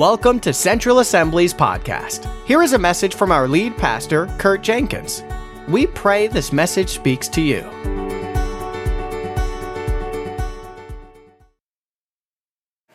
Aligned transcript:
Welcome 0.00 0.40
to 0.40 0.54
Central 0.54 1.00
Assembly's 1.00 1.52
podcast. 1.52 2.26
Here 2.46 2.62
is 2.62 2.72
a 2.72 2.78
message 2.78 3.14
from 3.14 3.30
our 3.30 3.46
lead 3.46 3.76
pastor, 3.76 4.34
Kurt 4.38 4.62
Jenkins. 4.62 5.22
We 5.68 5.88
pray 5.88 6.26
this 6.26 6.54
message 6.54 6.88
speaks 6.88 7.28
to 7.28 7.42
you. 7.42 7.58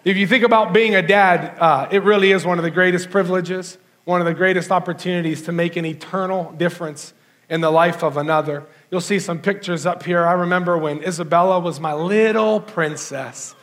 If 0.03 0.17
you 0.17 0.25
think 0.25 0.43
about 0.43 0.73
being 0.73 0.95
a 0.95 1.03
dad, 1.03 1.55
uh, 1.59 1.87
it 1.91 2.01
really 2.01 2.31
is 2.31 2.43
one 2.43 2.57
of 2.57 2.63
the 2.63 2.71
greatest 2.71 3.11
privileges, 3.11 3.77
one 4.05 4.19
of 4.19 4.25
the 4.25 4.33
greatest 4.33 4.71
opportunities 4.71 5.43
to 5.43 5.51
make 5.51 5.75
an 5.75 5.85
eternal 5.85 6.53
difference 6.53 7.13
in 7.51 7.61
the 7.61 7.69
life 7.69 8.03
of 8.03 8.17
another. 8.17 8.65
You'll 8.89 8.99
see 8.99 9.19
some 9.19 9.37
pictures 9.37 9.85
up 9.85 10.01
here. 10.01 10.25
I 10.25 10.33
remember 10.33 10.75
when 10.75 11.03
Isabella 11.03 11.59
was 11.59 11.79
my 11.79 11.93
little 11.93 12.59
princess. 12.59 13.53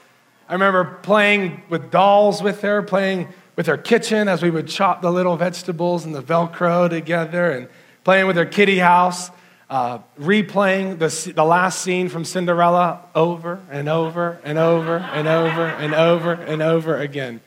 I 0.52 0.54
remember 0.54 0.84
playing 1.00 1.62
with 1.70 1.90
dolls 1.90 2.42
with 2.42 2.60
her, 2.60 2.82
playing 2.82 3.28
with 3.56 3.68
her 3.68 3.78
kitchen 3.78 4.28
as 4.28 4.42
we 4.42 4.50
would 4.50 4.68
chop 4.68 5.00
the 5.00 5.10
little 5.10 5.34
vegetables 5.34 6.04
and 6.04 6.14
the 6.14 6.22
Velcro 6.22 6.90
together, 6.90 7.52
and 7.52 7.68
playing 8.04 8.26
with 8.26 8.36
her 8.36 8.44
kitty 8.44 8.76
house, 8.76 9.30
uh, 9.70 10.00
replaying 10.20 10.98
the, 10.98 11.32
the 11.32 11.42
last 11.42 11.80
scene 11.80 12.10
from 12.10 12.26
Cinderella 12.26 13.00
over 13.14 13.62
and 13.70 13.88
over 13.88 14.40
and 14.44 14.58
over 14.58 14.98
and 14.98 15.26
over 15.26 15.64
and 15.68 15.94
over 15.94 16.32
and 16.32 16.60
over 16.60 16.98
again. 16.98 17.40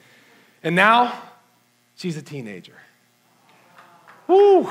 And 0.63 0.75
now 0.75 1.15
she's 1.93 2.17
a 2.17 2.23
teenager. 2.23 2.77
Woo! 4.25 4.67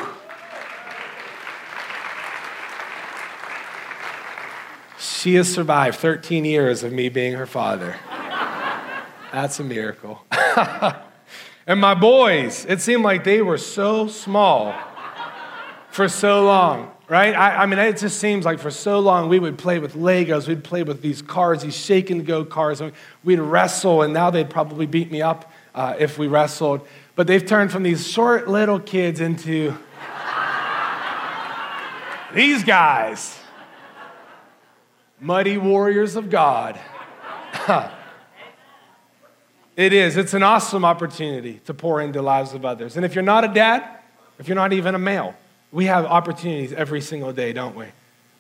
She 4.99 5.37
has 5.37 5.55
survived 5.55 5.99
13 5.99 6.45
years 6.45 6.83
of 6.83 6.93
me 6.93 7.09
being 7.09 7.35
her 7.35 7.47
father. 7.47 7.95
That's 9.35 9.59
a 9.59 9.65
miracle. 9.65 10.25
and 11.67 11.81
my 11.81 11.95
boys, 11.95 12.65
it 12.69 12.81
seemed 12.81 13.03
like 13.03 13.25
they 13.25 13.43
were 13.43 13.59
so 13.59 14.07
small 14.07 14.73
for 15.91 16.09
so 16.09 16.45
long, 16.45 16.93
right? 17.09 17.35
I, 17.35 17.65
I, 17.65 17.67
mean, 17.67 17.81
it 17.81 17.97
just 17.97 18.21
seems 18.21 18.45
like 18.45 18.61
for 18.61 18.71
so 18.71 19.01
long 19.01 19.29
we 19.29 19.41
would 19.41 19.59
play 19.59 19.81
with 19.81 19.95
Legos, 19.95 20.47
we'd 20.47 20.63
play 20.63 20.85
with 20.85 21.03
these 21.03 21.21
cars, 21.21 21.63
these 21.63 21.77
shake 21.77 22.11
and 22.11 22.25
go 22.25 22.45
cars, 22.45 22.81
and 22.81 22.93
we'd 23.25 23.41
wrestle, 23.41 24.03
and 24.03 24.15
now 24.15 24.31
they'd 24.31 24.51
probably 24.51 24.87
beat 24.87 25.11
me 25.11 25.21
up 25.21 25.51
uh, 25.75 25.97
if 25.99 26.17
we 26.17 26.29
wrestled. 26.29 26.87
But 27.17 27.27
they've 27.27 27.45
turned 27.45 27.73
from 27.73 27.83
these 27.83 28.07
short 28.07 28.47
little 28.47 28.79
kids 28.79 29.19
into 29.19 29.77
these 32.33 32.63
guys, 32.63 33.37
muddy 35.21 35.59
warriors 35.59 36.15
of 36.15 36.31
God. 36.31 36.79
It 39.77 39.93
is. 39.93 40.17
It's 40.17 40.35
an 40.35 40.43
awesome 40.43 40.85
opportunity 40.85 41.61
to 41.65 41.75
pour 41.75 42.01
into 42.01 42.23
lives 42.23 42.55
of 42.55 42.65
others. 42.65 42.97
And 42.97 43.05
if 43.05 43.15
you're 43.15 43.25
not 43.25 43.45
a 43.45 43.49
dad, 43.49 43.85
if 44.39 44.47
you're 44.47 44.55
not 44.55 44.73
even 44.73 44.95
a 44.95 44.99
male, 44.99 45.35
we 45.73 45.87
have 45.87 46.05
opportunities 46.05 46.73
every 46.73 47.01
single 47.01 47.33
day, 47.33 47.53
don't 47.53 47.75
we? 47.75 47.87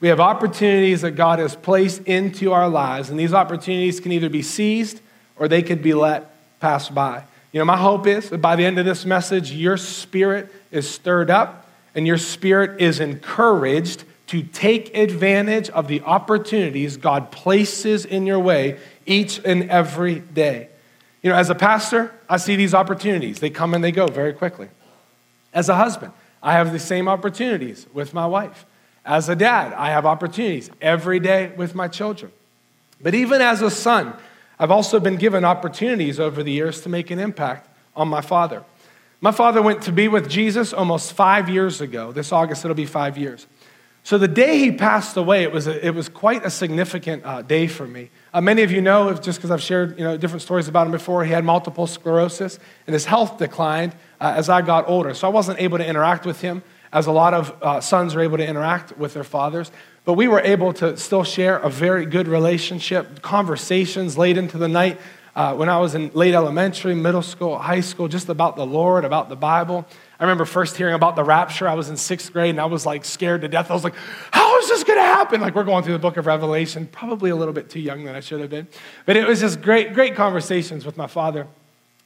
We 0.00 0.08
have 0.08 0.20
opportunities 0.20 1.00
that 1.02 1.12
God 1.12 1.38
has 1.38 1.56
placed 1.56 2.02
into 2.02 2.52
our 2.52 2.68
lives, 2.68 3.10
and 3.10 3.18
these 3.18 3.32
opportunities 3.32 4.00
can 4.00 4.12
either 4.12 4.28
be 4.28 4.42
seized 4.42 5.00
or 5.36 5.48
they 5.48 5.62
could 5.62 5.82
be 5.82 5.94
let 5.94 6.30
pass 6.60 6.88
by. 6.88 7.24
You 7.52 7.58
know, 7.58 7.64
my 7.64 7.76
hope 7.76 8.06
is 8.06 8.30
that 8.30 8.38
by 8.38 8.56
the 8.56 8.64
end 8.64 8.78
of 8.78 8.84
this 8.84 9.04
message, 9.04 9.52
your 9.52 9.76
spirit 9.76 10.52
is 10.70 10.88
stirred 10.88 11.30
up 11.30 11.68
and 11.94 12.06
your 12.06 12.18
spirit 12.18 12.80
is 12.80 13.00
encouraged 13.00 14.04
to 14.26 14.42
take 14.42 14.96
advantage 14.96 15.70
of 15.70 15.86
the 15.86 16.00
opportunities 16.02 16.96
God 16.96 17.30
places 17.30 18.04
in 18.04 18.26
your 18.26 18.40
way 18.40 18.78
each 19.06 19.40
and 19.44 19.70
every 19.70 20.18
day. 20.18 20.68
You 21.24 21.30
know, 21.30 21.36
as 21.36 21.48
a 21.48 21.54
pastor, 21.54 22.12
I 22.28 22.36
see 22.36 22.54
these 22.54 22.74
opportunities. 22.74 23.40
They 23.40 23.48
come 23.48 23.72
and 23.72 23.82
they 23.82 23.92
go 23.92 24.06
very 24.06 24.34
quickly. 24.34 24.68
As 25.54 25.70
a 25.70 25.74
husband, 25.74 26.12
I 26.42 26.52
have 26.52 26.70
the 26.70 26.78
same 26.78 27.08
opportunities 27.08 27.86
with 27.94 28.12
my 28.12 28.26
wife. 28.26 28.66
As 29.06 29.30
a 29.30 29.34
dad, 29.34 29.72
I 29.72 29.88
have 29.88 30.04
opportunities 30.04 30.70
every 30.82 31.20
day 31.20 31.50
with 31.56 31.74
my 31.74 31.88
children. 31.88 32.30
But 33.00 33.14
even 33.14 33.40
as 33.40 33.62
a 33.62 33.70
son, 33.70 34.12
I've 34.58 34.70
also 34.70 35.00
been 35.00 35.16
given 35.16 35.46
opportunities 35.46 36.20
over 36.20 36.42
the 36.42 36.52
years 36.52 36.82
to 36.82 36.90
make 36.90 37.10
an 37.10 37.18
impact 37.18 37.70
on 37.96 38.08
my 38.08 38.20
father. 38.20 38.62
My 39.22 39.32
father 39.32 39.62
went 39.62 39.80
to 39.84 39.92
be 39.92 40.08
with 40.08 40.28
Jesus 40.28 40.74
almost 40.74 41.14
five 41.14 41.48
years 41.48 41.80
ago. 41.80 42.12
This 42.12 42.32
August, 42.32 42.66
it'll 42.66 42.74
be 42.74 42.84
five 42.84 43.16
years. 43.16 43.46
So 44.04 44.18
the 44.18 44.28
day 44.28 44.58
he 44.58 44.70
passed 44.70 45.16
away, 45.16 45.44
it 45.44 45.50
was, 45.50 45.66
a, 45.66 45.84
it 45.84 45.94
was 45.94 46.10
quite 46.10 46.44
a 46.44 46.50
significant 46.50 47.24
uh, 47.24 47.40
day 47.40 47.66
for 47.66 47.86
me. 47.86 48.10
Uh, 48.34 48.42
many 48.42 48.62
of 48.62 48.70
you 48.70 48.82
know, 48.82 49.14
just 49.14 49.38
because 49.38 49.50
I've 49.50 49.62
shared 49.62 49.98
you 49.98 50.04
know, 50.04 50.18
different 50.18 50.42
stories 50.42 50.68
about 50.68 50.84
him 50.84 50.92
before, 50.92 51.24
he 51.24 51.32
had 51.32 51.42
multiple 51.42 51.86
sclerosis 51.86 52.58
and 52.86 52.92
his 52.92 53.06
health 53.06 53.38
declined 53.38 53.94
uh, 54.20 54.34
as 54.36 54.50
I 54.50 54.60
got 54.60 54.86
older. 54.90 55.14
So 55.14 55.26
I 55.26 55.30
wasn't 55.30 55.58
able 55.58 55.78
to 55.78 55.86
interact 55.86 56.26
with 56.26 56.42
him 56.42 56.62
as 56.92 57.06
a 57.06 57.12
lot 57.12 57.32
of 57.32 57.56
uh, 57.62 57.80
sons 57.80 58.14
are 58.14 58.20
able 58.20 58.36
to 58.36 58.46
interact 58.46 58.94
with 58.98 59.14
their 59.14 59.24
fathers. 59.24 59.72
But 60.04 60.12
we 60.12 60.28
were 60.28 60.40
able 60.40 60.74
to 60.74 60.98
still 60.98 61.24
share 61.24 61.56
a 61.56 61.70
very 61.70 62.04
good 62.04 62.28
relationship, 62.28 63.22
conversations 63.22 64.18
late 64.18 64.36
into 64.36 64.58
the 64.58 64.68
night 64.68 65.00
uh, 65.34 65.54
when 65.54 65.70
I 65.70 65.78
was 65.78 65.94
in 65.94 66.10
late 66.10 66.34
elementary, 66.34 66.94
middle 66.94 67.22
school, 67.22 67.58
high 67.58 67.80
school, 67.80 68.08
just 68.08 68.28
about 68.28 68.56
the 68.56 68.66
Lord, 68.66 69.06
about 69.06 69.30
the 69.30 69.36
Bible. 69.36 69.86
I 70.18 70.24
remember 70.24 70.44
first 70.44 70.76
hearing 70.76 70.94
about 70.94 71.16
the 71.16 71.24
rapture. 71.24 71.68
I 71.68 71.74
was 71.74 71.88
in 71.88 71.96
sixth 71.96 72.32
grade 72.32 72.50
and 72.50 72.60
I 72.60 72.66
was 72.66 72.86
like 72.86 73.04
scared 73.04 73.40
to 73.40 73.48
death. 73.48 73.70
I 73.70 73.74
was 73.74 73.82
like, 73.82 73.94
how 74.30 74.58
is 74.60 74.68
this 74.68 74.84
going 74.84 74.98
to 74.98 75.04
happen? 75.04 75.40
Like, 75.40 75.54
we're 75.54 75.64
going 75.64 75.82
through 75.82 75.94
the 75.94 75.98
book 75.98 76.16
of 76.16 76.26
Revelation, 76.26 76.86
probably 76.86 77.30
a 77.30 77.36
little 77.36 77.54
bit 77.54 77.68
too 77.68 77.80
young 77.80 78.04
than 78.04 78.14
I 78.14 78.20
should 78.20 78.40
have 78.40 78.50
been. 78.50 78.68
But 79.06 79.16
it 79.16 79.26
was 79.26 79.40
just 79.40 79.60
great, 79.60 79.92
great 79.92 80.14
conversations 80.14 80.86
with 80.86 80.96
my 80.96 81.08
father. 81.08 81.48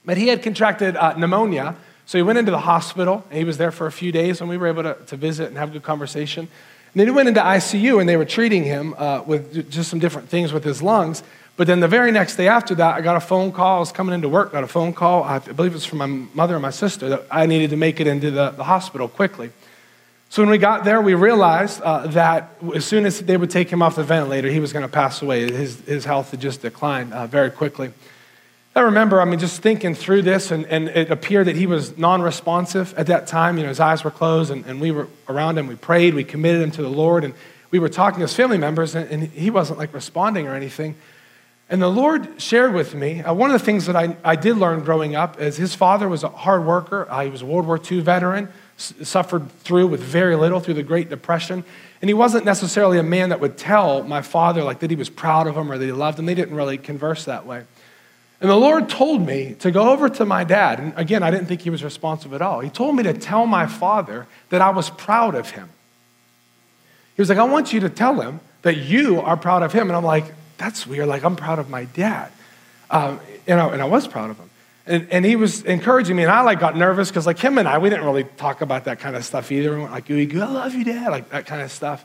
But 0.07 0.17
he 0.17 0.29
had 0.29 0.43
contracted 0.43 0.97
uh, 0.97 1.19
pneumonia. 1.19 1.77
So 2.07 2.17
he 2.17 2.23
went 2.23 2.39
into 2.39 2.51
the 2.51 2.61
hospital 2.61 3.25
and 3.29 3.39
he 3.39 3.45
was 3.45 3.59
there 3.59 3.71
for 3.71 3.87
a 3.87 3.93
few 3.93 4.11
days 4.11 4.41
and 4.41 4.49
we 4.49 4.57
were 4.57 4.69
able 4.69 4.85
to, 4.85 4.95
to 4.95 5.17
visit 5.17 5.49
and 5.49 5.59
have 5.59 5.69
a 5.69 5.73
good 5.73 5.83
conversation. 5.83 6.49
And 6.95 7.01
then 7.01 7.07
he 7.07 7.11
went 7.11 7.29
into 7.29 7.41
ICU 7.41 8.01
and 8.01 8.09
they 8.09 8.17
were 8.17 8.25
treating 8.25 8.65
him 8.65 8.95
uh, 8.97 9.23
with 9.27 9.71
just 9.71 9.91
some 9.91 9.99
different 9.99 10.31
things 10.31 10.51
with 10.51 10.65
his 10.65 10.81
lungs. 10.81 11.23
But 11.59 11.67
then 11.67 11.81
the 11.81 11.89
very 11.89 12.13
next 12.13 12.37
day 12.37 12.47
after 12.47 12.77
that, 12.77 12.95
I 12.95 13.01
got 13.01 13.17
a 13.17 13.21
phone 13.21 13.51
call. 13.51 13.79
I 13.79 13.81
was 13.81 13.91
coming 13.91 14.15
into 14.15 14.29
work, 14.29 14.53
got 14.53 14.63
a 14.63 14.69
phone 14.69 14.93
call. 14.93 15.25
I 15.25 15.41
believe 15.41 15.73
it 15.73 15.75
was 15.75 15.85
from 15.85 15.99
my 15.99 16.07
mother 16.07 16.55
and 16.55 16.63
my 16.63 16.71
sister 16.71 17.09
that 17.09 17.27
I 17.33 17.47
needed 17.47 17.71
to 17.71 17.77
make 17.77 17.99
it 17.99 18.07
into 18.07 18.31
the, 18.31 18.51
the 18.51 18.63
hospital 18.63 19.09
quickly. 19.09 19.51
So 20.29 20.41
when 20.41 20.51
we 20.51 20.59
got 20.59 20.85
there, 20.85 21.03
we 21.03 21.15
realized 21.15 21.83
uh, 21.83 22.07
that 22.09 22.53
as 22.77 22.85
soon 22.85 23.07
as 23.07 23.19
they 23.19 23.37
would 23.37 23.51
take 23.51 23.71
him 23.71 23.83
off 23.83 23.97
the 23.97 24.05
ventilator, 24.05 24.49
he 24.49 24.61
was 24.61 24.73
going 24.73 24.85
to 24.85 24.89
pass 24.91 25.21
away. 25.21 25.51
His, 25.51 25.81
his 25.81 26.05
health 26.05 26.31
had 26.31 26.41
just 26.41 26.63
declined 26.63 27.13
uh, 27.13 27.27
very 27.27 27.51
quickly. 27.51 27.91
I 28.77 28.83
remember, 28.83 29.21
I 29.21 29.25
mean, 29.25 29.41
just 29.41 29.61
thinking 29.61 29.97
through 29.97 30.23
this, 30.23 30.53
and, 30.53 30.65
and 30.67 30.89
it 30.89 31.11
appeared 31.11 31.49
that 31.49 31.57
he 31.57 31.67
was 31.67 31.99
non 31.99 32.23
responsive 32.23 32.95
at 32.97 33.09
that 33.09 33.27
time. 33.27 33.57
You 33.57 33.65
know, 33.65 33.71
his 33.71 33.81
eyes 33.81 34.05
were 34.05 34.13
closed, 34.13 34.53
and, 34.53 34.65
and 34.67 34.81
we 34.81 34.93
were 34.93 35.09
around 35.29 35.59
him. 35.59 35.67
We 35.67 35.75
prayed, 35.75 36.15
we 36.15 36.23
committed 36.23 36.63
him 36.63 36.71
to 36.73 36.83
the 36.83 36.89
Lord, 36.89 37.25
and 37.25 37.35
we 37.73 37.81
were 37.81 37.89
talking 37.89 38.23
as 38.23 38.33
family 38.33 38.59
members, 38.59 38.95
and, 38.95 39.11
and 39.11 39.25
he 39.25 39.51
wasn't 39.51 39.81
like 39.81 39.93
responding 39.93 40.47
or 40.47 40.55
anything. 40.55 40.95
And 41.71 41.83
the 41.83 41.89
Lord 41.89 42.41
shared 42.41 42.73
with 42.73 42.95
me 42.95 43.23
uh, 43.23 43.35
one 43.35 43.51
of 43.51 43.59
the 43.59 43.65
things 43.65 43.87
that 43.87 43.97
I, 43.97 44.17
I 44.25 44.37
did 44.37 44.57
learn 44.57 44.81
growing 44.85 45.15
up 45.15 45.41
is 45.41 45.57
his 45.57 45.75
father 45.75 46.09
was 46.09 46.25
a 46.25 46.29
hard 46.29 46.65
worker. 46.65 47.07
Uh, 47.11 47.25
he 47.25 47.31
was 47.31 47.43
a 47.43 47.47
World 47.47 47.67
War 47.67 47.79
II 47.79 48.01
veteran, 48.01 48.49
s- 48.79 48.95
suffered 49.03 49.51
through 49.61 49.89
with 49.89 50.01
very 50.01 50.35
little 50.35 50.61
through 50.61 50.75
the 50.75 50.83
Great 50.83 51.11
Depression. 51.11 51.65
And 52.01 52.09
he 52.09 52.15
wasn't 52.15 52.45
necessarily 52.45 52.99
a 52.99 53.03
man 53.03 53.29
that 53.31 53.41
would 53.41 53.59
tell 53.59 54.03
my 54.03 54.23
father 54.23 54.63
like 54.63 54.79
that 54.81 54.91
he 54.91 54.97
was 54.97 55.11
proud 55.11 55.47
of 55.47 55.57
him 55.57 55.71
or 55.71 55.77
that 55.77 55.85
he 55.85 55.93
loved 55.93 56.19
him. 56.19 56.27
They 56.27 56.35
didn't 56.35 56.55
really 56.55 56.79
converse 56.79 57.27
that 57.27 57.45
way. 57.45 57.65
And 58.41 58.49
the 58.49 58.57
Lord 58.57 58.89
told 58.89 59.27
me 59.27 59.57
to 59.59 59.71
go 59.71 59.91
over 59.91 60.09
to 60.09 60.25
my 60.25 60.45
dad. 60.45 60.79
And 60.79 60.93
again, 60.97 61.23
I 61.23 61.31
didn't 61.31 61.47
think 61.47 61.63
he 61.63 61.71
was 61.71 61.83
responsive 61.83 62.33
at 62.33 62.41
all. 62.41 62.61
He 62.61 62.71
told 62.71 62.95
me 62.95 63.03
to 63.03 63.13
tell 63.13 63.47
my 63.47 63.67
father 63.67 64.27
that 64.51 64.61
I 64.61 64.71
was 64.71 64.91
proud 64.91 65.35
of 65.35 65.51
him. 65.51 65.69
He 67.17 67.21
was 67.21 67.29
like, 67.29 67.39
I 67.39 67.45
want 67.45 67.73
you 67.73 67.81
to 67.81 67.91
tell 67.91 68.21
him 68.21 68.39
that 68.63 68.77
you 68.77 69.21
are 69.21 69.37
proud 69.37 69.65
of 69.65 69.73
him. 69.73 69.89
And 69.89 69.97
I'm 69.97 70.05
like, 70.05 70.33
that's 70.59 70.87
weird. 70.87 71.09
Like, 71.09 71.25
I'm 71.25 71.37
proud 71.37 71.59
of 71.59 71.71
my 71.71 71.85
dad. 71.85 72.31
Um, 72.91 73.21
and, 73.47 73.61
I, 73.61 73.69
and 73.69 73.83
I 73.83 73.85
was 73.87 74.07
proud 74.07 74.31
of 74.31 74.39
him. 74.39 74.51
And, 74.87 75.09
and 75.11 75.25
he 75.25 75.37
was 75.37 75.63
encouraging 75.63 76.17
me, 76.17 76.23
and 76.23 76.33
I 76.33 76.41
like 76.41 76.61
got 76.61 76.77
nervous 76.77 77.09
because 77.11 77.27
like 77.27 77.39
him 77.39 77.59
and 77.59 77.69
I, 77.69 77.77
we 77.77 77.91
didn't 77.91 78.07
really 78.07 78.25
talk 78.25 78.63
about 78.63 78.85
that 78.85 79.01
kind 79.01 79.17
of 79.17 79.25
stuff 79.25 79.53
either. 79.53 79.77
We 79.77 79.85
like, 79.85 80.11
I 80.11 80.25
love 80.47 80.75
you, 80.75 80.85
dad, 80.85 81.11
like 81.11 81.29
that 81.31 81.47
kind 81.47 81.61
of 81.61 81.71
stuff. 81.71 82.05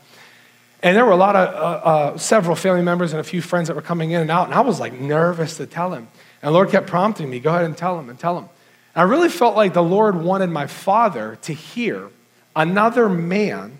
And 0.81 0.97
there 0.97 1.05
were 1.05 1.13
a 1.13 1.17
lot 1.17 1.37
of, 1.37 1.55
uh, 1.55 1.59
uh, 1.59 2.17
several 2.17 2.57
family 2.57 2.81
members 2.81 3.13
and 3.13 3.21
a 3.21 3.23
few 3.23 3.41
friends 3.41 3.69
that 3.69 3.75
were 3.75 3.81
coming 3.81 4.11
in 4.11 4.19
and 4.19 4.29
out, 4.29 4.47
and 4.47 4.53
I 4.53 4.59
was 4.59 4.81
like 4.81 4.93
nervous 4.93 5.55
to 5.57 5.65
tell 5.65 5.93
him. 5.93 6.09
And 6.41 6.49
the 6.49 6.51
Lord 6.51 6.71
kept 6.71 6.87
prompting 6.87 7.29
me, 7.29 7.39
go 7.39 7.51
ahead 7.51 7.63
and 7.63 7.77
tell 7.77 7.97
him 7.97 8.09
and 8.09 8.19
tell 8.19 8.37
him. 8.37 8.49
And 8.95 9.01
I 9.01 9.03
really 9.03 9.29
felt 9.29 9.55
like 9.55 9.73
the 9.73 9.81
Lord 9.81 10.21
wanted 10.21 10.49
my 10.49 10.67
father 10.67 11.37
to 11.43 11.53
hear 11.53 12.09
another 12.53 13.07
man 13.07 13.79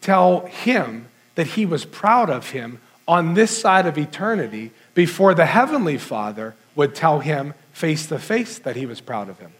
tell 0.00 0.46
him 0.46 1.08
that 1.34 1.48
he 1.48 1.66
was 1.66 1.84
proud 1.84 2.30
of 2.30 2.50
him 2.50 2.80
on 3.08 3.34
this 3.34 3.56
side 3.56 3.86
of 3.86 3.96
eternity 3.96 4.72
before 4.94 5.34
the 5.34 5.46
Heavenly 5.46 5.98
Father 5.98 6.54
would 6.74 6.94
tell 6.94 7.20
him 7.20 7.54
face 7.72 8.06
to 8.06 8.18
face 8.18 8.58
that 8.60 8.76
he 8.76 8.86
was 8.86 9.00
proud 9.00 9.28
of 9.28 9.38
him. 9.38 9.52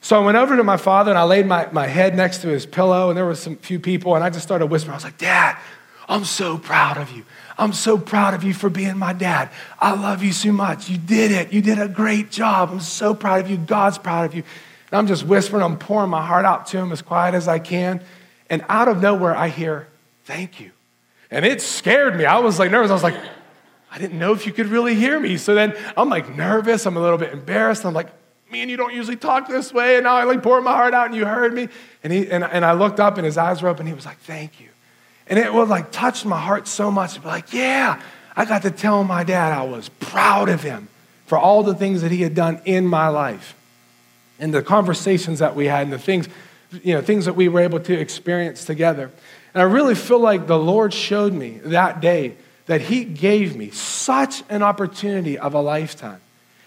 So 0.00 0.20
I 0.20 0.24
went 0.24 0.38
over 0.38 0.56
to 0.56 0.62
my 0.62 0.76
father 0.76 1.10
and 1.10 1.18
I 1.18 1.24
laid 1.24 1.46
my, 1.46 1.68
my 1.72 1.86
head 1.86 2.16
next 2.16 2.42
to 2.42 2.48
his 2.48 2.64
pillow, 2.66 3.08
and 3.08 3.16
there 3.16 3.26
were 3.26 3.34
some 3.34 3.56
few 3.56 3.80
people, 3.80 4.14
and 4.14 4.22
I 4.22 4.30
just 4.30 4.44
started 4.44 4.66
whispering. 4.66 4.92
I 4.92 4.96
was 4.96 5.04
like, 5.04 5.18
Dad, 5.18 5.58
I'm 6.08 6.24
so 6.24 6.56
proud 6.56 6.96
of 6.96 7.10
you. 7.10 7.24
I'm 7.58 7.72
so 7.72 7.98
proud 7.98 8.34
of 8.34 8.44
you 8.44 8.54
for 8.54 8.70
being 8.70 8.96
my 8.96 9.12
dad. 9.12 9.50
I 9.78 9.94
love 9.94 10.22
you 10.22 10.32
so 10.32 10.52
much. 10.52 10.88
You 10.88 10.96
did 10.96 11.32
it. 11.32 11.52
You 11.52 11.60
did 11.60 11.78
a 11.78 11.88
great 11.88 12.30
job. 12.30 12.70
I'm 12.70 12.80
so 12.80 13.14
proud 13.14 13.44
of 13.44 13.50
you. 13.50 13.58
God's 13.58 13.98
proud 13.98 14.24
of 14.24 14.34
you. 14.34 14.44
And 14.90 14.98
I'm 14.98 15.06
just 15.08 15.26
whispering, 15.26 15.62
I'm 15.62 15.76
pouring 15.76 16.10
my 16.10 16.24
heart 16.24 16.44
out 16.44 16.66
to 16.68 16.78
him 16.78 16.92
as 16.92 17.02
quiet 17.02 17.34
as 17.34 17.48
I 17.48 17.58
can. 17.58 18.00
And 18.48 18.64
out 18.68 18.88
of 18.88 19.02
nowhere, 19.02 19.36
I 19.36 19.48
hear, 19.48 19.88
Thank 20.24 20.60
you. 20.60 20.72
And 21.30 21.44
it 21.44 21.60
scared 21.60 22.16
me. 22.16 22.24
I 22.24 22.38
was 22.38 22.58
like 22.58 22.70
nervous. 22.70 22.90
I 22.90 22.94
was 22.94 23.02
like, 23.02 23.16
I 23.90 23.98
didn't 23.98 24.18
know 24.18 24.32
if 24.32 24.46
you 24.46 24.52
could 24.52 24.66
really 24.66 24.94
hear 24.94 25.18
me. 25.18 25.36
So 25.36 25.54
then 25.54 25.74
I'm 25.96 26.08
like 26.08 26.34
nervous. 26.36 26.86
I'm 26.86 26.96
a 26.96 27.00
little 27.00 27.18
bit 27.18 27.32
embarrassed. 27.32 27.84
I'm 27.84 27.94
like, 27.94 28.08
man, 28.50 28.68
you 28.68 28.76
don't 28.76 28.94
usually 28.94 29.16
talk 29.16 29.48
this 29.48 29.72
way. 29.72 29.96
And 29.96 30.04
now 30.04 30.14
I 30.14 30.24
like 30.24 30.42
poured 30.42 30.64
my 30.64 30.72
heart 30.72 30.94
out 30.94 31.06
and 31.06 31.14
you 31.14 31.26
heard 31.26 31.52
me. 31.52 31.68
And, 32.02 32.12
he, 32.12 32.30
and, 32.30 32.44
and 32.44 32.64
I 32.64 32.72
looked 32.72 33.00
up 33.00 33.16
and 33.16 33.24
his 33.24 33.36
eyes 33.36 33.62
were 33.62 33.68
open. 33.68 33.86
He 33.86 33.94
was 33.94 34.06
like, 34.06 34.18
thank 34.18 34.60
you. 34.60 34.68
And 35.26 35.38
it 35.38 35.52
was 35.52 35.68
like 35.68 35.90
touched 35.90 36.24
my 36.24 36.40
heart 36.40 36.66
so 36.66 36.90
much. 36.90 37.22
Like, 37.22 37.52
yeah, 37.52 38.00
I 38.34 38.44
got 38.44 38.62
to 38.62 38.70
tell 38.70 39.04
my 39.04 39.24
dad 39.24 39.52
I 39.52 39.64
was 39.64 39.88
proud 39.88 40.48
of 40.48 40.62
him 40.62 40.88
for 41.26 41.36
all 41.36 41.62
the 41.62 41.74
things 41.74 42.00
that 42.02 42.10
he 42.10 42.22
had 42.22 42.34
done 42.34 42.60
in 42.64 42.86
my 42.86 43.08
life 43.08 43.54
and 44.38 44.54
the 44.54 44.62
conversations 44.62 45.40
that 45.40 45.54
we 45.54 45.66
had 45.66 45.82
and 45.82 45.92
the 45.92 45.98
things, 45.98 46.28
you 46.82 46.94
know, 46.94 47.02
things 47.02 47.26
that 47.26 47.34
we 47.34 47.48
were 47.48 47.60
able 47.60 47.80
to 47.80 47.92
experience 47.92 48.64
together. 48.64 49.10
And 49.58 49.68
I 49.68 49.72
really 49.72 49.96
feel 49.96 50.20
like 50.20 50.46
the 50.46 50.56
Lord 50.56 50.94
showed 50.94 51.32
me 51.32 51.58
that 51.64 52.00
day 52.00 52.36
that 52.66 52.80
He 52.80 53.02
gave 53.02 53.56
me 53.56 53.70
such 53.70 54.44
an 54.48 54.62
opportunity 54.62 55.36
of 55.36 55.52
a 55.52 55.60
lifetime 55.60 56.20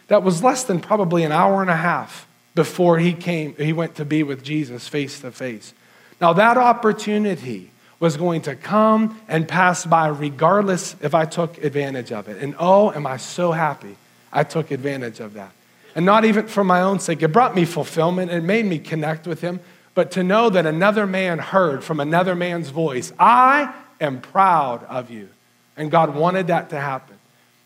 that 0.10 0.24
was 0.24 0.44
less 0.44 0.66
than 0.66 0.82
probably 0.82 1.24
an 1.24 1.32
hour 1.32 1.62
and 1.62 1.72
a 1.72 1.76
half 1.78 2.28
before 2.54 3.00
He 3.00 3.14
came, 3.14 3.56
He 3.56 3.72
went 3.72 3.96
to 3.96 4.04
be 4.04 4.24
with 4.24 4.44
Jesus 4.44 4.90
face 4.90 5.22
to 5.22 5.32
face. 5.32 5.74
Now, 6.20 6.34
that 6.34 6.58
opportunity 6.58 7.72
was 8.02 8.18
going 8.18 8.42
to 8.42 8.58
come 8.58 9.18
and 9.30 9.48
pass 9.48 9.86
by 9.86 10.10
regardless 10.10 10.98
if 11.02 11.16
I 11.16 11.24
took 11.24 11.64
advantage 11.64 12.12
of 12.12 12.28
it. 12.28 12.44
And 12.44 12.56
oh, 12.60 12.92
am 12.92 13.08
I 13.08 13.16
so 13.16 13.54
happy 13.54 13.96
I 14.34 14.44
took 14.44 14.70
advantage 14.70 15.22
of 15.22 15.36
that. 15.36 15.54
And 15.96 16.06
not 16.06 16.26
even 16.26 16.48
for 16.48 16.66
my 16.66 16.82
own 16.82 17.00
sake. 17.00 17.24
It 17.24 17.30
brought 17.30 17.56
me 17.56 17.64
fulfillment. 17.64 18.32
It 18.32 18.44
made 18.44 18.66
me 18.66 18.80
connect 18.80 19.28
with 19.28 19.40
Him 19.40 19.62
but 19.94 20.12
to 20.12 20.24
know 20.24 20.50
that 20.50 20.66
another 20.66 21.06
man 21.06 21.40
heard 21.40 21.84
from 21.84 22.00
another 22.00 22.36
man's 22.36 22.70
voice, 22.70 23.12
I 23.20 23.74
am 24.00 24.22
proud 24.22 24.84
of 24.86 25.12
you. 25.12 25.30
And 25.78 25.92
God 25.92 26.16
wanted 26.16 26.48
that 26.48 26.70
to 26.70 26.80
happen. 26.80 27.18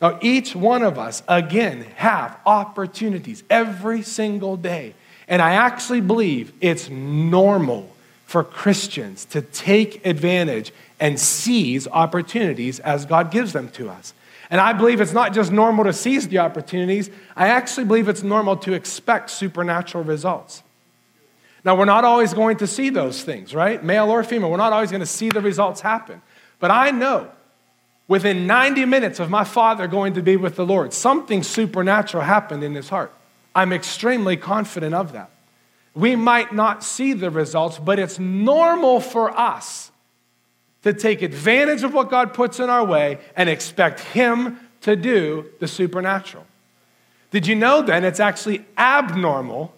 Now, 0.01 0.19
each 0.21 0.55
one 0.55 0.83
of 0.83 0.99
us, 0.99 1.23
again, 1.27 1.83
have 1.95 2.37
opportunities 2.45 3.43
every 3.49 4.01
single 4.01 4.57
day. 4.57 4.93
And 5.27 5.41
I 5.41 5.53
actually 5.53 6.01
believe 6.01 6.53
it's 6.61 6.89
normal 6.89 7.89
for 8.25 8.43
Christians 8.43 9.25
to 9.25 9.41
take 9.41 10.05
advantage 10.05 10.73
and 10.99 11.19
seize 11.19 11.87
opportunities 11.87 12.79
as 12.79 13.05
God 13.05 13.31
gives 13.31 13.53
them 13.53 13.69
to 13.69 13.89
us. 13.89 14.13
And 14.49 14.61
I 14.61 14.73
believe 14.73 15.01
it's 15.01 15.13
not 15.13 15.33
just 15.33 15.51
normal 15.51 15.85
to 15.85 15.93
seize 15.93 16.27
the 16.27 16.39
opportunities, 16.39 17.09
I 17.35 17.47
actually 17.47 17.85
believe 17.85 18.07
it's 18.07 18.23
normal 18.23 18.57
to 18.57 18.73
expect 18.73 19.31
supernatural 19.31 20.03
results. 20.03 20.61
Now, 21.65 21.75
we're 21.75 21.85
not 21.85 22.05
always 22.05 22.33
going 22.33 22.57
to 22.57 22.67
see 22.67 22.91
those 22.91 23.23
things, 23.23 23.55
right? 23.55 23.83
Male 23.83 24.11
or 24.11 24.23
female, 24.23 24.51
we're 24.51 24.57
not 24.57 24.71
always 24.71 24.91
going 24.91 25.01
to 25.01 25.07
see 25.07 25.29
the 25.29 25.41
results 25.41 25.81
happen. 25.81 26.21
But 26.59 26.69
I 26.69 26.91
know 26.91 27.31
within 28.07 28.45
90 28.45 28.85
minutes 28.85 29.19
of 29.19 29.31
my 29.31 29.43
father 29.43 29.87
going 29.87 30.13
to 30.13 30.21
be 30.21 30.37
with 30.37 30.55
the 30.55 30.65
Lord, 30.65 30.93
something 30.93 31.41
supernatural 31.41 32.23
happened 32.23 32.63
in 32.63 32.75
his 32.75 32.89
heart. 32.89 33.11
I'm 33.55 33.73
extremely 33.73 34.37
confident 34.37 34.93
of 34.93 35.13
that. 35.13 35.31
We 35.95 36.15
might 36.15 36.53
not 36.53 36.83
see 36.83 37.13
the 37.13 37.31
results, 37.31 37.79
but 37.79 37.97
it's 37.97 38.19
normal 38.19 38.99
for 38.99 39.35
us 39.37 39.91
to 40.83 40.93
take 40.93 41.23
advantage 41.23 41.83
of 41.83 41.93
what 41.93 42.11
God 42.11 42.33
puts 42.33 42.59
in 42.59 42.69
our 42.69 42.85
way 42.85 43.17
and 43.35 43.49
expect 43.49 44.01
Him 44.01 44.59
to 44.81 44.95
do 44.95 45.49
the 45.59 45.67
supernatural. 45.67 46.45
Did 47.31 47.47
you 47.47 47.55
know 47.55 47.81
then 47.81 48.03
it's 48.03 48.19
actually 48.19 48.65
abnormal 48.77 49.74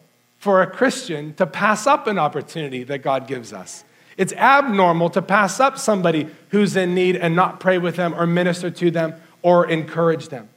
for 0.48 0.62
a 0.62 0.68
Christian 0.68 1.34
to 1.34 1.46
pass 1.46 1.86
up 1.86 2.08
an 2.08 2.18
opportunity 2.18 2.82
that 2.86 3.00
God 3.00 3.28
gives 3.28 3.52
us. 3.52 3.84
It's 4.16 4.32
abnormal 4.32 5.10
to 5.10 5.22
pass 5.22 5.60
up 5.60 5.78
somebody 5.78 6.30
who's 6.52 6.78
in 6.78 6.96
need 6.96 7.18
and 7.18 7.36
not 7.36 7.60
pray 7.60 7.78
with 7.78 7.98
them 7.98 8.16
or 8.16 8.26
minister 8.26 8.72
to 8.72 8.90
them 8.90 9.16
or 9.42 9.70
encourage 9.70 10.30
them. 10.30 10.48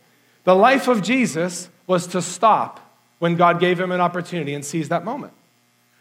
The 0.45 0.55
life 0.55 0.87
of 0.87 1.03
Jesus 1.03 1.71
was 1.89 2.07
to 2.07 2.23
stop 2.23 2.79
when 3.19 3.35
God 3.35 3.59
gave 3.59 3.81
him 3.81 3.91
an 3.91 4.01
opportunity 4.01 4.55
and 4.55 4.65
seize 4.65 4.91
that 4.91 5.05
moment. 5.05 5.33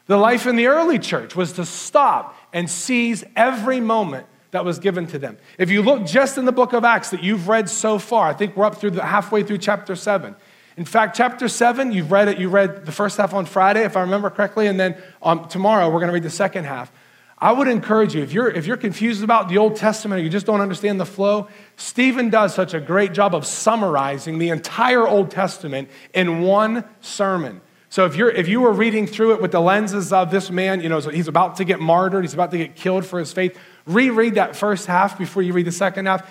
The 0.06 0.18
life 0.18 0.46
in 0.46 0.56
the 0.56 0.68
early 0.68 1.00
church 1.00 1.36
was 1.36 1.54
to 1.54 1.66
stop 1.66 2.38
and 2.54 2.70
seize 2.70 3.24
every 3.36 3.80
moment 3.80 4.28
that 4.52 4.64
was 4.64 4.78
given 4.78 5.08
to 5.08 5.18
them. 5.18 5.40
If 5.58 5.72
you 5.72 5.82
look 5.82 6.06
just 6.06 6.38
in 6.38 6.46
the 6.46 6.52
book 6.52 6.74
of 6.74 6.84
Acts 6.84 7.10
that 7.10 7.24
you've 7.24 7.48
read 7.48 7.68
so 7.72 7.98
far, 7.98 8.28
I 8.28 8.34
think 8.34 8.56
we're 8.56 8.66
up 8.66 8.76
through 8.76 8.92
the 8.92 9.04
halfway 9.04 9.42
through 9.42 9.58
chapter 9.58 9.96
7. 9.96 10.36
In 10.80 10.86
fact, 10.86 11.18
chapter 11.18 11.50
7, 11.50 11.92
you've 11.92 12.10
read 12.10 12.30
it, 12.30 12.38
you 12.38 12.48
read 12.48 12.86
the 12.86 12.94
first 12.94 13.18
half 13.18 13.34
on 13.34 13.46
Friday, 13.46 13.84
if 13.84 13.98
I 13.98 14.02
remember 14.02 14.30
correctly, 14.30 14.66
and 14.66 14.80
then 14.80 14.96
um, 15.22 15.46
tomorrow 15.50 15.88
we're 15.90 16.00
going 16.00 16.08
to 16.08 16.14
read 16.14 16.24
the 16.24 16.30
second 16.30 16.64
half. 16.64 16.90
I 17.38 17.52
would 17.52 17.68
encourage 17.68 18.16
you, 18.16 18.24
if 18.24 18.32
you're, 18.32 18.50
if 18.50 18.66
you're 18.66 18.78
confused 18.78 19.22
about 19.22 19.50
the 19.50 19.58
Old 19.58 19.76
Testament 19.76 20.22
or 20.22 20.24
you 20.24 20.30
just 20.30 20.46
don't 20.46 20.62
understand 20.62 20.98
the 20.98 21.06
flow, 21.06 21.50
Stephen 21.76 22.30
does 22.30 22.56
such 22.56 22.74
a 22.74 22.80
great 22.80 23.12
job 23.12 23.36
of 23.36 23.46
summarizing 23.46 24.38
the 24.38 24.52
entire 24.52 25.06
Old 25.06 25.32
Testament 25.32 25.90
in 26.14 26.44
one 26.44 26.86
sermon. 27.02 27.60
So 27.90 28.06
if, 28.06 28.16
you're, 28.16 28.30
if 28.30 28.48
you 28.48 28.62
were 28.62 28.72
reading 28.72 29.06
through 29.06 29.34
it 29.34 29.42
with 29.42 29.52
the 29.52 29.60
lenses 29.60 30.14
of 30.14 30.32
this 30.32 30.50
man, 30.50 30.80
you 30.80 30.88
know, 30.88 31.00
he's 31.02 31.28
about 31.28 31.58
to 31.58 31.66
get 31.66 31.82
martyred, 31.82 32.24
he's 32.24 32.36
about 32.36 32.52
to 32.52 32.58
get 32.58 32.76
killed 32.76 33.04
for 33.04 33.20
his 33.20 33.34
faith, 33.34 33.60
reread 33.86 34.36
that 34.36 34.56
first 34.56 34.86
half 34.86 35.18
before 35.18 35.42
you 35.42 35.52
read 35.52 35.66
the 35.66 35.72
second 35.74 36.06
half 36.06 36.30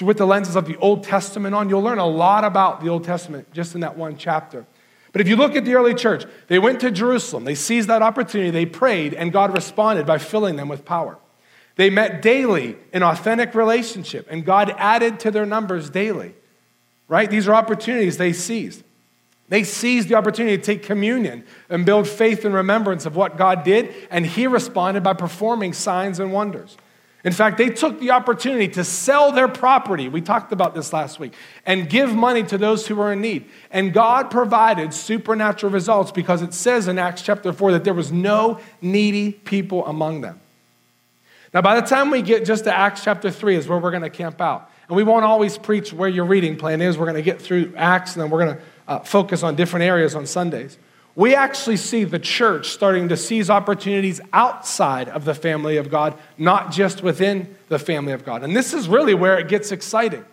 with 0.00 0.18
the 0.18 0.26
lenses 0.26 0.56
of 0.56 0.66
the 0.66 0.76
Old 0.76 1.04
Testament 1.04 1.54
on, 1.54 1.68
you'll 1.68 1.82
learn 1.82 1.98
a 1.98 2.06
lot 2.06 2.44
about 2.44 2.80
the 2.82 2.88
Old 2.88 3.04
Testament 3.04 3.52
just 3.52 3.74
in 3.74 3.80
that 3.80 3.96
one 3.96 4.16
chapter. 4.16 4.66
But 5.12 5.20
if 5.20 5.28
you 5.28 5.36
look 5.36 5.56
at 5.56 5.64
the 5.64 5.74
early 5.74 5.94
church, 5.94 6.24
they 6.48 6.58
went 6.58 6.80
to 6.80 6.90
Jerusalem, 6.90 7.44
they 7.44 7.54
seized 7.54 7.88
that 7.88 8.02
opportunity, 8.02 8.50
they 8.50 8.66
prayed, 8.66 9.14
and 9.14 9.32
God 9.32 9.52
responded 9.54 10.06
by 10.06 10.18
filling 10.18 10.56
them 10.56 10.68
with 10.68 10.84
power. 10.84 11.18
They 11.76 11.90
met 11.90 12.22
daily 12.22 12.76
in 12.92 13.02
authentic 13.02 13.54
relationship, 13.54 14.26
and 14.30 14.44
God 14.44 14.74
added 14.76 15.18
to 15.20 15.30
their 15.30 15.46
numbers 15.46 15.90
daily. 15.90 16.34
Right? 17.08 17.28
These 17.28 17.48
are 17.48 17.54
opportunities 17.54 18.18
they 18.18 18.32
seized. 18.32 18.84
They 19.48 19.64
seized 19.64 20.08
the 20.08 20.14
opportunity 20.14 20.56
to 20.56 20.62
take 20.62 20.84
communion 20.84 21.44
and 21.68 21.84
build 21.84 22.06
faith 22.06 22.44
and 22.44 22.54
remembrance 22.54 23.04
of 23.04 23.16
what 23.16 23.36
God 23.36 23.64
did, 23.64 23.92
and 24.10 24.24
He 24.24 24.46
responded 24.46 25.02
by 25.02 25.14
performing 25.14 25.72
signs 25.72 26.20
and 26.20 26.32
wonders. 26.32 26.76
In 27.22 27.32
fact, 27.32 27.58
they 27.58 27.68
took 27.68 28.00
the 28.00 28.12
opportunity 28.12 28.68
to 28.68 28.84
sell 28.84 29.30
their 29.30 29.48
property. 29.48 30.08
We 30.08 30.22
talked 30.22 30.52
about 30.52 30.74
this 30.74 30.92
last 30.92 31.20
week 31.20 31.34
and 31.66 31.88
give 31.88 32.14
money 32.14 32.42
to 32.44 32.56
those 32.56 32.86
who 32.86 32.96
were 32.96 33.12
in 33.12 33.20
need. 33.20 33.44
And 33.70 33.92
God 33.92 34.30
provided 34.30 34.94
supernatural 34.94 35.70
results 35.70 36.12
because 36.12 36.40
it 36.40 36.54
says 36.54 36.88
in 36.88 36.98
Acts 36.98 37.20
chapter 37.20 37.52
4 37.52 37.72
that 37.72 37.84
there 37.84 37.92
was 37.92 38.10
no 38.10 38.58
needy 38.80 39.32
people 39.32 39.86
among 39.86 40.22
them. 40.22 40.40
Now, 41.52 41.60
by 41.60 41.78
the 41.78 41.86
time 41.86 42.10
we 42.10 42.22
get 42.22 42.46
just 42.46 42.64
to 42.64 42.74
Acts 42.74 43.04
chapter 43.04 43.30
3 43.30 43.56
is 43.56 43.68
where 43.68 43.78
we're 43.78 43.90
going 43.90 44.02
to 44.02 44.10
camp 44.10 44.40
out. 44.40 44.70
And 44.88 44.96
we 44.96 45.02
won't 45.02 45.24
always 45.24 45.58
preach 45.58 45.92
where 45.92 46.08
your 46.08 46.24
reading 46.24 46.56
plan 46.56 46.80
is. 46.80 46.96
We're 46.96 47.06
going 47.06 47.16
to 47.16 47.22
get 47.22 47.42
through 47.42 47.74
Acts 47.76 48.14
and 48.14 48.22
then 48.22 48.30
we're 48.30 48.44
going 48.44 48.56
to 48.56 48.62
uh, 48.88 48.98
focus 49.00 49.42
on 49.42 49.56
different 49.56 49.84
areas 49.84 50.14
on 50.14 50.24
Sundays 50.26 50.78
we 51.20 51.34
actually 51.34 51.76
see 51.76 52.04
the 52.04 52.18
church 52.18 52.70
starting 52.70 53.10
to 53.10 53.14
seize 53.14 53.50
opportunities 53.50 54.22
outside 54.32 55.06
of 55.10 55.26
the 55.26 55.34
family 55.34 55.76
of 55.76 55.90
God, 55.90 56.18
not 56.38 56.72
just 56.72 57.02
within 57.02 57.54
the 57.68 57.78
family 57.78 58.14
of 58.14 58.24
God. 58.24 58.42
And 58.42 58.56
this 58.56 58.72
is 58.72 58.88
really 58.88 59.12
where 59.12 59.38
it 59.38 59.46
gets 59.46 59.70
exciting, 59.70 60.24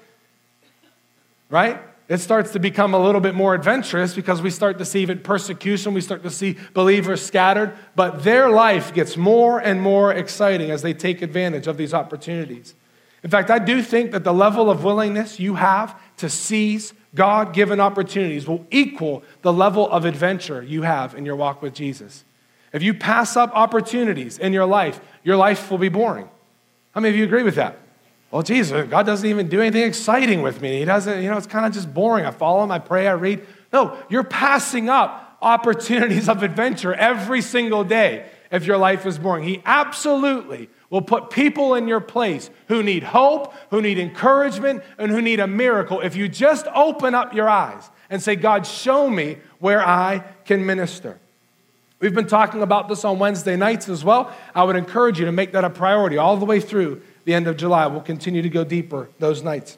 right? 1.49 1.81
It 2.07 2.19
starts 2.19 2.53
to 2.53 2.59
become 2.59 2.93
a 2.93 2.99
little 2.99 3.19
bit 3.19 3.35
more 3.35 3.53
adventurous 3.53 4.13
because 4.13 4.41
we 4.41 4.49
start 4.49 4.77
to 4.77 4.85
see 4.85 5.01
even 5.01 5.19
persecution, 5.19 5.93
we 5.93 5.99
start 5.99 6.23
to 6.23 6.29
see 6.29 6.55
believers 6.73 7.21
scattered, 7.21 7.73
but 7.97 8.23
their 8.23 8.49
life 8.49 8.93
gets 8.93 9.17
more 9.17 9.59
and 9.59 9.81
more 9.81 10.13
exciting 10.13 10.71
as 10.71 10.83
they 10.83 10.93
take 10.93 11.21
advantage 11.21 11.67
of 11.67 11.75
these 11.75 11.93
opportunities. 11.93 12.75
In 13.25 13.29
fact, 13.29 13.49
I 13.49 13.59
do 13.59 13.81
think 13.81 14.13
that 14.13 14.23
the 14.23 14.33
level 14.33 14.69
of 14.69 14.85
willingness 14.85 15.37
you 15.37 15.55
have 15.55 15.99
to 16.15 16.29
seize 16.29 16.93
God 17.17 17.51
given 17.51 17.79
opportunities 17.79 18.47
will 18.47 18.65
equal 18.69 19.23
the 19.41 19.51
level 19.51 19.89
of 19.89 20.05
adventure 20.05 20.61
you 20.61 20.83
have 20.83 21.15
in 21.15 21.25
your 21.25 21.35
walk 21.35 21.63
with 21.63 21.73
Jesus. 21.73 22.23
If 22.71 22.83
you 22.83 22.93
pass 22.93 23.35
up 23.35 23.51
opportunities 23.55 24.37
in 24.37 24.53
your 24.53 24.67
life, 24.67 25.01
your 25.23 25.35
life 25.35 25.71
will 25.71 25.79
be 25.79 25.89
boring. 25.89 26.29
How 26.91 27.01
many 27.01 27.09
of 27.09 27.17
you 27.17 27.25
agree 27.25 27.41
with 27.41 27.55
that? 27.55 27.79
Well, 28.29 28.43
Jesus, 28.43 28.87
God 28.87 29.07
doesn't 29.07 29.27
even 29.27 29.49
do 29.49 29.61
anything 29.61 29.83
exciting 29.83 30.43
with 30.43 30.61
me. 30.61 30.77
He 30.77 30.85
doesn't, 30.85 31.23
you 31.23 31.31
know, 31.31 31.37
it's 31.37 31.47
kind 31.47 31.65
of 31.65 31.73
just 31.73 31.91
boring. 31.91 32.23
I 32.23 32.31
follow 32.31 32.63
him, 32.63 32.71
I 32.71 32.77
pray, 32.77 33.07
I 33.07 33.13
read. 33.13 33.43
No, 33.73 33.97
you're 34.09 34.23
passing 34.23 34.87
up 34.87 35.39
opportunities 35.41 36.29
of 36.29 36.43
adventure 36.43 36.93
every 36.93 37.41
single 37.41 37.83
day 37.83 38.29
if 38.51 38.65
your 38.65 38.77
life 38.77 39.07
is 39.07 39.17
boring. 39.17 39.43
He 39.43 39.63
absolutely 39.65 40.69
will 40.89 41.01
put 41.01 41.29
people 41.29 41.73
in 41.73 41.87
your 41.87 41.99
place 41.99 42.49
who 42.67 42.81
need 42.81 43.03
hope, 43.03 43.53
who 43.69 43.81
need 43.81 43.99
encouragement, 43.99 44.83
and 44.97 45.11
who 45.11 45.21
need 45.21 45.39
a 45.39 45.47
miracle 45.47 45.99
if 46.01 46.15
you 46.15 46.27
just 46.29 46.65
open 46.73 47.13
up 47.13 47.33
your 47.33 47.49
eyes 47.49 47.89
and 48.09 48.21
say, 48.21 48.35
God, 48.35 48.65
show 48.65 49.09
me 49.09 49.37
where 49.59 49.85
I 49.85 50.23
can 50.45 50.65
minister. 50.65 51.19
We've 51.99 52.13
been 52.13 52.27
talking 52.27 52.61
about 52.61 52.87
this 52.87 53.03
on 53.03 53.17
Wednesday 53.17 53.55
nights 53.55 53.89
as 53.89 54.03
well. 54.03 54.31
I 54.53 54.63
would 54.63 54.75
encourage 54.75 55.19
you 55.19 55.25
to 55.25 55.31
make 55.31 55.51
that 55.53 55.65
a 55.65 55.69
priority 55.69 56.17
all 56.17 56.37
the 56.37 56.45
way 56.45 56.59
through 56.59 57.01
the 57.25 57.33
end 57.33 57.47
of 57.47 57.57
July. 57.57 57.87
We'll 57.87 58.01
continue 58.01 58.41
to 58.43 58.49
go 58.49 58.63
deeper 58.63 59.09
those 59.19 59.41
nights. 59.41 59.77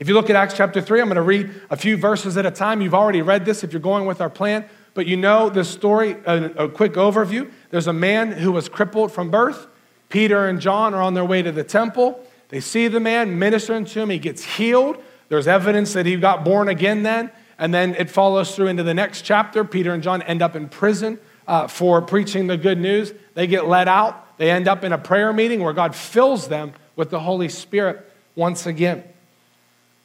If 0.00 0.08
you 0.08 0.14
look 0.14 0.28
at 0.28 0.34
Acts 0.34 0.54
chapter 0.54 0.80
3, 0.80 1.00
I'm 1.00 1.06
going 1.06 1.16
to 1.16 1.22
read 1.22 1.50
a 1.70 1.76
few 1.76 1.96
verses 1.96 2.36
at 2.36 2.46
a 2.46 2.50
time. 2.50 2.80
You've 2.80 2.94
already 2.94 3.22
read 3.22 3.44
this 3.44 3.62
if 3.62 3.72
you're 3.72 3.80
going 3.80 4.06
with 4.06 4.20
our 4.20 4.30
plan, 4.30 4.64
but 4.94 5.06
you 5.06 5.16
know 5.16 5.50
this 5.50 5.68
story, 5.68 6.16
a, 6.26 6.64
a 6.64 6.68
quick 6.68 6.94
overview. 6.94 7.50
There's 7.70 7.86
a 7.86 7.92
man 7.92 8.32
who 8.32 8.50
was 8.50 8.68
crippled 8.68 9.12
from 9.12 9.30
birth. 9.30 9.68
Peter 10.10 10.46
and 10.46 10.60
John 10.60 10.92
are 10.92 11.00
on 11.00 11.14
their 11.14 11.24
way 11.24 11.40
to 11.40 11.50
the 11.50 11.64
temple. 11.64 12.22
They 12.50 12.60
see 12.60 12.88
the 12.88 13.00
man 13.00 13.38
ministering 13.38 13.86
to 13.86 14.00
him. 14.00 14.10
He 14.10 14.18
gets 14.18 14.44
healed. 14.44 15.02
There's 15.28 15.48
evidence 15.48 15.94
that 15.94 16.04
he 16.04 16.16
got 16.16 16.44
born 16.44 16.68
again 16.68 17.04
then. 17.04 17.30
And 17.58 17.72
then 17.72 17.94
it 17.94 18.10
follows 18.10 18.54
through 18.54 18.66
into 18.66 18.82
the 18.82 18.94
next 18.94 19.22
chapter. 19.22 19.64
Peter 19.64 19.94
and 19.94 20.02
John 20.02 20.20
end 20.22 20.42
up 20.42 20.56
in 20.56 20.68
prison 20.68 21.18
uh, 21.46 21.68
for 21.68 22.02
preaching 22.02 22.48
the 22.48 22.56
good 22.56 22.78
news. 22.78 23.12
They 23.34 23.46
get 23.46 23.66
let 23.66 23.86
out. 23.86 24.36
They 24.38 24.50
end 24.50 24.66
up 24.66 24.82
in 24.82 24.92
a 24.92 24.98
prayer 24.98 25.32
meeting 25.32 25.62
where 25.62 25.72
God 25.72 25.94
fills 25.94 26.48
them 26.48 26.72
with 26.96 27.10
the 27.10 27.20
Holy 27.20 27.48
Spirit 27.48 28.10
once 28.34 28.66
again. 28.66 29.04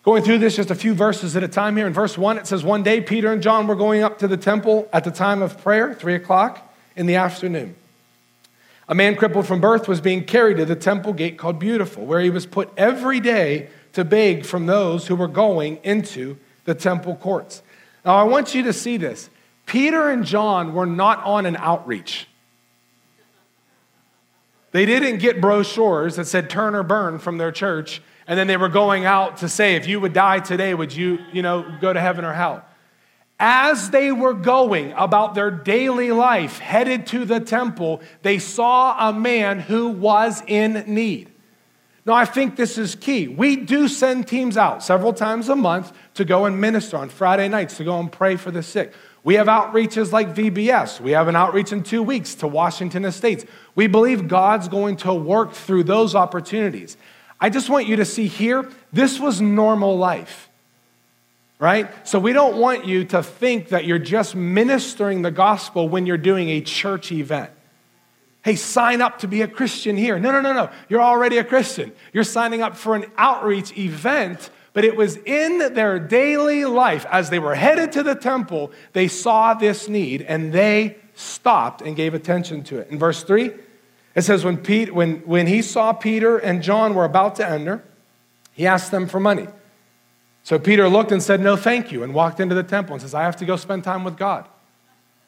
Going 0.03 0.21
through 0.21 0.37
this 0.37 0.55
just 0.55 0.69
a 0.69 0.75
few 0.75 0.93
verses 0.93 1.35
at 1.35 1.43
a 1.43 1.47
time 1.47 1.77
here. 1.77 1.87
In 1.87 1.93
verse 1.93 2.15
1, 2.15 2.37
it 2.37 2.45
says, 2.45 2.63
One 2.63 2.83
day 2.83 3.01
Peter 3.01 3.31
and 3.31 3.41
John 3.41 3.65
were 3.65 3.75
going 3.75 4.03
up 4.03 4.19
to 4.19 4.27
the 4.27 4.37
temple 4.37 4.87
at 4.93 5.03
the 5.03 5.09
time 5.09 5.41
of 5.41 5.63
prayer, 5.63 5.95
3 5.95 6.13
o'clock 6.13 6.71
in 6.95 7.07
the 7.07 7.15
afternoon. 7.15 7.75
A 8.87 8.95
man 8.95 9.15
crippled 9.15 9.47
from 9.47 9.59
birth 9.59 9.87
was 9.87 9.99
being 9.99 10.23
carried 10.25 10.57
to 10.57 10.65
the 10.65 10.75
temple 10.75 11.13
gate 11.13 11.37
called 11.37 11.59
Beautiful, 11.59 12.05
where 12.05 12.19
he 12.19 12.29
was 12.29 12.45
put 12.45 12.71
every 12.77 13.19
day 13.19 13.69
to 13.93 14.05
beg 14.05 14.45
from 14.45 14.67
those 14.67 15.07
who 15.07 15.15
were 15.15 15.27
going 15.27 15.77
into 15.83 16.37
the 16.65 16.75
temple 16.75 17.15
courts. 17.15 17.63
Now, 18.03 18.15
I 18.15 18.23
want 18.23 18.53
you 18.53 18.63
to 18.63 18.73
see 18.73 18.97
this. 18.97 19.29
Peter 19.65 20.09
and 20.09 20.23
John 20.23 20.73
were 20.73 20.85
not 20.85 21.23
on 21.23 21.45
an 21.45 21.55
outreach. 21.57 22.27
They 24.71 24.85
didn't 24.85 25.19
get 25.19 25.41
brochures 25.41 26.17
that 26.17 26.25
said 26.25 26.49
turn 26.49 26.75
or 26.75 26.83
burn 26.83 27.17
from 27.17 27.37
their 27.37 27.51
church, 27.51 28.01
and 28.27 28.37
then 28.37 28.45
they 28.45 28.57
were 28.57 28.69
going 28.69 29.05
out 29.05 29.37
to 29.37 29.49
say, 29.49 29.75
if 29.75 29.87
you 29.87 29.99
would 29.99 30.13
die 30.13 30.39
today, 30.39 30.73
would 30.73 30.93
you, 30.93 31.19
you 31.31 31.41
know, 31.41 31.77
go 31.81 31.93
to 31.93 31.99
heaven 31.99 32.25
or 32.25 32.33
hell? 32.33 32.63
As 33.39 33.89
they 33.89 34.11
were 34.11 34.33
going 34.33 34.93
about 34.93 35.35
their 35.35 35.51
daily 35.51 36.11
life, 36.11 36.59
headed 36.59 37.05
to 37.07 37.25
the 37.25 37.39
temple, 37.39 38.01
they 38.21 38.39
saw 38.39 39.09
a 39.09 39.13
man 39.13 39.59
who 39.59 39.89
was 39.89 40.41
in 40.47 40.85
need. 40.87 41.31
Now, 42.05 42.13
I 42.13 42.25
think 42.25 42.55
this 42.55 42.77
is 42.77 42.93
key. 42.93 43.27
We 43.27 43.55
do 43.55 43.87
send 43.87 44.27
teams 44.27 44.57
out 44.57 44.83
several 44.83 45.11
times 45.11 45.49
a 45.49 45.55
month 45.55 45.91
to 46.13 46.23
go 46.23 46.45
and 46.45 46.61
minister 46.61 46.97
on 46.97 47.09
Friday 47.09 47.47
nights, 47.47 47.77
to 47.77 47.83
go 47.83 47.99
and 47.99 48.11
pray 48.11 48.35
for 48.35 48.51
the 48.51 48.61
sick. 48.61 48.93
We 49.23 49.33
have 49.35 49.47
outreaches 49.47 50.11
like 50.11 50.35
VBS. 50.35 51.01
We 51.01 51.11
have 51.11 51.27
an 51.27 51.35
outreach 51.35 51.71
in 51.71 51.81
two 51.81 52.03
weeks 52.03 52.35
to 52.35 52.47
Washington 52.47 53.05
Estates. 53.05 53.43
We 53.73 53.87
believe 53.87 54.27
God's 54.27 54.67
going 54.67 54.97
to 54.97 55.13
work 55.13 55.53
through 55.53 55.85
those 55.85 56.13
opportunities. 56.13 56.95
I 57.41 57.49
just 57.49 57.67
want 57.69 57.87
you 57.87 57.95
to 57.95 58.05
see 58.05 58.27
here, 58.27 58.69
this 58.93 59.19
was 59.19 59.41
normal 59.41 59.97
life, 59.97 60.49
right? 61.59 61.89
So 62.07 62.19
we 62.19 62.33
don't 62.33 62.57
want 62.57 62.85
you 62.85 63.05
to 63.05 63.23
think 63.23 63.69
that 63.69 63.85
you're 63.85 63.99
just 63.99 64.35
ministering 64.35 65.21
the 65.21 65.31
gospel 65.31 65.87
when 65.87 66.05
you're 66.05 66.17
doing 66.17 66.49
a 66.49 66.61
church 66.61 67.11
event 67.11 67.51
hey, 68.45 68.55
sign 68.55 69.01
up 69.01 69.17
to 69.17 69.27
be 69.27 69.41
a 69.41 69.47
Christian 69.47 69.97
here. 69.97 70.19
No, 70.19 70.31
no, 70.31 70.39
no, 70.39 70.53
no. 70.53 70.69
You're 70.87 71.01
already 71.01 71.39
a 71.39 71.43
Christian. 71.43 71.91
You're 72.13 72.23
signing 72.23 72.61
up 72.61 72.77
for 72.77 72.95
an 72.95 73.05
outreach 73.17 73.75
event, 73.75 74.51
but 74.73 74.85
it 74.85 74.95
was 74.95 75.17
in 75.17 75.73
their 75.73 75.97
daily 75.97 76.63
life 76.63 77.07
as 77.09 77.31
they 77.31 77.39
were 77.39 77.55
headed 77.55 77.91
to 77.93 78.03
the 78.03 78.13
temple, 78.13 78.71
they 78.93 79.07
saw 79.07 79.55
this 79.55 79.89
need 79.89 80.21
and 80.21 80.53
they 80.53 80.95
stopped 81.15 81.81
and 81.81 81.95
gave 81.95 82.13
attention 82.13 82.63
to 82.65 82.77
it. 82.77 82.91
In 82.91 82.99
verse 82.99 83.23
3, 83.23 83.49
it 84.13 84.21
says, 84.21 84.45
when, 84.45 84.57
Pete, 84.57 84.93
when, 84.93 85.21
when 85.21 85.47
he 85.47 85.63
saw 85.63 85.91
Peter 85.91 86.37
and 86.37 86.61
John 86.61 86.93
were 86.93 87.05
about 87.05 87.37
to 87.37 87.49
enter, 87.49 87.83
he 88.53 88.67
asked 88.67 88.91
them 88.91 89.07
for 89.07 89.19
money. 89.19 89.47
So 90.45 90.57
Peter 90.57 90.87
looked 90.87 91.11
and 91.11 91.21
said, 91.21 91.41
No, 91.41 91.57
thank 91.57 91.91
you, 91.91 92.03
and 92.03 92.13
walked 92.13 92.39
into 92.39 92.55
the 92.55 92.63
temple 92.63 92.93
and 92.93 93.01
says, 93.01 93.13
I 93.13 93.23
have 93.23 93.35
to 93.37 93.45
go 93.45 93.57
spend 93.57 93.83
time 93.83 94.05
with 94.05 94.15
God 94.15 94.47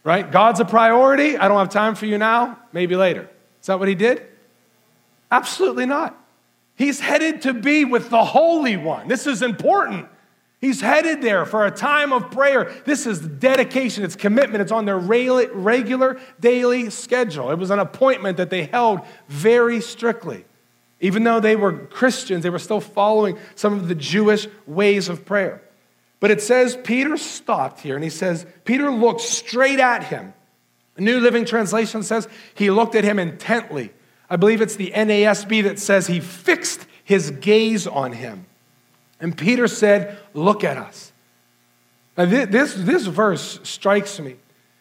right? 0.07 0.31
God's 0.31 0.61
a 0.61 0.65
priority. 0.65 1.37
I 1.37 1.49
don't 1.49 1.57
have 1.57 1.67
time 1.67 1.93
for 1.93 2.05
you 2.05 2.17
now, 2.17 2.57
maybe 2.71 2.95
later. 2.95 3.29
Is 3.59 3.67
that 3.67 3.77
what 3.77 3.89
he 3.89 3.95
did? 3.95 4.25
Absolutely 5.29 5.85
not. 5.85 6.17
He's 6.75 7.01
headed 7.01 7.41
to 7.41 7.53
be 7.53 7.83
with 7.83 8.09
the 8.09 8.23
Holy 8.23 8.77
One. 8.77 9.09
This 9.09 9.27
is 9.27 9.41
important. 9.41 10.07
He's 10.61 10.79
headed 10.79 11.21
there 11.21 11.45
for 11.45 11.65
a 11.65 11.71
time 11.71 12.13
of 12.13 12.31
prayer. 12.31 12.73
This 12.85 13.05
is 13.05 13.19
dedication, 13.19 14.05
it's 14.05 14.15
commitment, 14.15 14.61
it's 14.61 14.71
on 14.71 14.85
their 14.85 14.97
regular 14.97 16.21
daily 16.39 16.89
schedule. 16.89 17.51
It 17.51 17.59
was 17.59 17.69
an 17.69 17.79
appointment 17.79 18.37
that 18.37 18.49
they 18.49 18.63
held 18.63 19.01
very 19.27 19.81
strictly. 19.81 20.45
Even 20.99 21.23
though 21.23 21.39
they 21.39 21.55
were 21.55 21.73
Christians, 21.73 22.43
they 22.43 22.49
were 22.49 22.59
still 22.59 22.81
following 22.81 23.37
some 23.55 23.73
of 23.73 23.87
the 23.87 23.95
Jewish 23.95 24.47
ways 24.65 25.09
of 25.09 25.25
prayer. 25.25 25.61
But 26.19 26.31
it 26.31 26.41
says 26.41 26.77
Peter 26.83 27.17
stopped 27.17 27.81
here 27.81 27.95
and 27.95 28.03
he 28.03 28.09
says, 28.09 28.45
Peter 28.65 28.89
looked 28.89 29.21
straight 29.21 29.79
at 29.79 30.03
him. 30.03 30.33
New 30.97 31.19
Living 31.19 31.45
Translation 31.45 32.01
says 32.01 32.27
he 32.55 32.71
looked 32.71 32.95
at 32.95 33.03
him 33.03 33.19
intently. 33.19 33.91
I 34.29 34.35
believe 34.35 34.61
it's 34.61 34.75
the 34.75 34.91
NASB 34.91 35.63
that 35.63 35.79
says 35.79 36.07
he 36.07 36.19
fixed 36.19 36.87
his 37.03 37.31
gaze 37.31 37.85
on 37.85 38.13
him. 38.13 38.47
And 39.19 39.37
Peter 39.37 39.67
said, 39.67 40.17
Look 40.33 40.63
at 40.63 40.77
us. 40.77 41.13
Now, 42.17 42.25
this, 42.25 42.73
this 42.73 43.05
verse 43.05 43.59
strikes 43.63 44.19
me 44.19 44.37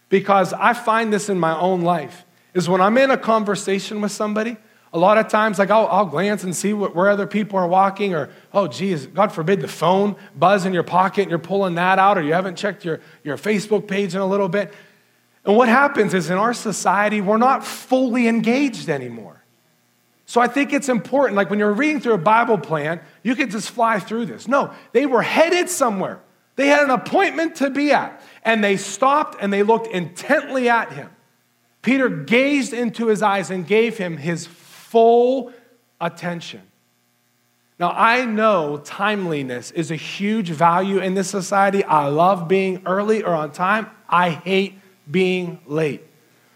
because 0.08 0.54
I 0.54 0.72
find 0.72 1.12
this 1.12 1.28
in 1.28 1.38
my 1.38 1.58
own 1.58 1.82
life. 1.82 2.24
Is 2.54 2.68
when 2.68 2.80
I'm 2.80 2.96
in 2.96 3.10
a 3.10 3.18
conversation 3.18 4.00
with 4.00 4.12
somebody 4.12 4.56
a 4.92 4.98
lot 4.98 5.18
of 5.18 5.28
times, 5.28 5.58
like 5.58 5.70
I'll, 5.70 5.86
I'll 5.88 6.06
glance 6.06 6.44
and 6.44 6.54
see 6.54 6.72
what, 6.72 6.94
where 6.94 7.08
other 7.08 7.26
people 7.26 7.58
are 7.58 7.66
walking, 7.66 8.14
or 8.14 8.30
oh, 8.52 8.66
geez, 8.66 9.06
God 9.06 9.32
forbid 9.32 9.60
the 9.60 9.68
phone 9.68 10.16
buzz 10.34 10.64
in 10.64 10.72
your 10.72 10.84
pocket 10.84 11.22
and 11.22 11.30
you're 11.30 11.38
pulling 11.38 11.74
that 11.74 11.98
out, 11.98 12.16
or 12.16 12.22
you 12.22 12.32
haven't 12.32 12.56
checked 12.56 12.84
your, 12.84 13.00
your 13.24 13.36
Facebook 13.36 13.88
page 13.88 14.14
in 14.14 14.20
a 14.20 14.26
little 14.26 14.48
bit. 14.48 14.72
And 15.44 15.56
what 15.56 15.68
happens 15.68 16.14
is 16.14 16.30
in 16.30 16.38
our 16.38 16.54
society, 16.54 17.20
we're 17.20 17.36
not 17.36 17.64
fully 17.64 18.26
engaged 18.26 18.88
anymore. 18.88 19.42
So 20.24 20.40
I 20.40 20.48
think 20.48 20.72
it's 20.72 20.88
important, 20.88 21.36
like 21.36 21.50
when 21.50 21.60
you're 21.60 21.72
reading 21.72 22.00
through 22.00 22.14
a 22.14 22.18
Bible 22.18 22.58
plan, 22.58 23.00
you 23.22 23.36
could 23.36 23.50
just 23.50 23.70
fly 23.70 24.00
through 24.00 24.26
this. 24.26 24.48
No, 24.48 24.72
they 24.92 25.06
were 25.06 25.22
headed 25.22 25.68
somewhere. 25.68 26.20
They 26.56 26.66
had 26.68 26.82
an 26.82 26.90
appointment 26.90 27.56
to 27.56 27.70
be 27.70 27.92
at, 27.92 28.20
and 28.42 28.64
they 28.64 28.76
stopped 28.76 29.36
and 29.40 29.52
they 29.52 29.62
looked 29.62 29.86
intently 29.86 30.68
at 30.68 30.92
him. 30.92 31.10
Peter 31.82 32.08
gazed 32.08 32.72
into 32.72 33.06
his 33.06 33.22
eyes 33.22 33.50
and 33.50 33.64
gave 33.64 33.96
him 33.98 34.16
his 34.16 34.48
full 34.96 35.52
attention. 36.00 36.62
Now, 37.78 37.92
I 37.94 38.24
know 38.24 38.80
timeliness 38.82 39.70
is 39.72 39.90
a 39.90 39.94
huge 39.94 40.48
value 40.48 41.00
in 41.00 41.12
this 41.12 41.28
society. 41.28 41.84
I 41.84 42.08
love 42.08 42.48
being 42.48 42.80
early 42.86 43.22
or 43.22 43.34
on 43.34 43.52
time. 43.52 43.90
I 44.08 44.30
hate 44.30 44.78
being 45.10 45.60
late. 45.66 46.02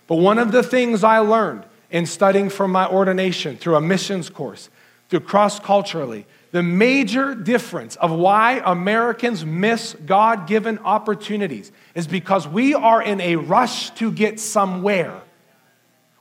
But 0.06 0.16
one 0.16 0.38
of 0.38 0.52
the 0.52 0.62
things 0.62 1.04
I 1.04 1.18
learned 1.18 1.64
in 1.90 2.06
studying 2.06 2.48
for 2.48 2.66
my 2.66 2.88
ordination 2.88 3.58
through 3.58 3.76
a 3.76 3.80
missions 3.82 4.30
course, 4.30 4.70
through 5.10 5.20
cross 5.20 5.60
culturally, 5.60 6.24
the 6.50 6.62
major 6.62 7.34
difference 7.34 7.96
of 7.96 8.10
why 8.10 8.62
Americans 8.64 9.44
miss 9.44 9.94
God 10.06 10.46
given 10.46 10.78
opportunities 10.78 11.72
is 11.94 12.06
because 12.06 12.48
we 12.48 12.72
are 12.72 13.02
in 13.02 13.20
a 13.20 13.36
rush 13.36 13.90
to 13.96 14.10
get 14.10 14.40
somewhere 14.40 15.20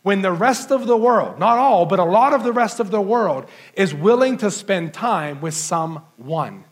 when 0.01 0.21
the 0.21 0.31
rest 0.31 0.71
of 0.71 0.87
the 0.87 0.95
world, 0.95 1.39
not 1.39 1.57
all, 1.57 1.85
but 1.85 1.99
a 1.99 2.03
lot 2.05 2.33
of 2.33 2.43
the 2.43 2.53
rest 2.53 2.79
of 2.79 2.91
the 2.91 3.01
world, 3.01 3.45
is 3.73 3.93
willing 3.93 4.37
to 4.37 4.49
spend 4.49 4.93
time 4.93 5.41
with 5.41 5.53
someone. 5.53 6.63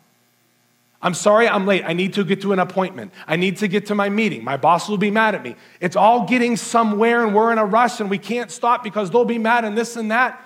I'm 1.01 1.13
sorry, 1.13 1.47
I'm 1.47 1.67
late. 1.67 1.83
I 1.85 1.93
need 1.93 2.13
to 2.13 2.23
get 2.23 2.41
to 2.41 2.53
an 2.53 2.59
appointment. 2.59 3.13
I 3.27 3.35
need 3.35 3.57
to 3.57 3.67
get 3.67 3.87
to 3.87 3.95
my 3.95 4.09
meeting. 4.09 4.43
My 4.43 4.57
boss 4.57 4.89
will 4.89 4.97
be 4.97 5.11
mad 5.11 5.35
at 5.35 5.43
me. 5.43 5.55
It's 5.79 5.95
all 5.95 6.25
getting 6.25 6.57
somewhere, 6.57 7.23
and 7.23 7.35
we're 7.35 7.51
in 7.51 7.57
a 7.57 7.65
rush, 7.65 7.99
and 7.99 8.09
we 8.09 8.17
can't 8.17 8.49
stop 8.49 8.83
because 8.83 9.11
they'll 9.11 9.25
be 9.25 9.37
mad 9.37 9.63
and 9.63 9.77
this 9.77 9.95
and 9.95 10.09
that. 10.11 10.43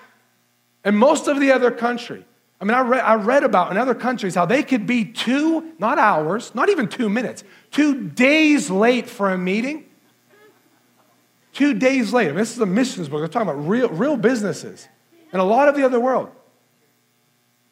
And 0.84 0.98
most 0.98 1.28
of 1.28 1.40
the 1.40 1.52
other 1.52 1.70
country, 1.70 2.24
I 2.60 2.64
mean, 2.64 2.74
I 2.74 2.80
read, 2.80 3.00
I 3.00 3.14
read 3.14 3.44
about 3.44 3.70
in 3.70 3.78
other 3.78 3.94
countries 3.94 4.34
how 4.34 4.44
they 4.44 4.62
could 4.62 4.86
be 4.86 5.04
two, 5.04 5.72
not 5.78 5.98
hours, 5.98 6.54
not 6.54 6.68
even 6.68 6.88
two 6.88 7.08
minutes, 7.08 7.44
two 7.70 8.08
days 8.08 8.70
late 8.70 9.08
for 9.08 9.30
a 9.30 9.38
meeting 9.38 9.86
Two 11.52 11.74
days 11.74 12.12
later, 12.12 12.32
this 12.32 12.52
is 12.52 12.58
a 12.58 12.66
missions 12.66 13.08
book. 13.08 13.20
They're 13.20 13.28
talking 13.28 13.48
about 13.48 13.68
real, 13.68 13.88
real 13.90 14.16
businesses 14.16 14.88
and 15.32 15.40
a 15.40 15.44
lot 15.44 15.68
of 15.68 15.76
the 15.76 15.84
other 15.84 16.00
world. 16.00 16.30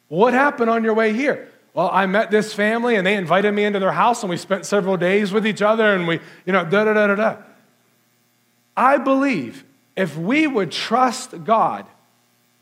What 0.07 0.33
happened 0.33 0.69
on 0.69 0.83
your 0.83 0.93
way 0.93 1.13
here? 1.13 1.49
Well, 1.73 1.89
I 1.91 2.05
met 2.05 2.31
this 2.31 2.53
family 2.53 2.95
and 2.95 3.07
they 3.07 3.15
invited 3.15 3.53
me 3.53 3.63
into 3.63 3.79
their 3.79 3.93
house 3.93 4.23
and 4.23 4.29
we 4.29 4.37
spent 4.37 4.65
several 4.65 4.97
days 4.97 5.31
with 5.31 5.47
each 5.47 5.61
other 5.61 5.93
and 5.93 6.07
we, 6.07 6.19
you 6.45 6.53
know, 6.53 6.65
da 6.65 6.83
da 6.83 6.93
da 6.93 7.07
da 7.07 7.15
da. 7.15 7.37
I 8.75 8.97
believe 8.97 9.63
if 9.95 10.17
we 10.17 10.47
would 10.47 10.71
trust 10.71 11.43
God 11.43 11.85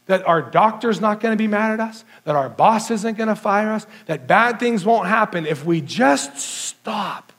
that 0.05 0.25
our 0.27 0.41
doctor's 0.41 1.01
not 1.01 1.19
going 1.19 1.33
to 1.33 1.38
be 1.38 1.47
mad 1.47 1.71
at 1.71 1.79
us, 1.79 2.03
that 2.23 2.35
our 2.35 2.49
boss 2.49 2.91
isn't 2.91 3.17
going 3.17 3.27
to 3.29 3.35
fire 3.35 3.71
us, 3.71 3.85
that 4.07 4.27
bad 4.27 4.59
things 4.59 4.85
won't 4.85 5.07
happen 5.07 5.45
if 5.45 5.65
we 5.65 5.81
just 5.81 6.38
stop 6.38 7.31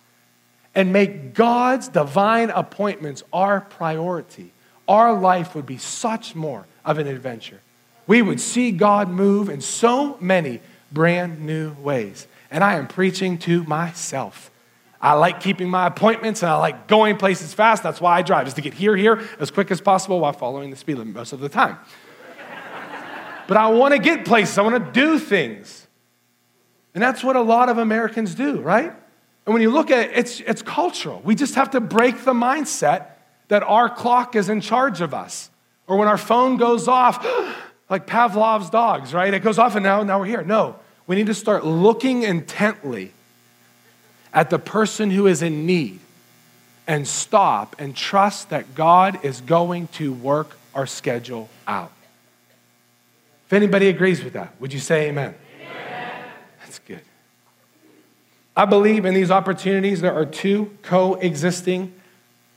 and 0.74 0.92
make 0.92 1.34
God's 1.34 1.88
divine 1.88 2.50
appointments 2.50 3.22
our 3.32 3.60
priority, 3.60 4.52
our 4.88 5.18
life 5.18 5.54
would 5.54 5.66
be 5.66 5.78
such 5.78 6.34
more 6.34 6.66
of 6.84 6.98
an 6.98 7.06
adventure. 7.06 7.60
we 8.06 8.22
would 8.22 8.40
see 8.40 8.72
God 8.72 9.08
move 9.08 9.48
in 9.48 9.60
so 9.60 10.16
many 10.20 10.60
brand 10.90 11.40
new 11.40 11.72
ways. 11.74 12.26
And 12.50 12.64
I 12.64 12.74
am 12.74 12.88
preaching 12.88 13.38
to 13.38 13.62
myself. 13.64 14.50
I 15.00 15.14
like 15.14 15.40
keeping 15.40 15.68
my 15.68 15.86
appointments 15.86 16.42
and 16.42 16.50
I 16.50 16.56
like 16.56 16.86
going 16.88 17.16
places 17.16 17.54
fast. 17.54 17.82
That's 17.82 18.00
why 18.00 18.18
I 18.18 18.22
drive, 18.22 18.48
is 18.48 18.54
to 18.54 18.60
get 18.60 18.74
here, 18.74 18.96
here 18.96 19.26
as 19.38 19.50
quick 19.50 19.70
as 19.70 19.80
possible 19.80 20.20
while 20.20 20.32
following 20.32 20.70
the 20.70 20.76
speed 20.76 20.96
limit 20.98 21.14
most 21.14 21.32
of 21.32 21.40
the 21.40 21.48
time. 21.48 21.78
but 23.48 23.56
I 23.56 23.68
want 23.68 23.94
to 23.94 24.00
get 24.00 24.24
places, 24.24 24.58
I 24.58 24.62
want 24.62 24.84
to 24.84 24.92
do 24.92 25.18
things. 25.18 25.86
And 26.94 27.02
that's 27.02 27.22
what 27.22 27.36
a 27.36 27.40
lot 27.40 27.68
of 27.68 27.78
Americans 27.78 28.34
do, 28.34 28.60
right? 28.60 28.92
And 29.50 29.54
when 29.54 29.62
you 29.62 29.72
look 29.72 29.90
at 29.90 30.10
it, 30.10 30.12
it's, 30.14 30.38
it's 30.38 30.62
cultural. 30.62 31.20
We 31.24 31.34
just 31.34 31.56
have 31.56 31.72
to 31.72 31.80
break 31.80 32.22
the 32.22 32.32
mindset 32.32 33.06
that 33.48 33.64
our 33.64 33.90
clock 33.90 34.36
is 34.36 34.48
in 34.48 34.60
charge 34.60 35.00
of 35.00 35.12
us. 35.12 35.50
Or 35.88 35.96
when 35.96 36.06
our 36.06 36.16
phone 36.16 36.56
goes 36.56 36.86
off, 36.86 37.26
like 37.90 38.06
Pavlov's 38.06 38.70
dogs, 38.70 39.12
right? 39.12 39.34
It 39.34 39.40
goes 39.40 39.58
off 39.58 39.74
and 39.74 39.82
now, 39.82 40.04
now 40.04 40.20
we're 40.20 40.26
here. 40.26 40.44
No, 40.44 40.76
we 41.08 41.16
need 41.16 41.26
to 41.26 41.34
start 41.34 41.66
looking 41.66 42.22
intently 42.22 43.10
at 44.32 44.50
the 44.50 44.58
person 44.60 45.10
who 45.10 45.26
is 45.26 45.42
in 45.42 45.66
need 45.66 45.98
and 46.86 47.08
stop 47.08 47.74
and 47.80 47.96
trust 47.96 48.50
that 48.50 48.76
God 48.76 49.24
is 49.24 49.40
going 49.40 49.88
to 49.94 50.12
work 50.12 50.56
our 50.76 50.86
schedule 50.86 51.48
out. 51.66 51.90
If 53.48 53.52
anybody 53.52 53.88
agrees 53.88 54.22
with 54.22 54.34
that, 54.34 54.54
would 54.60 54.72
you 54.72 54.78
say 54.78 55.08
amen? 55.08 55.34
amen? 55.60 56.24
That's 56.60 56.78
good. 56.78 57.00
I 58.56 58.64
believe 58.64 59.04
in 59.04 59.14
these 59.14 59.30
opportunities 59.30 60.00
there 60.00 60.14
are 60.14 60.26
two 60.26 60.76
coexisting 60.82 61.94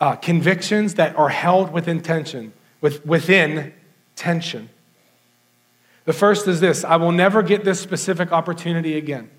uh, 0.02 0.16
convictions 0.16 0.96
that 0.96 1.16
are 1.16 1.30
held 1.30 1.72
within 1.72 2.02
tension, 2.02 2.52
with, 2.82 3.06
within 3.06 3.74
tension. 4.16 4.70
The 6.06 6.14
first 6.14 6.48
is 6.48 6.60
this 6.60 6.84
I 6.84 6.98
will 6.98 7.12
never 7.12 7.42
get 7.42 7.64
this 7.64 7.80
specific 7.80 8.32
opportunity 8.32 8.98
again. 8.98 9.30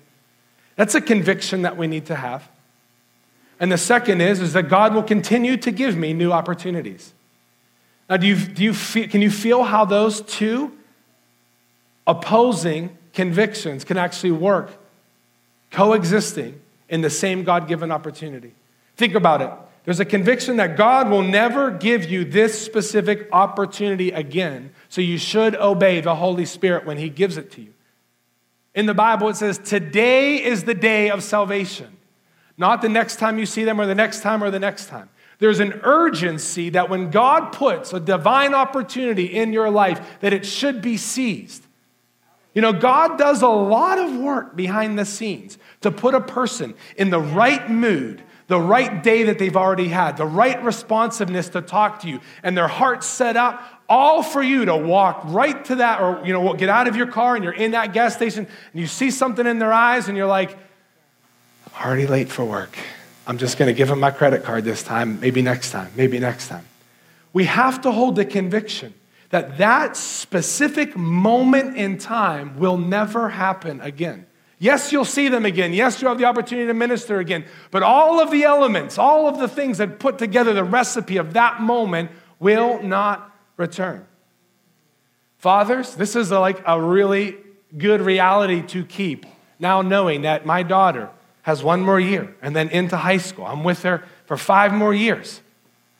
That's 0.75 0.95
a 0.95 1.01
conviction 1.01 1.61
that 1.61 1.77
we 1.77 1.87
need 1.87 2.05
to 2.07 2.15
have. 2.15 2.49
And 3.59 3.71
the 3.71 3.77
second 3.77 4.21
is, 4.21 4.41
is 4.41 4.53
that 4.53 4.67
God 4.67 4.93
will 4.93 5.03
continue 5.03 5.55
to 5.57 5.71
give 5.71 5.95
me 5.95 6.13
new 6.13 6.31
opportunities. 6.31 7.13
Now, 8.09 8.17
do 8.17 8.27
you, 8.27 8.35
do 8.35 8.63
you 8.63 8.73
feel, 8.73 9.07
can 9.07 9.21
you 9.21 9.31
feel 9.31 9.63
how 9.63 9.85
those 9.85 10.21
two 10.21 10.73
opposing 12.05 12.97
convictions 13.13 13.83
can 13.83 13.97
actually 13.97 14.31
work 14.31 14.77
coexisting 15.75 16.59
in 16.87 17.01
the 17.01 17.09
same 17.09 17.43
God 17.43 17.67
given 17.67 17.91
opportunity? 17.91 18.53
Think 18.95 19.13
about 19.13 19.41
it. 19.41 19.51
There's 19.83 19.99
a 19.99 20.05
conviction 20.05 20.57
that 20.57 20.77
God 20.77 21.09
will 21.09 21.21
never 21.21 21.69
give 21.69 22.09
you 22.09 22.25
this 22.25 22.59
specific 22.59 23.27
opportunity 23.31 24.09
again, 24.09 24.71
so 24.89 25.01
you 25.01 25.17
should 25.17 25.55
obey 25.55 26.01
the 26.01 26.15
Holy 26.15 26.45
Spirit 26.45 26.85
when 26.85 26.97
He 26.97 27.09
gives 27.09 27.37
it 27.37 27.51
to 27.51 27.61
you. 27.61 27.73
In 28.73 28.87
the 28.87 28.93
Bible, 28.93 29.29
it 29.29 29.35
says, 29.35 29.59
Today 29.59 30.43
is 30.43 30.63
the 30.63 30.73
day 30.73 31.11
of 31.11 31.23
salvation. 31.23 31.97
Not 32.57 32.81
the 32.81 32.89
next 32.89 33.17
time 33.17 33.37
you 33.37 33.45
see 33.45 33.63
them, 33.63 33.79
or 33.79 33.85
the 33.85 33.95
next 33.95 34.21
time, 34.21 34.43
or 34.43 34.49
the 34.49 34.59
next 34.59 34.87
time. 34.87 35.09
There's 35.39 35.59
an 35.59 35.81
urgency 35.83 36.69
that 36.69 36.89
when 36.89 37.11
God 37.11 37.51
puts 37.51 37.93
a 37.93 37.99
divine 37.99 38.53
opportunity 38.53 39.25
in 39.25 39.51
your 39.51 39.69
life, 39.69 40.19
that 40.21 40.33
it 40.33 40.45
should 40.45 40.81
be 40.81 40.97
seized. 40.97 41.64
You 42.55 42.61
know, 42.61 42.73
God 42.73 43.19
does 43.19 43.43
a 43.43 43.47
lot 43.47 43.99
of 43.99 44.15
work 44.15 44.55
behind 44.55 44.97
the 44.97 45.05
scenes 45.05 45.59
to 45.81 45.91
put 45.91 46.15
a 46.15 46.21
person 46.21 46.73
in 46.97 47.11
the 47.11 47.19
right 47.19 47.69
mood, 47.69 48.23
the 48.47 48.59
right 48.59 49.03
day 49.03 49.23
that 49.23 49.37
they've 49.37 49.55
already 49.55 49.89
had, 49.89 50.17
the 50.17 50.25
right 50.25 50.63
responsiveness 50.63 51.49
to 51.49 51.61
talk 51.61 51.99
to 51.99 52.09
you, 52.09 52.21
and 52.41 52.57
their 52.57 52.67
heart 52.69 53.03
set 53.03 53.37
up 53.37 53.61
all 53.87 54.23
for 54.23 54.41
you 54.41 54.65
to 54.65 54.75
walk 54.75 55.21
right 55.25 55.63
to 55.65 55.75
that 55.75 56.01
or 56.01 56.25
you 56.25 56.33
know 56.33 56.53
get 56.55 56.69
out 56.69 56.87
of 56.87 56.95
your 56.95 57.05
car 57.05 57.35
and 57.35 57.43
you're 57.43 57.53
in 57.53 57.71
that 57.71 57.93
gas 57.93 58.15
station 58.15 58.47
and 58.71 58.81
you 58.81 58.87
see 58.87 59.11
something 59.11 59.45
in 59.45 59.59
their 59.59 59.71
eyes 59.71 60.07
and 60.07 60.17
you're 60.17 60.25
like 60.25 60.57
i'm 61.67 61.85
already 61.85 62.07
late 62.07 62.27
for 62.27 62.43
work. 62.43 62.75
I'm 63.27 63.37
just 63.37 63.57
going 63.57 63.67
to 63.67 63.73
give 63.73 63.87
them 63.87 63.99
my 63.99 64.11
credit 64.11 64.43
card 64.43 64.63
this 64.63 64.83
time. 64.83 65.19
Maybe 65.19 65.41
next 65.41 65.71
time. 65.71 65.91
Maybe 65.95 66.19
next 66.19 66.47
time. 66.47 66.65
We 67.33 67.45
have 67.45 67.81
to 67.81 67.91
hold 67.91 68.15
the 68.15 68.25
conviction 68.25 68.93
that 69.35 69.57
that 69.57 69.97
specific 69.97 70.95
moment 70.95 71.75
in 71.77 71.97
time 71.97 72.57
will 72.57 72.77
never 72.77 73.29
happen 73.29 73.81
again 73.81 74.25
yes 74.59 74.91
you'll 74.91 75.03
see 75.03 75.27
them 75.27 75.45
again 75.45 75.73
yes 75.73 76.01
you'll 76.01 76.09
have 76.09 76.17
the 76.17 76.25
opportunity 76.25 76.67
to 76.67 76.73
minister 76.73 77.19
again 77.19 77.45
but 77.71 77.83
all 77.83 78.19
of 78.19 78.31
the 78.31 78.43
elements 78.43 78.97
all 78.97 79.27
of 79.27 79.37
the 79.39 79.47
things 79.47 79.77
that 79.77 79.99
put 79.99 80.17
together 80.17 80.53
the 80.53 80.63
recipe 80.63 81.17
of 81.17 81.33
that 81.33 81.61
moment 81.61 82.09
will 82.39 82.81
not 82.81 83.35
return. 83.57 84.05
Fathers, 85.37 85.95
this 85.95 86.15
is 86.15 86.31
like 86.31 86.61
a 86.65 86.81
really 86.81 87.37
good 87.77 88.01
reality 88.01 88.61
to 88.67 88.83
keep. 88.85 89.25
Now, 89.59 89.81
knowing 89.81 90.23
that 90.23 90.45
my 90.45 90.63
daughter 90.63 91.09
has 91.43 91.63
one 91.63 91.81
more 91.81 91.99
year 91.99 92.35
and 92.41 92.55
then 92.55 92.69
into 92.69 92.97
high 92.97 93.17
school, 93.17 93.45
I'm 93.45 93.63
with 93.63 93.83
her 93.83 94.03
for 94.25 94.37
five 94.37 94.73
more 94.73 94.93
years. 94.93 95.41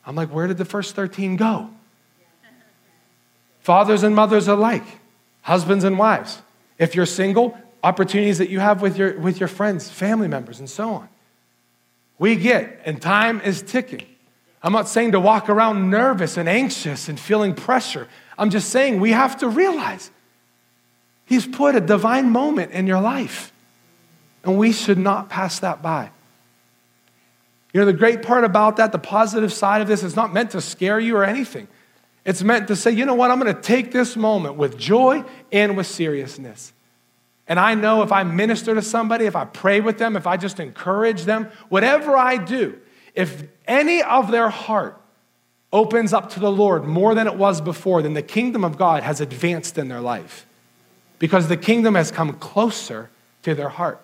I'm 0.04 0.14
like, 0.14 0.28
where 0.30 0.46
did 0.46 0.58
the 0.58 0.64
first 0.64 0.94
13 0.94 1.36
go? 1.36 1.70
Fathers 3.66 4.04
and 4.04 4.14
mothers 4.14 4.46
alike, 4.46 4.84
husbands 5.42 5.82
and 5.82 5.98
wives. 5.98 6.40
If 6.78 6.94
you're 6.94 7.04
single, 7.04 7.58
opportunities 7.82 8.38
that 8.38 8.48
you 8.48 8.60
have 8.60 8.80
with 8.80 8.96
your, 8.96 9.18
with 9.18 9.40
your 9.40 9.48
friends, 9.48 9.90
family 9.90 10.28
members, 10.28 10.60
and 10.60 10.70
so 10.70 10.90
on. 10.90 11.08
We 12.16 12.36
get, 12.36 12.80
and 12.84 13.02
time 13.02 13.40
is 13.40 13.62
ticking. 13.62 14.06
I'm 14.62 14.72
not 14.72 14.86
saying 14.86 15.10
to 15.12 15.18
walk 15.18 15.48
around 15.48 15.90
nervous 15.90 16.36
and 16.36 16.48
anxious 16.48 17.08
and 17.08 17.18
feeling 17.18 17.56
pressure. 17.56 18.06
I'm 18.38 18.50
just 18.50 18.70
saying 18.70 19.00
we 19.00 19.10
have 19.10 19.36
to 19.38 19.48
realize 19.48 20.12
He's 21.24 21.44
put 21.44 21.74
a 21.74 21.80
divine 21.80 22.30
moment 22.30 22.70
in 22.70 22.86
your 22.86 23.00
life, 23.00 23.50
and 24.44 24.56
we 24.56 24.70
should 24.70 24.98
not 24.98 25.28
pass 25.28 25.58
that 25.58 25.82
by. 25.82 26.10
You 27.72 27.80
know, 27.80 27.86
the 27.86 27.92
great 27.92 28.22
part 28.22 28.44
about 28.44 28.76
that, 28.76 28.92
the 28.92 29.00
positive 29.00 29.52
side 29.52 29.82
of 29.82 29.88
this, 29.88 30.04
is 30.04 30.14
not 30.14 30.32
meant 30.32 30.52
to 30.52 30.60
scare 30.60 31.00
you 31.00 31.16
or 31.16 31.24
anything. 31.24 31.66
It's 32.26 32.42
meant 32.42 32.66
to 32.68 32.76
say, 32.76 32.90
you 32.90 33.06
know 33.06 33.14
what, 33.14 33.30
I'm 33.30 33.38
going 33.38 33.54
to 33.54 33.62
take 33.62 33.92
this 33.92 34.16
moment 34.16 34.56
with 34.56 34.76
joy 34.76 35.24
and 35.52 35.76
with 35.76 35.86
seriousness. 35.86 36.72
And 37.46 37.60
I 37.60 37.74
know 37.74 38.02
if 38.02 38.10
I 38.10 38.24
minister 38.24 38.74
to 38.74 38.82
somebody, 38.82 39.26
if 39.26 39.36
I 39.36 39.44
pray 39.44 39.80
with 39.80 39.98
them, 39.98 40.16
if 40.16 40.26
I 40.26 40.36
just 40.36 40.58
encourage 40.58 41.22
them, 41.22 41.48
whatever 41.68 42.16
I 42.16 42.36
do, 42.36 42.80
if 43.14 43.44
any 43.68 44.02
of 44.02 44.32
their 44.32 44.48
heart 44.48 45.00
opens 45.72 46.12
up 46.12 46.30
to 46.30 46.40
the 46.40 46.50
Lord 46.50 46.84
more 46.84 47.14
than 47.14 47.28
it 47.28 47.36
was 47.36 47.60
before, 47.60 48.02
then 48.02 48.14
the 48.14 48.22
kingdom 48.22 48.64
of 48.64 48.76
God 48.76 49.04
has 49.04 49.20
advanced 49.20 49.78
in 49.78 49.86
their 49.86 50.00
life 50.00 50.46
because 51.20 51.46
the 51.46 51.56
kingdom 51.56 51.94
has 51.94 52.10
come 52.10 52.32
closer 52.34 53.08
to 53.42 53.54
their 53.54 53.68
heart. 53.68 54.00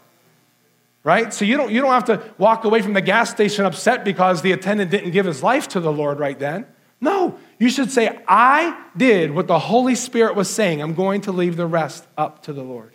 Right? 1.02 1.34
So 1.34 1.44
you 1.44 1.56
don't, 1.56 1.72
you 1.72 1.80
don't 1.80 1.90
have 1.90 2.04
to 2.04 2.22
walk 2.38 2.64
away 2.64 2.82
from 2.82 2.92
the 2.92 3.00
gas 3.00 3.30
station 3.30 3.64
upset 3.64 4.04
because 4.04 4.42
the 4.42 4.52
attendant 4.52 4.92
didn't 4.92 5.10
give 5.10 5.26
his 5.26 5.42
life 5.42 5.66
to 5.68 5.80
the 5.80 5.92
Lord 5.92 6.20
right 6.20 6.38
then. 6.38 6.66
No, 7.00 7.36
you 7.58 7.68
should 7.68 7.90
say, 7.90 8.18
I 8.26 8.84
did 8.96 9.32
what 9.32 9.46
the 9.46 9.58
Holy 9.58 9.94
Spirit 9.94 10.34
was 10.34 10.50
saying. 10.50 10.82
I'm 10.82 10.94
going 10.94 11.22
to 11.22 11.32
leave 11.32 11.56
the 11.56 11.66
rest 11.66 12.06
up 12.16 12.42
to 12.44 12.52
the 12.52 12.62
Lord. 12.62 12.92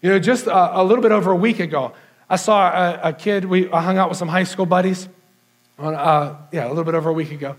You 0.00 0.10
know, 0.10 0.18
just 0.18 0.46
a, 0.46 0.80
a 0.80 0.84
little 0.84 1.02
bit 1.02 1.12
over 1.12 1.30
a 1.30 1.36
week 1.36 1.60
ago, 1.60 1.94
I 2.28 2.36
saw 2.36 2.68
a, 2.68 3.08
a 3.08 3.12
kid, 3.12 3.44
we 3.44 3.70
I 3.70 3.82
hung 3.82 3.98
out 3.98 4.08
with 4.08 4.18
some 4.18 4.28
high 4.28 4.44
school 4.44 4.66
buddies, 4.66 5.08
on, 5.78 5.94
uh, 5.94 6.36
yeah, 6.52 6.66
a 6.66 6.68
little 6.68 6.84
bit 6.84 6.94
over 6.94 7.10
a 7.10 7.12
week 7.12 7.32
ago. 7.32 7.56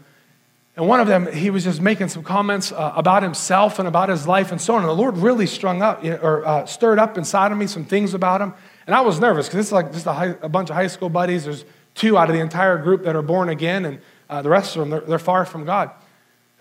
And 0.76 0.88
one 0.88 1.00
of 1.00 1.08
them, 1.08 1.32
he 1.32 1.50
was 1.50 1.64
just 1.64 1.82
making 1.82 2.10
some 2.10 2.24
comments 2.24 2.72
uh, 2.72 2.94
about 2.96 3.24
himself 3.24 3.80
and 3.80 3.88
about 3.88 4.10
his 4.10 4.28
life 4.28 4.52
and 4.52 4.60
so 4.60 4.76
on. 4.76 4.82
And 4.82 4.90
the 4.90 4.94
Lord 4.94 5.18
really 5.18 5.48
strung 5.48 5.82
up 5.82 6.04
you 6.04 6.12
know, 6.12 6.18
or 6.18 6.46
uh, 6.46 6.66
stirred 6.66 7.00
up 7.00 7.18
inside 7.18 7.52
of 7.52 7.58
me 7.58 7.66
some 7.66 7.86
things 7.86 8.14
about 8.14 8.42
him. 8.42 8.54
And 8.86 8.94
I 8.94 9.02
was 9.02 9.20
nervous 9.20 9.48
because 9.48 9.62
it's 9.62 9.72
like 9.72 9.94
just 9.94 10.06
a, 10.06 10.14
high, 10.14 10.36
a, 10.42 10.50
bunch 10.50 10.70
of 10.70 10.76
high 10.76 10.88
school 10.88 11.10
buddies. 11.10 11.46
There's 11.46 11.64
two 11.94 12.18
out 12.18 12.30
of 12.30 12.36
the 12.36 12.42
entire 12.42 12.78
group 12.78 13.04
that 13.06 13.16
are 13.16 13.22
born 13.22 13.48
again, 13.48 13.86
and 13.86 14.00
uh, 14.30 14.42
the 14.42 14.50
rest 14.50 14.76
of 14.76 14.82
them, 14.82 14.90
they're, 14.90 15.02
they're, 15.02 15.20
far 15.20 15.46
from 15.46 15.66
God. 15.66 15.92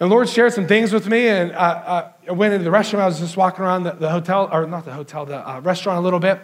And 0.00 0.10
the 0.10 0.14
Lord 0.14 0.28
shared 0.28 0.52
some 0.52 0.66
things 0.66 0.92
with 0.92 1.06
me, 1.06 1.28
and 1.28 1.52
uh, 1.52 2.08
I 2.28 2.32
went 2.32 2.52
into 2.52 2.64
the 2.64 2.70
restaurant. 2.70 3.02
I 3.02 3.06
was 3.06 3.20
just 3.20 3.36
walking 3.36 3.64
around 3.64 3.84
the, 3.84 3.92
the 3.92 4.10
hotel, 4.10 4.48
or 4.52 4.66
not 4.66 4.84
the 4.84 4.92
hotel, 4.92 5.24
the 5.24 5.48
uh, 5.48 5.60
restaurant 5.60 5.98
a 5.98 6.02
little 6.02 6.18
bit. 6.18 6.40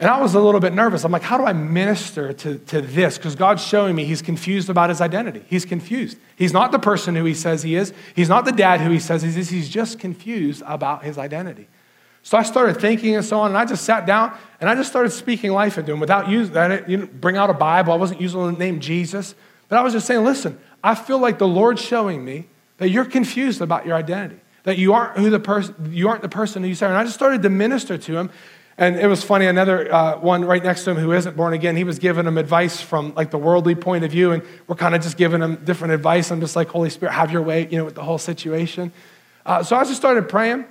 And 0.00 0.08
I 0.08 0.20
was 0.20 0.34
a 0.34 0.40
little 0.40 0.60
bit 0.60 0.74
nervous. 0.74 1.04
I'm 1.04 1.10
like, 1.10 1.22
how 1.22 1.38
do 1.38 1.44
I 1.44 1.52
minister 1.52 2.32
to, 2.32 2.58
to 2.58 2.80
this? 2.80 3.18
Because 3.18 3.34
God's 3.34 3.64
showing 3.64 3.96
me 3.96 4.04
he's 4.04 4.22
confused 4.22 4.70
about 4.70 4.90
his 4.90 5.00
identity. 5.00 5.42
He's 5.48 5.64
confused. 5.64 6.18
He's 6.36 6.52
not 6.52 6.70
the 6.70 6.78
person 6.78 7.16
who 7.16 7.24
he 7.24 7.34
says 7.34 7.64
he 7.64 7.74
is, 7.74 7.92
he's 8.14 8.28
not 8.28 8.44
the 8.44 8.52
dad 8.52 8.80
who 8.80 8.90
he 8.90 9.00
says 9.00 9.22
he 9.22 9.28
is. 9.28 9.50
He's 9.50 9.68
just 9.68 9.98
confused 9.98 10.62
about 10.66 11.02
his 11.02 11.18
identity. 11.18 11.66
So 12.22 12.38
I 12.38 12.42
started 12.42 12.80
thinking 12.80 13.16
and 13.16 13.24
so 13.24 13.40
on, 13.40 13.50
and 13.50 13.58
I 13.58 13.64
just 13.64 13.84
sat 13.84 14.06
down 14.06 14.36
and 14.60 14.68
I 14.68 14.74
just 14.74 14.90
started 14.90 15.10
speaking 15.10 15.50
life 15.50 15.78
into 15.78 15.92
him 15.92 16.00
without 16.00 16.28
using 16.28 16.54
that. 16.54 16.88
You 16.88 17.06
bring 17.06 17.36
out 17.36 17.50
a 17.50 17.54
Bible. 17.54 17.92
I 17.92 17.96
wasn't 17.96 18.20
using 18.20 18.44
the 18.44 18.52
name 18.52 18.80
Jesus, 18.80 19.34
but 19.68 19.78
I 19.78 19.82
was 19.82 19.92
just 19.92 20.06
saying, 20.06 20.24
listen, 20.24 20.58
I 20.82 20.94
feel 20.94 21.18
like 21.18 21.38
the 21.38 21.48
Lord's 21.48 21.82
showing 21.82 22.24
me 22.24 22.46
that 22.78 22.90
you're 22.90 23.04
confused 23.04 23.60
about 23.60 23.86
your 23.86 23.96
identity, 23.96 24.40
that 24.62 24.78
you 24.78 24.92
aren't 24.92 25.18
who 25.18 25.30
the 25.30 25.40
person 25.40 25.92
you 25.92 26.08
aren't 26.08 26.22
the 26.22 26.28
person 26.28 26.62
who 26.62 26.68
you 26.68 26.74
say. 26.74 26.86
And 26.86 26.96
I 26.96 27.04
just 27.04 27.16
started 27.16 27.42
to 27.42 27.50
minister 27.50 27.98
to 27.98 28.16
him, 28.16 28.30
and 28.76 28.96
it 28.96 29.08
was 29.08 29.24
funny, 29.24 29.46
another 29.46 29.92
uh, 29.92 30.18
one 30.18 30.44
right 30.44 30.62
next 30.62 30.84
to 30.84 30.92
him 30.92 30.96
who 30.96 31.12
isn't 31.12 31.36
born 31.36 31.52
again, 31.52 31.74
he 31.76 31.84
was 31.84 31.98
giving 31.98 32.26
him 32.26 32.38
advice 32.38 32.80
from 32.80 33.12
like 33.14 33.30
the 33.30 33.38
worldly 33.38 33.74
point 33.74 34.04
of 34.04 34.12
view, 34.12 34.30
and 34.30 34.42
we're 34.68 34.76
kind 34.76 34.94
of 34.94 35.02
just 35.02 35.16
giving 35.16 35.42
him 35.42 35.56
different 35.64 35.92
advice. 35.92 36.30
I'm 36.30 36.40
just 36.40 36.54
like, 36.54 36.68
Holy 36.68 36.88
Spirit, 36.88 37.12
have 37.12 37.32
your 37.32 37.42
way, 37.42 37.68
you 37.68 37.78
know, 37.78 37.84
with 37.84 37.96
the 37.96 38.04
whole 38.04 38.18
situation. 38.18 38.92
Uh, 39.44 39.62
so 39.62 39.76
I 39.76 39.84
just 39.84 39.96
started 39.96 40.28
praying. 40.28 40.64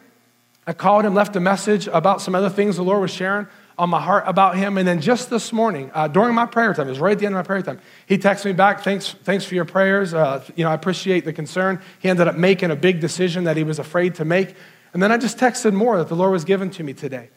I 0.66 0.74
called 0.74 1.06
him, 1.06 1.14
left 1.14 1.36
a 1.36 1.40
message 1.40 1.88
about 1.88 2.22
some 2.22 2.36
other 2.36 2.50
things 2.50 2.78
the 2.78 2.84
Lord 2.84 3.02
was 3.02 3.12
sharing 3.12 3.48
on 3.78 3.90
my 3.90 4.02
heart 4.02 4.24
about 4.26 4.58
him. 4.58 4.78
And 4.78 4.88
then 4.88 5.02
just 5.02 5.30
this 5.30 5.54
morning, 5.54 5.92
uh, 5.94 6.08
during 6.08 6.34
my 6.34 6.46
prayer 6.46 6.74
time, 6.74 6.88
it 6.88 6.92
was 6.92 7.00
right 7.00 7.12
at 7.12 7.20
the 7.20 7.26
end 7.26 7.36
of 7.36 7.40
my 7.40 7.44
prayer 7.44 7.62
time, 7.62 7.80
he 8.08 8.18
texted 8.18 8.46
me 8.46 8.54
back, 8.54 8.84
thanks, 8.84 9.16
thanks 9.24 9.46
for 9.46 9.56
your 9.56 9.66
prayers. 9.66 10.14
Uh, 10.14 10.44
you 10.56 10.64
know, 10.64 10.72
I 10.72 10.74
appreciate 10.74 11.26
the 11.26 11.34
concern. 11.34 11.82
He 12.00 12.10
ended 12.10 12.28
up 12.28 12.36
making 12.36 12.72
a 12.72 12.76
big 12.76 13.00
decision 13.00 13.44
that 13.44 13.56
he 13.56 13.64
was 13.64 13.78
afraid 13.78 14.16
to 14.16 14.26
make. 14.26 14.56
And 14.94 15.04
then 15.04 15.12
I 15.12 15.18
just 15.18 15.38
texted 15.38 15.74
more 15.74 15.98
that 15.98 16.08
the 16.08 16.16
Lord 16.16 16.32
was 16.32 16.44
given 16.44 16.70
to 16.72 16.84
me 16.84 16.94
today. 16.94 17.30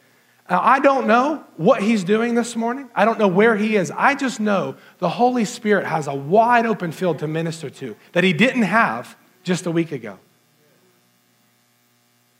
Now, 0.49 0.61
I 0.61 0.79
don't 0.79 1.05
know 1.05 1.45
what 1.57 1.81
he's 1.83 2.03
doing 2.03 2.33
this 2.35 2.55
morning. 2.55 2.89
I 2.95 3.05
don't 3.05 3.19
know 3.19 3.27
where 3.27 3.55
he 3.55 3.75
is. 3.75 3.91
I 3.91 4.15
just 4.15 4.39
know 4.39 4.75
the 4.97 5.09
Holy 5.09 5.45
Spirit 5.45 5.85
has 5.85 6.07
a 6.07 6.15
wide 6.15 6.65
open 6.65 6.91
field 6.91 7.19
to 7.19 7.27
minister 7.27 7.69
to 7.69 7.95
that 8.13 8.23
he 8.23 8.33
didn't 8.33 8.63
have 8.63 9.15
just 9.43 9.65
a 9.65 9.71
week 9.71 9.91
ago. 9.91 10.17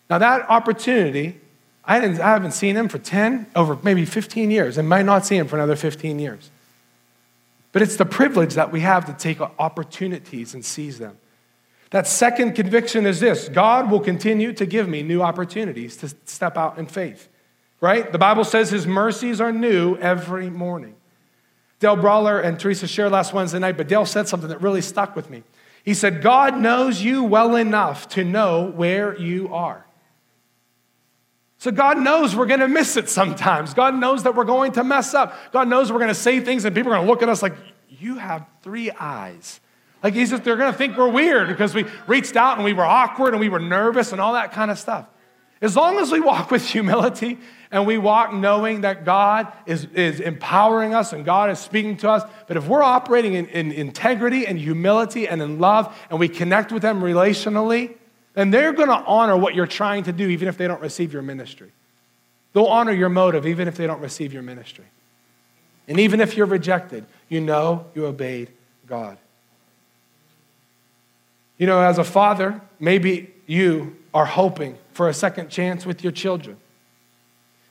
Now, 0.10 0.18
that 0.18 0.50
opportunity, 0.50 1.40
I, 1.84 2.00
didn't, 2.00 2.22
I 2.22 2.30
haven't 2.30 2.52
seen 2.52 2.76
him 2.78 2.88
for 2.88 3.00
10, 3.00 3.48
over 3.56 3.78
maybe 3.82 4.06
15 4.06 4.52
years, 4.52 4.78
and 4.78 4.88
might 4.88 5.06
not 5.06 5.26
see 5.26 5.38
him 5.38 5.48
for 5.48 5.56
another 5.56 5.76
15 5.76 6.20
years. 6.20 6.52
But 7.72 7.82
it's 7.82 7.96
the 7.96 8.06
privilege 8.06 8.54
that 8.56 8.72
we 8.72 8.82
have 8.82 9.06
to 9.06 9.14
take 9.14 9.42
opportunities 9.42 10.54
and 10.54 10.64
seize 10.64 11.00
them. 11.00 11.18
That 11.92 12.08
second 12.08 12.54
conviction 12.54 13.06
is 13.06 13.20
this 13.20 13.50
God 13.50 13.92
will 13.92 14.00
continue 14.00 14.54
to 14.54 14.66
give 14.66 14.88
me 14.88 15.04
new 15.04 15.22
opportunities 15.22 15.98
to 15.98 16.10
step 16.26 16.58
out 16.58 16.78
in 16.78 16.86
faith, 16.86 17.28
right? 17.80 18.12
The 18.12 18.18
Bible 18.18 18.44
says 18.44 18.70
his 18.70 18.88
mercies 18.88 19.42
are 19.42 19.52
new 19.52 19.98
every 19.98 20.50
morning. 20.50 20.96
Dale 21.80 21.96
Brawler 21.96 22.40
and 22.40 22.60
Teresa 22.60 22.88
shared 22.88 23.12
last 23.12 23.34
Wednesday 23.34 23.60
night, 23.60 23.76
but 23.76 23.88
Dale 23.88 24.06
said 24.06 24.28
something 24.28 24.50
that 24.50 24.62
really 24.62 24.82
stuck 24.82 25.16
with 25.16 25.30
me. 25.30 25.44
He 25.84 25.94
said, 25.96 26.22
God 26.22 26.58
knows 26.60 27.02
you 27.02 27.24
well 27.24 27.56
enough 27.56 28.08
to 28.10 28.24
know 28.24 28.72
where 28.72 29.18
you 29.18 29.54
are. 29.54 29.86
So 31.62 31.70
God 31.70 32.00
knows 32.00 32.36
we're 32.36 32.48
going 32.48 32.62
to 32.62 32.68
miss 32.68 32.98
it 32.98 33.08
sometimes. 33.08 33.76
God 33.76 33.94
knows 33.94 34.24
that 34.24 34.34
we're 34.34 34.46
going 34.46 34.72
to 34.72 34.84
mess 34.84 35.14
up. 35.14 35.38
God 35.52 35.68
knows 35.68 35.92
we're 35.92 36.00
going 36.00 36.08
to 36.08 36.16
say 36.16 36.40
things 36.40 36.66
and 36.66 36.76
people 36.76 36.92
are 36.92 36.96
going 36.96 37.06
to 37.06 37.12
look 37.12 37.22
at 37.22 37.30
us 37.30 37.44
like, 37.44 37.54
you 37.88 38.16
have 38.16 38.48
three 38.64 38.90
eyes. 38.90 39.62
Like 40.02 40.16
he's 40.16 40.32
just, 40.32 40.44
they're 40.44 40.58
going 40.58 40.72
to 40.72 40.78
think 40.78 40.98
we're 40.98 41.08
weird 41.08 41.50
because 41.50 41.76
we 41.76 41.86
reached 42.08 42.36
out 42.36 42.56
and 42.56 42.66
we 42.66 42.74
were 42.74 42.84
awkward 42.84 43.36
and 43.36 43.40
we 43.40 43.48
were 43.48 43.60
nervous 43.60 44.12
and 44.12 44.20
all 44.20 44.34
that 44.34 44.54
kind 44.54 44.72
of 44.72 44.80
stuff. 44.80 45.06
As 45.62 45.76
long 45.76 46.00
as 46.00 46.12
we 46.12 46.20
walk 46.20 46.50
with 46.50 46.66
humility 46.68 47.38
and 47.70 47.86
we 47.86 48.00
walk 48.00 48.34
knowing 48.34 48.82
that 48.82 49.06
God 49.06 49.54
is, 49.68 49.86
is 49.94 50.20
empowering 50.20 50.96
us 50.96 51.14
and 51.14 51.24
God 51.24 51.52
is 51.52 51.60
speaking 51.60 51.96
to 51.98 52.10
us, 52.10 52.24
but 52.48 52.58
if 52.58 52.68
we're 52.68 52.82
operating 52.82 53.36
in, 53.36 53.46
in 53.50 53.72
integrity 53.72 54.48
and 54.48 54.58
humility 54.58 55.28
and 55.28 55.44
in 55.44 55.60
love 55.60 55.96
and 56.10 56.20
we 56.20 56.28
connect 56.28 56.72
with 56.72 56.82
them 56.82 57.02
relationally, 57.02 57.98
and 58.36 58.54
they're 58.54 58.74
going 58.74 58.90
to 58.90 59.04
honor 59.06 59.36
what 59.36 59.56
you're 59.56 59.68
trying 59.68 60.04
to 60.04 60.12
do, 60.12 60.30
even 60.30 60.48
if 60.48 60.58
they 60.58 60.68
don't 60.68 60.82
receive 60.82 61.12
your 61.14 61.22
ministry. 61.22 61.72
They'll 62.54 62.66
honor 62.66 62.92
your 62.92 63.10
motive, 63.10 63.46
even 63.46 63.68
if 63.68 63.76
they 63.76 63.88
don't 63.88 64.02
receive 64.02 64.34
your 64.34 64.44
ministry. 64.44 64.86
And 65.88 66.00
even 66.00 66.22
if 66.22 66.38
you're 66.38 66.46
rejected, 66.46 67.06
you 67.30 67.42
know 67.42 67.86
you 67.96 68.06
obeyed 68.06 68.50
God. 68.88 69.18
You 71.58 71.68
know, 71.68 71.82
as 71.82 71.98
a 71.98 72.04
father, 72.04 72.62
maybe 72.80 73.34
you 73.46 73.96
are 74.14 74.26
hoping 74.26 74.78
for 74.94 75.10
a 75.10 75.14
second 75.14 75.50
chance 75.50 75.86
with 75.86 76.04
your 76.04 76.12
children. 76.12 76.58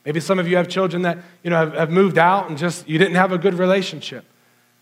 Maybe 0.04 0.20
some 0.20 0.38
of 0.38 0.48
you 0.48 0.56
have 0.56 0.68
children 0.68 1.02
that 1.02 1.18
you 1.42 1.50
know 1.50 1.56
have, 1.56 1.74
have 1.74 1.90
moved 1.90 2.16
out 2.16 2.48
and 2.48 2.56
just 2.56 2.88
you 2.88 2.98
didn't 2.98 3.16
have 3.16 3.32
a 3.32 3.38
good 3.38 3.54
relationship. 3.54 4.24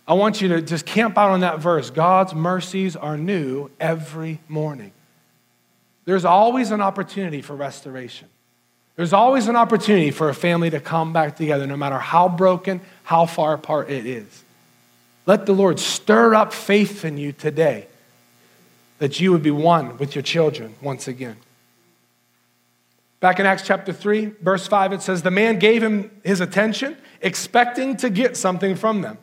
I 0.07 0.15
want 0.15 0.41
you 0.41 0.49
to 0.49 0.63
just 0.63 0.87
camp 0.87 1.19
out 1.19 1.31
on 1.31 1.41
that 1.41 1.59
verse. 1.59 1.91
God's 1.91 2.35
mercies 2.35 2.97
are 2.97 3.17
new 3.17 3.71
every 3.81 4.41
morning. 4.49 4.93
There's 6.09 6.25
always 6.25 6.71
an 6.71 6.81
opportunity 6.81 7.43
for 7.43 7.55
restoration. 7.55 8.29
There's 8.97 9.13
always 9.13 9.47
an 9.47 9.57
opportunity 9.57 10.11
for 10.11 10.31
a 10.31 10.35
family 10.35 10.71
to 10.71 10.81
come 10.81 11.13
back 11.13 11.37
together, 11.37 11.67
no 11.67 11.77
matter 11.77 11.99
how 11.99 12.31
broken, 12.31 12.81
how 13.03 13.27
far 13.27 13.53
apart 13.53 13.91
it 13.91 14.07
is. 14.07 14.43
Let 15.27 15.45
the 15.45 15.53
Lord 15.53 15.79
stir 15.79 16.35
up 16.35 16.55
faith 16.55 17.05
in 17.05 17.19
you 17.19 17.33
today 17.33 17.89
that 19.01 19.21
you 19.21 19.33
would 19.33 19.43
be 19.43 19.51
one 19.51 19.99
with 19.99 20.15
your 20.15 20.23
children 20.23 20.77
once 20.81 21.09
again. 21.09 21.37
Back 23.21 23.39
in 23.39 23.45
Acts 23.45 23.67
chapter 23.67 23.93
3, 23.93 24.33
verse 24.41 24.67
5, 24.67 24.95
it 24.95 25.03
says, 25.03 25.21
The 25.21 25.31
man 25.31 25.59
gave 25.59 25.83
him 25.83 26.11
his 26.25 26.41
attention, 26.41 26.97
expecting 27.21 27.99
to 27.99 28.09
get 28.09 28.35
something 28.35 28.77
from 28.77 29.03
them. 29.03 29.19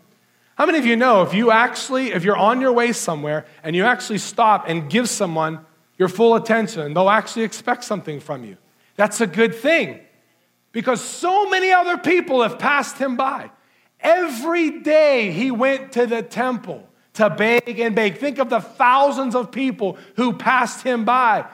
How 0.54 0.68
many 0.68 0.78
of 0.78 0.86
you 0.86 0.98
know 0.98 1.24
if 1.24 1.34
you 1.34 1.50
actually, 1.50 2.12
if 2.12 2.24
you're 2.24 2.38
on 2.38 2.62
your 2.62 2.74
way 2.74 2.92
somewhere 2.92 3.48
and 3.64 3.76
you 3.76 3.86
actually 3.86 4.20
stop 4.20 4.66
and 4.70 4.88
give 4.88 5.10
someone 5.10 5.66
your 5.98 6.10
full 6.10 6.36
attention, 6.36 6.94
they'll 6.94 7.10
actually 7.10 7.44
expect 7.44 7.84
something 7.84 8.20
from 8.20 8.44
you. 8.44 8.58
That's 8.96 9.22
a 9.22 9.28
good 9.28 9.56
thing 9.56 10.00
because 10.72 11.02
so 11.02 11.50
many 11.50 11.72
other 11.72 11.98
people 11.98 12.42
have 12.42 12.60
passed 12.60 12.98
him 12.98 13.16
by. 13.16 13.52
Every 14.00 14.82
day 14.82 15.32
he 15.32 15.52
went 15.52 15.94
to 15.94 16.06
the 16.06 16.22
temple 16.22 16.88
to 17.14 17.30
beg 17.30 17.80
and 17.80 17.96
beg. 17.96 18.18
Think 18.18 18.40
of 18.40 18.50
the 18.50 18.60
thousands 18.60 19.36
of 19.36 19.52
people 19.52 19.98
who 20.16 20.34
passed 20.34 20.84
him 20.84 21.06
by. 21.06 21.46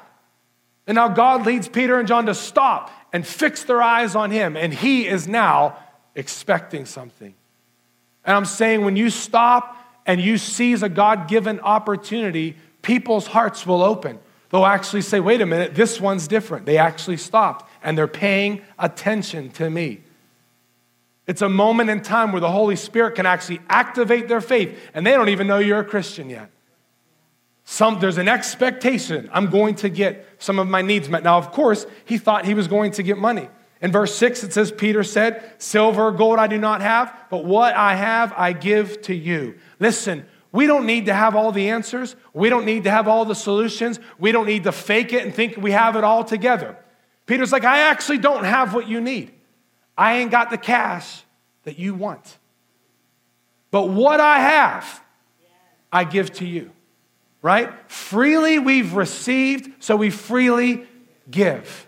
And 0.88 0.96
now 0.96 1.08
God 1.08 1.46
leads 1.46 1.70
Peter 1.70 2.00
and 2.00 2.08
John 2.08 2.26
to 2.26 2.34
stop 2.34 2.92
and 3.14 3.26
fix 3.26 3.64
their 3.64 3.82
eyes 3.82 4.16
on 4.16 4.32
him, 4.32 4.58
and 4.58 4.74
he 4.74 5.08
is 5.08 5.28
now 5.28 5.78
expecting 6.16 6.86
something. 6.86 7.34
And 8.26 8.36
I'm 8.36 8.46
saying 8.46 8.84
when 8.84 8.96
you 8.96 9.10
stop 9.10 9.78
and 10.06 10.20
you 10.20 10.38
seize 10.38 10.82
a 10.82 10.90
God 10.90 11.28
given 11.28 11.60
opportunity, 11.60 12.58
people's 12.82 13.28
hearts 13.28 13.68
will 13.68 13.84
open 13.84 14.20
they'll 14.52 14.66
actually 14.66 15.02
say, 15.02 15.20
wait 15.20 15.42
a 15.42 15.46
minute, 15.46 15.76
this 15.76 16.00
one's 16.00 16.28
different. 16.28 16.66
They 16.66 16.78
actually 16.78 17.18
stopped 17.18 17.70
and 17.84 17.98
they're 17.98 18.08
paying 18.08 18.62
attention 18.78 19.50
to 19.52 19.70
me. 19.70 20.02
It's 21.28 21.42
a 21.42 21.50
moment 21.50 21.90
in 21.90 22.02
time 22.02 22.32
where 22.32 22.42
the 22.42 22.52
Holy 22.52 22.76
Spirit 22.76 23.16
can 23.16 23.26
actually 23.26 23.62
activate 23.70 24.28
their 24.28 24.42
faith 24.42 24.78
and 24.94 25.06
they 25.06 25.12
don't 25.12 25.30
even 25.30 25.48
know 25.48 25.60
you're 25.60 25.80
a 25.80 25.86
Christian 25.86 26.30
yet. 26.30 26.52
Some, 27.64 28.00
there's 28.00 28.18
an 28.18 28.28
expectation 28.28 29.30
I'm 29.32 29.50
going 29.50 29.76
to 29.76 29.90
get 29.90 30.26
some 30.40 30.60
of 30.60 30.68
my 30.68 30.82
needs 30.82 31.08
met. 31.08 31.24
Now, 31.24 31.38
of 31.38 31.52
course, 31.52 31.86
he 32.06 32.18
thought 32.18 32.46
he 32.46 32.54
was 32.54 32.68
going 32.68 32.92
to 32.94 33.04
get 33.04 33.18
money. 33.18 33.48
In 33.82 33.92
verse 33.92 34.14
6, 34.16 34.44
it 34.44 34.54
says, 34.54 34.72
Peter 34.72 35.04
said, 35.04 35.54
Silver, 35.58 36.08
or 36.08 36.12
gold 36.12 36.38
I 36.38 36.48
do 36.48 36.58
not 36.58 36.82
have, 36.82 37.16
but 37.30 37.46
what 37.46 37.76
I 37.76 37.96
have 37.96 38.34
I 38.36 38.54
give 38.54 39.02
to 39.04 39.16
you. 39.16 39.56
Listen, 39.80 40.26
we 40.52 40.68
don't 40.68 40.86
need 40.86 41.06
to 41.06 41.14
have 41.14 41.36
all 41.36 41.52
the 41.52 41.70
answers. 41.70 42.16
We 42.34 42.50
don't 42.50 42.66
need 42.66 42.84
to 42.84 42.92
have 42.92 43.08
all 43.08 43.24
the 43.26 43.36
solutions. 43.36 44.00
We 44.20 44.32
don't 44.32 44.46
need 44.46 44.64
to 44.66 44.72
fake 44.72 45.14
it 45.14 45.24
and 45.24 45.34
think 45.34 45.58
we 45.58 45.72
have 45.72 45.96
it 45.96 46.04
all 46.04 46.24
together. 46.24 46.78
Peter's 47.26 47.52
like, 47.52 47.64
I 47.64 47.90
actually 47.90 48.18
don't 48.18 48.44
have 48.44 48.74
what 48.74 48.88
you 48.88 49.00
need. 49.00 49.32
I 49.98 50.18
ain't 50.18 50.32
got 50.32 50.50
the 50.50 50.58
cash 50.58 51.24
that 51.64 51.80
you 51.80 51.94
want. 51.94 52.38
But 53.70 53.88
what 53.90 54.20
I 54.20 54.40
have, 54.40 55.02
I 55.92 56.04
give 56.04 56.34
to 56.34 56.46
you. 56.46 56.72
Right? 57.42 57.72
Freely 57.90 58.60
we've 58.60 58.94
received, 58.94 59.84
so 59.84 59.96
we 59.96 60.10
freely 60.10 60.86
give. 61.30 61.88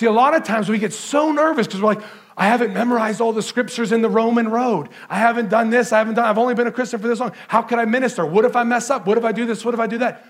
See, 0.00 0.06
a 0.06 0.10
lot 0.10 0.34
of 0.34 0.44
times 0.44 0.70
we 0.70 0.78
get 0.78 0.94
so 0.94 1.30
nervous 1.30 1.66
because 1.66 1.82
we're 1.82 1.88
like, 1.88 2.02
I 2.34 2.46
haven't 2.46 2.72
memorized 2.72 3.20
all 3.20 3.34
the 3.34 3.42
scriptures 3.42 3.92
in 3.92 4.00
the 4.00 4.08
Roman 4.08 4.48
road. 4.48 4.88
I 5.10 5.18
haven't 5.18 5.50
done 5.50 5.68
this. 5.68 5.92
I 5.92 5.98
haven't 5.98 6.14
done, 6.14 6.24
I've 6.24 6.38
only 6.38 6.54
been 6.54 6.66
a 6.66 6.72
Christian 6.72 7.00
for 7.00 7.06
this 7.06 7.20
long. 7.20 7.32
How 7.48 7.60
could 7.60 7.78
I 7.78 7.84
minister? 7.84 8.24
What 8.24 8.46
if 8.46 8.56
I 8.56 8.64
mess 8.64 8.88
up? 8.88 9.06
What 9.06 9.18
if 9.18 9.26
I 9.26 9.32
do 9.32 9.44
this? 9.44 9.62
What 9.62 9.74
if 9.74 9.80
I 9.80 9.86
do 9.86 9.98
that? 9.98 10.24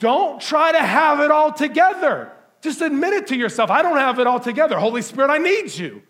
Don't 0.00 0.40
try 0.40 0.72
to 0.72 0.80
have 0.80 1.20
it 1.20 1.30
all 1.30 1.52
together. 1.52 2.32
Just 2.60 2.80
admit 2.80 3.12
it 3.12 3.28
to 3.28 3.36
yourself. 3.36 3.70
I 3.70 3.82
don't 3.82 3.98
have 3.98 4.18
it 4.18 4.26
all 4.26 4.40
together. 4.40 4.76
Holy 4.80 5.02
Spirit, 5.02 5.30
I 5.30 5.38
need 5.38 5.72
you. 5.72 6.02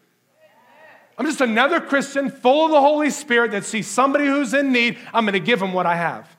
I'm 1.19 1.27
just 1.27 1.43
another 1.43 1.83
Christian 1.83 2.31
full 2.31 2.65
of 2.65 2.71
the 2.71 2.81
Holy 2.81 3.11
Spirit 3.11 3.51
that 3.51 3.67
sees 3.67 3.87
somebody 3.87 4.25
who's 4.25 4.55
in 4.55 4.73
need. 4.73 4.97
I'm 5.13 5.27
going 5.27 5.35
to 5.35 5.41
give 5.41 5.59
them 5.59 5.75
what 5.75 5.85
I 5.85 5.97
have. 5.97 6.35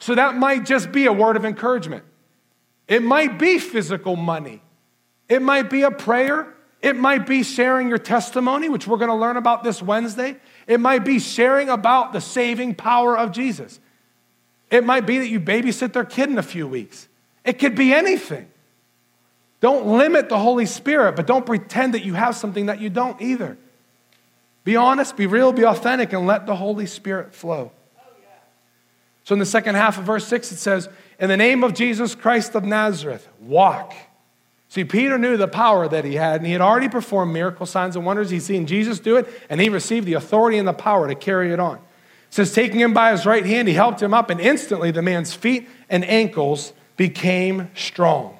So 0.00 0.16
that 0.16 0.34
might 0.34 0.66
just 0.66 0.90
be 0.90 1.06
a 1.06 1.12
word 1.12 1.36
of 1.36 1.44
encouragement. 1.44 2.02
It 2.88 3.04
might 3.04 3.38
be 3.38 3.60
physical 3.60 4.16
money. 4.16 4.62
It 5.32 5.40
might 5.40 5.70
be 5.70 5.80
a 5.80 5.90
prayer. 5.90 6.46
It 6.82 6.94
might 6.94 7.26
be 7.26 7.42
sharing 7.42 7.88
your 7.88 7.96
testimony, 7.96 8.68
which 8.68 8.86
we're 8.86 8.98
going 8.98 9.08
to 9.08 9.16
learn 9.16 9.38
about 9.38 9.64
this 9.64 9.80
Wednesday. 9.80 10.36
It 10.66 10.78
might 10.78 11.06
be 11.06 11.20
sharing 11.20 11.70
about 11.70 12.12
the 12.12 12.20
saving 12.20 12.74
power 12.74 13.16
of 13.16 13.32
Jesus. 13.32 13.80
It 14.70 14.84
might 14.84 15.06
be 15.06 15.16
that 15.16 15.28
you 15.28 15.40
babysit 15.40 15.94
their 15.94 16.04
kid 16.04 16.28
in 16.28 16.36
a 16.36 16.42
few 16.42 16.68
weeks. 16.68 17.08
It 17.46 17.54
could 17.58 17.74
be 17.74 17.94
anything. 17.94 18.46
Don't 19.60 19.86
limit 19.86 20.28
the 20.28 20.38
Holy 20.38 20.66
Spirit, 20.66 21.16
but 21.16 21.26
don't 21.26 21.46
pretend 21.46 21.94
that 21.94 22.04
you 22.04 22.12
have 22.12 22.36
something 22.36 22.66
that 22.66 22.82
you 22.82 22.90
don't 22.90 23.18
either. 23.22 23.56
Be 24.64 24.76
honest, 24.76 25.16
be 25.16 25.26
real, 25.26 25.50
be 25.50 25.64
authentic, 25.64 26.12
and 26.12 26.26
let 26.26 26.44
the 26.44 26.56
Holy 26.56 26.84
Spirit 26.84 27.34
flow. 27.34 27.72
So 29.24 29.32
in 29.32 29.38
the 29.38 29.46
second 29.46 29.76
half 29.76 29.96
of 29.96 30.04
verse 30.04 30.26
6, 30.26 30.52
it 30.52 30.56
says, 30.56 30.90
In 31.18 31.30
the 31.30 31.38
name 31.38 31.64
of 31.64 31.72
Jesus 31.72 32.14
Christ 32.14 32.54
of 32.54 32.66
Nazareth, 32.66 33.26
walk. 33.40 33.94
See, 34.72 34.84
Peter 34.84 35.18
knew 35.18 35.36
the 35.36 35.48
power 35.48 35.86
that 35.86 36.06
he 36.06 36.14
had, 36.14 36.36
and 36.36 36.46
he 36.46 36.52
had 36.52 36.62
already 36.62 36.88
performed 36.88 37.30
miracle 37.30 37.66
signs 37.66 37.94
and 37.94 38.06
wonders. 38.06 38.30
He'd 38.30 38.40
seen 38.40 38.66
Jesus 38.66 39.00
do 39.00 39.18
it, 39.18 39.28
and 39.50 39.60
he 39.60 39.68
received 39.68 40.06
the 40.06 40.14
authority 40.14 40.56
and 40.56 40.66
the 40.66 40.72
power 40.72 41.06
to 41.08 41.14
carry 41.14 41.52
it 41.52 41.60
on. 41.60 41.76
It 41.76 41.82
says, 42.30 42.54
taking 42.54 42.80
him 42.80 42.94
by 42.94 43.12
his 43.12 43.26
right 43.26 43.44
hand, 43.44 43.68
he 43.68 43.74
helped 43.74 44.00
him 44.00 44.14
up, 44.14 44.30
and 44.30 44.40
instantly 44.40 44.90
the 44.90 45.02
man's 45.02 45.34
feet 45.34 45.68
and 45.90 46.02
ankles 46.06 46.72
became 46.96 47.70
strong. 47.74 48.38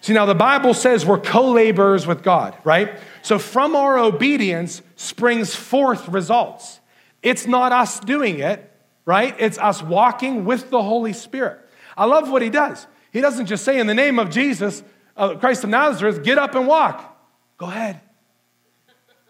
See, 0.00 0.12
now 0.14 0.26
the 0.26 0.34
Bible 0.34 0.74
says 0.74 1.06
we're 1.06 1.20
co 1.20 1.52
laborers 1.52 2.08
with 2.08 2.24
God, 2.24 2.56
right? 2.64 2.98
So 3.22 3.38
from 3.38 3.76
our 3.76 4.00
obedience 4.00 4.82
springs 4.96 5.54
forth 5.54 6.08
results. 6.08 6.80
It's 7.22 7.46
not 7.46 7.70
us 7.70 8.00
doing 8.00 8.40
it, 8.40 8.68
right? 9.04 9.36
It's 9.38 9.58
us 9.58 9.80
walking 9.80 10.44
with 10.44 10.70
the 10.70 10.82
Holy 10.82 11.12
Spirit. 11.12 11.60
I 11.96 12.06
love 12.06 12.28
what 12.32 12.42
he 12.42 12.50
does. 12.50 12.88
He 13.12 13.20
doesn't 13.20 13.46
just 13.46 13.64
say, 13.64 13.78
in 13.78 13.86
the 13.86 13.94
name 13.94 14.18
of 14.18 14.28
Jesus, 14.28 14.82
uh, 15.16 15.36
Christ 15.36 15.64
of 15.64 15.70
Nazareth, 15.70 16.22
get 16.22 16.38
up 16.38 16.54
and 16.54 16.66
walk. 16.66 17.16
Go 17.58 17.66
ahead. 17.66 18.00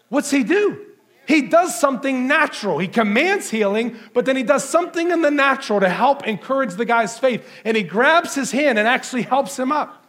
What's 0.09 0.31
he 0.31 0.43
do? 0.43 0.85
He 1.25 1.43
does 1.43 1.79
something 1.79 2.27
natural. 2.27 2.79
He 2.79 2.87
commands 2.87 3.49
healing, 3.49 3.97
but 4.13 4.25
then 4.25 4.35
he 4.35 4.43
does 4.43 4.63
something 4.63 5.11
in 5.11 5.21
the 5.21 5.31
natural 5.31 5.79
to 5.79 5.89
help 5.89 6.27
encourage 6.27 6.73
the 6.73 6.85
guy's 6.85 7.17
faith. 7.17 7.47
And 7.63 7.77
he 7.77 7.83
grabs 7.83 8.35
his 8.35 8.51
hand 8.51 8.77
and 8.77 8.87
actually 8.87 9.21
helps 9.21 9.57
him 9.57 9.71
up. 9.71 10.03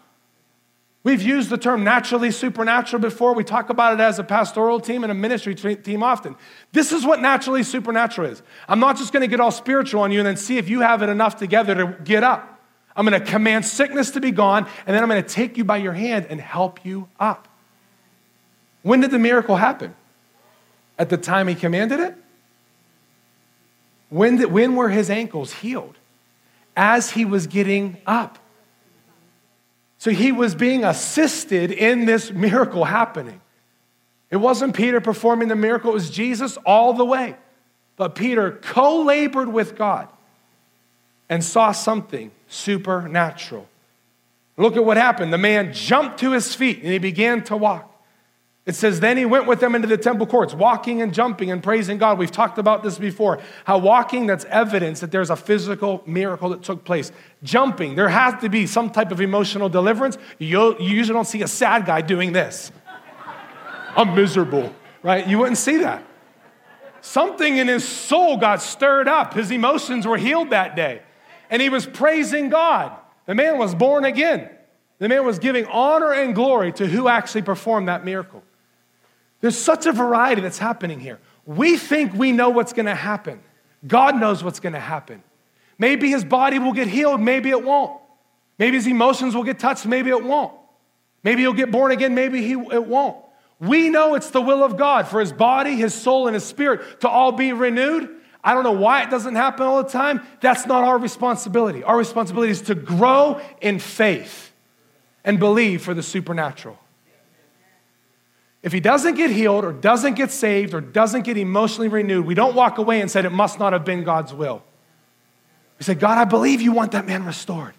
We've 1.04 1.22
used 1.22 1.50
the 1.50 1.58
term 1.58 1.84
naturally 1.84 2.30
supernatural 2.30 3.00
before. 3.00 3.34
We 3.34 3.44
talk 3.44 3.68
about 3.68 3.92
it 3.92 4.00
as 4.00 4.18
a 4.18 4.24
pastoral 4.24 4.80
team 4.80 5.04
and 5.04 5.12
a 5.12 5.14
ministry 5.14 5.54
team 5.54 6.02
often. 6.02 6.34
This 6.72 6.92
is 6.92 7.04
what 7.04 7.20
naturally 7.20 7.62
supernatural 7.62 8.30
is. 8.30 8.42
I'm 8.66 8.80
not 8.80 8.96
just 8.96 9.12
going 9.12 9.20
to 9.20 9.26
get 9.26 9.38
all 9.38 9.50
spiritual 9.50 10.00
on 10.00 10.12
you 10.12 10.20
and 10.20 10.26
then 10.26 10.38
see 10.38 10.56
if 10.56 10.68
you 10.68 10.80
have 10.80 11.02
it 11.02 11.10
enough 11.10 11.36
together 11.36 11.74
to 11.74 11.98
get 12.04 12.24
up. 12.24 12.53
I'm 12.96 13.06
going 13.06 13.20
to 13.20 13.26
command 13.26 13.64
sickness 13.64 14.12
to 14.12 14.20
be 14.20 14.30
gone, 14.30 14.68
and 14.86 14.94
then 14.94 15.02
I'm 15.02 15.08
going 15.08 15.22
to 15.22 15.28
take 15.28 15.56
you 15.56 15.64
by 15.64 15.78
your 15.78 15.92
hand 15.92 16.26
and 16.30 16.40
help 16.40 16.84
you 16.84 17.08
up. 17.18 17.48
When 18.82 19.00
did 19.00 19.10
the 19.10 19.18
miracle 19.18 19.56
happen? 19.56 19.94
At 20.98 21.08
the 21.08 21.16
time 21.16 21.48
he 21.48 21.54
commanded 21.54 21.98
it? 21.98 22.14
When, 24.10 24.36
did, 24.36 24.52
when 24.52 24.76
were 24.76 24.90
his 24.90 25.10
ankles 25.10 25.52
healed? 25.52 25.96
As 26.76 27.10
he 27.10 27.24
was 27.24 27.46
getting 27.48 27.96
up. 28.06 28.38
So 29.98 30.10
he 30.10 30.30
was 30.32 30.54
being 30.54 30.84
assisted 30.84 31.72
in 31.72 32.04
this 32.04 32.30
miracle 32.30 32.84
happening. 32.84 33.40
It 34.30 34.36
wasn't 34.36 34.74
Peter 34.74 35.00
performing 35.00 35.48
the 35.48 35.56
miracle, 35.56 35.90
it 35.90 35.94
was 35.94 36.10
Jesus 36.10 36.56
all 36.58 36.92
the 36.92 37.04
way. 37.04 37.36
But 37.96 38.14
Peter 38.14 38.52
co 38.52 39.02
labored 39.02 39.48
with 39.48 39.76
God 39.76 40.08
and 41.34 41.42
saw 41.42 41.72
something 41.72 42.30
supernatural. 42.46 43.66
Look 44.56 44.76
at 44.76 44.84
what 44.84 44.96
happened. 44.96 45.32
The 45.32 45.38
man 45.38 45.72
jumped 45.72 46.20
to 46.20 46.30
his 46.30 46.54
feet 46.54 46.78
and 46.78 46.92
he 46.92 46.98
began 46.98 47.42
to 47.46 47.56
walk. 47.56 47.90
It 48.66 48.76
says, 48.76 49.00
Then 49.00 49.16
he 49.16 49.24
went 49.24 49.48
with 49.48 49.58
them 49.58 49.74
into 49.74 49.88
the 49.88 49.96
temple 49.96 50.28
courts, 50.28 50.54
walking 50.54 51.02
and 51.02 51.12
jumping 51.12 51.50
and 51.50 51.60
praising 51.60 51.98
God. 51.98 52.18
We've 52.18 52.30
talked 52.30 52.58
about 52.58 52.84
this 52.84 52.98
before. 52.98 53.40
How 53.64 53.78
walking, 53.78 54.28
that's 54.28 54.44
evidence 54.44 55.00
that 55.00 55.10
there's 55.10 55.28
a 55.28 55.34
physical 55.34 56.04
miracle 56.06 56.50
that 56.50 56.62
took 56.62 56.84
place. 56.84 57.10
Jumping, 57.42 57.96
there 57.96 58.10
has 58.10 58.40
to 58.40 58.48
be 58.48 58.64
some 58.68 58.90
type 58.90 59.10
of 59.10 59.20
emotional 59.20 59.68
deliverance. 59.68 60.16
You, 60.38 60.78
you 60.78 60.90
usually 60.90 61.16
don't 61.16 61.26
see 61.26 61.42
a 61.42 61.48
sad 61.48 61.84
guy 61.84 62.00
doing 62.00 62.32
this. 62.32 62.70
I'm 63.96 64.14
miserable, 64.14 64.72
right? 65.02 65.26
You 65.26 65.38
wouldn't 65.38 65.58
see 65.58 65.78
that. 65.78 66.04
Something 67.00 67.56
in 67.56 67.66
his 67.66 67.82
soul 67.82 68.36
got 68.36 68.62
stirred 68.62 69.08
up. 69.08 69.34
His 69.34 69.50
emotions 69.50 70.06
were 70.06 70.16
healed 70.16 70.50
that 70.50 70.76
day. 70.76 71.02
And 71.54 71.62
he 71.62 71.68
was 71.68 71.86
praising 71.86 72.48
God. 72.48 72.90
The 73.26 73.34
man 73.36 73.58
was 73.58 73.76
born 73.76 74.04
again. 74.04 74.50
The 74.98 75.08
man 75.08 75.24
was 75.24 75.38
giving 75.38 75.66
honor 75.66 76.12
and 76.12 76.34
glory 76.34 76.72
to 76.72 76.84
who 76.88 77.06
actually 77.06 77.42
performed 77.42 77.86
that 77.86 78.04
miracle. 78.04 78.42
There's 79.40 79.56
such 79.56 79.86
a 79.86 79.92
variety 79.92 80.40
that's 80.40 80.58
happening 80.58 80.98
here. 80.98 81.20
We 81.46 81.76
think 81.76 82.12
we 82.12 82.32
know 82.32 82.50
what's 82.50 82.72
going 82.72 82.86
to 82.86 82.94
happen. 82.96 83.40
God 83.86 84.18
knows 84.18 84.42
what's 84.42 84.58
going 84.58 84.72
to 84.72 84.80
happen. 84.80 85.22
Maybe 85.78 86.10
his 86.10 86.24
body 86.24 86.58
will 86.58 86.72
get 86.72 86.88
healed, 86.88 87.20
maybe 87.20 87.50
it 87.50 87.62
won't. 87.62 88.00
Maybe 88.58 88.76
his 88.76 88.88
emotions 88.88 89.36
will 89.36 89.44
get 89.44 89.60
touched, 89.60 89.86
maybe 89.86 90.10
it 90.10 90.24
won't. 90.24 90.54
Maybe 91.22 91.42
he'll 91.42 91.52
get 91.52 91.70
born 91.70 91.92
again, 91.92 92.16
maybe 92.16 92.42
he, 92.42 92.54
it 92.54 92.84
won't. 92.84 93.16
We 93.60 93.90
know 93.90 94.16
it's 94.16 94.30
the 94.30 94.42
will 94.42 94.64
of 94.64 94.76
God 94.76 95.06
for 95.06 95.20
his 95.20 95.32
body, 95.32 95.76
his 95.76 95.94
soul, 95.94 96.26
and 96.26 96.34
his 96.34 96.42
spirit 96.42 97.02
to 97.02 97.08
all 97.08 97.30
be 97.30 97.52
renewed. 97.52 98.22
I 98.44 98.52
don't 98.52 98.62
know 98.62 98.72
why 98.72 99.02
it 99.02 99.10
doesn't 99.10 99.36
happen 99.36 99.66
all 99.66 99.82
the 99.82 99.88
time. 99.88 100.20
That's 100.42 100.66
not 100.66 100.84
our 100.84 100.98
responsibility. 100.98 101.82
Our 101.82 101.96
responsibility 101.96 102.52
is 102.52 102.60
to 102.62 102.74
grow 102.74 103.40
in 103.62 103.78
faith 103.78 104.52
and 105.24 105.38
believe 105.38 105.82
for 105.82 105.94
the 105.94 106.02
supernatural. 106.02 106.78
If 108.62 108.72
he 108.72 108.80
doesn't 108.80 109.14
get 109.14 109.30
healed 109.30 109.64
or 109.64 109.72
doesn't 109.72 110.14
get 110.14 110.30
saved 110.30 110.74
or 110.74 110.82
doesn't 110.82 111.22
get 111.22 111.38
emotionally 111.38 111.88
renewed, 111.88 112.26
we 112.26 112.34
don't 112.34 112.54
walk 112.54 112.76
away 112.76 113.00
and 113.00 113.10
say 113.10 113.20
it 113.20 113.32
must 113.32 113.58
not 113.58 113.72
have 113.72 113.84
been 113.84 114.04
God's 114.04 114.34
will. 114.34 114.62
We 115.78 115.84
say, 115.84 115.94
God, 115.94 116.18
I 116.18 116.24
believe 116.24 116.60
you 116.60 116.72
want 116.72 116.92
that 116.92 117.06
man 117.06 117.24
restored. 117.24 117.74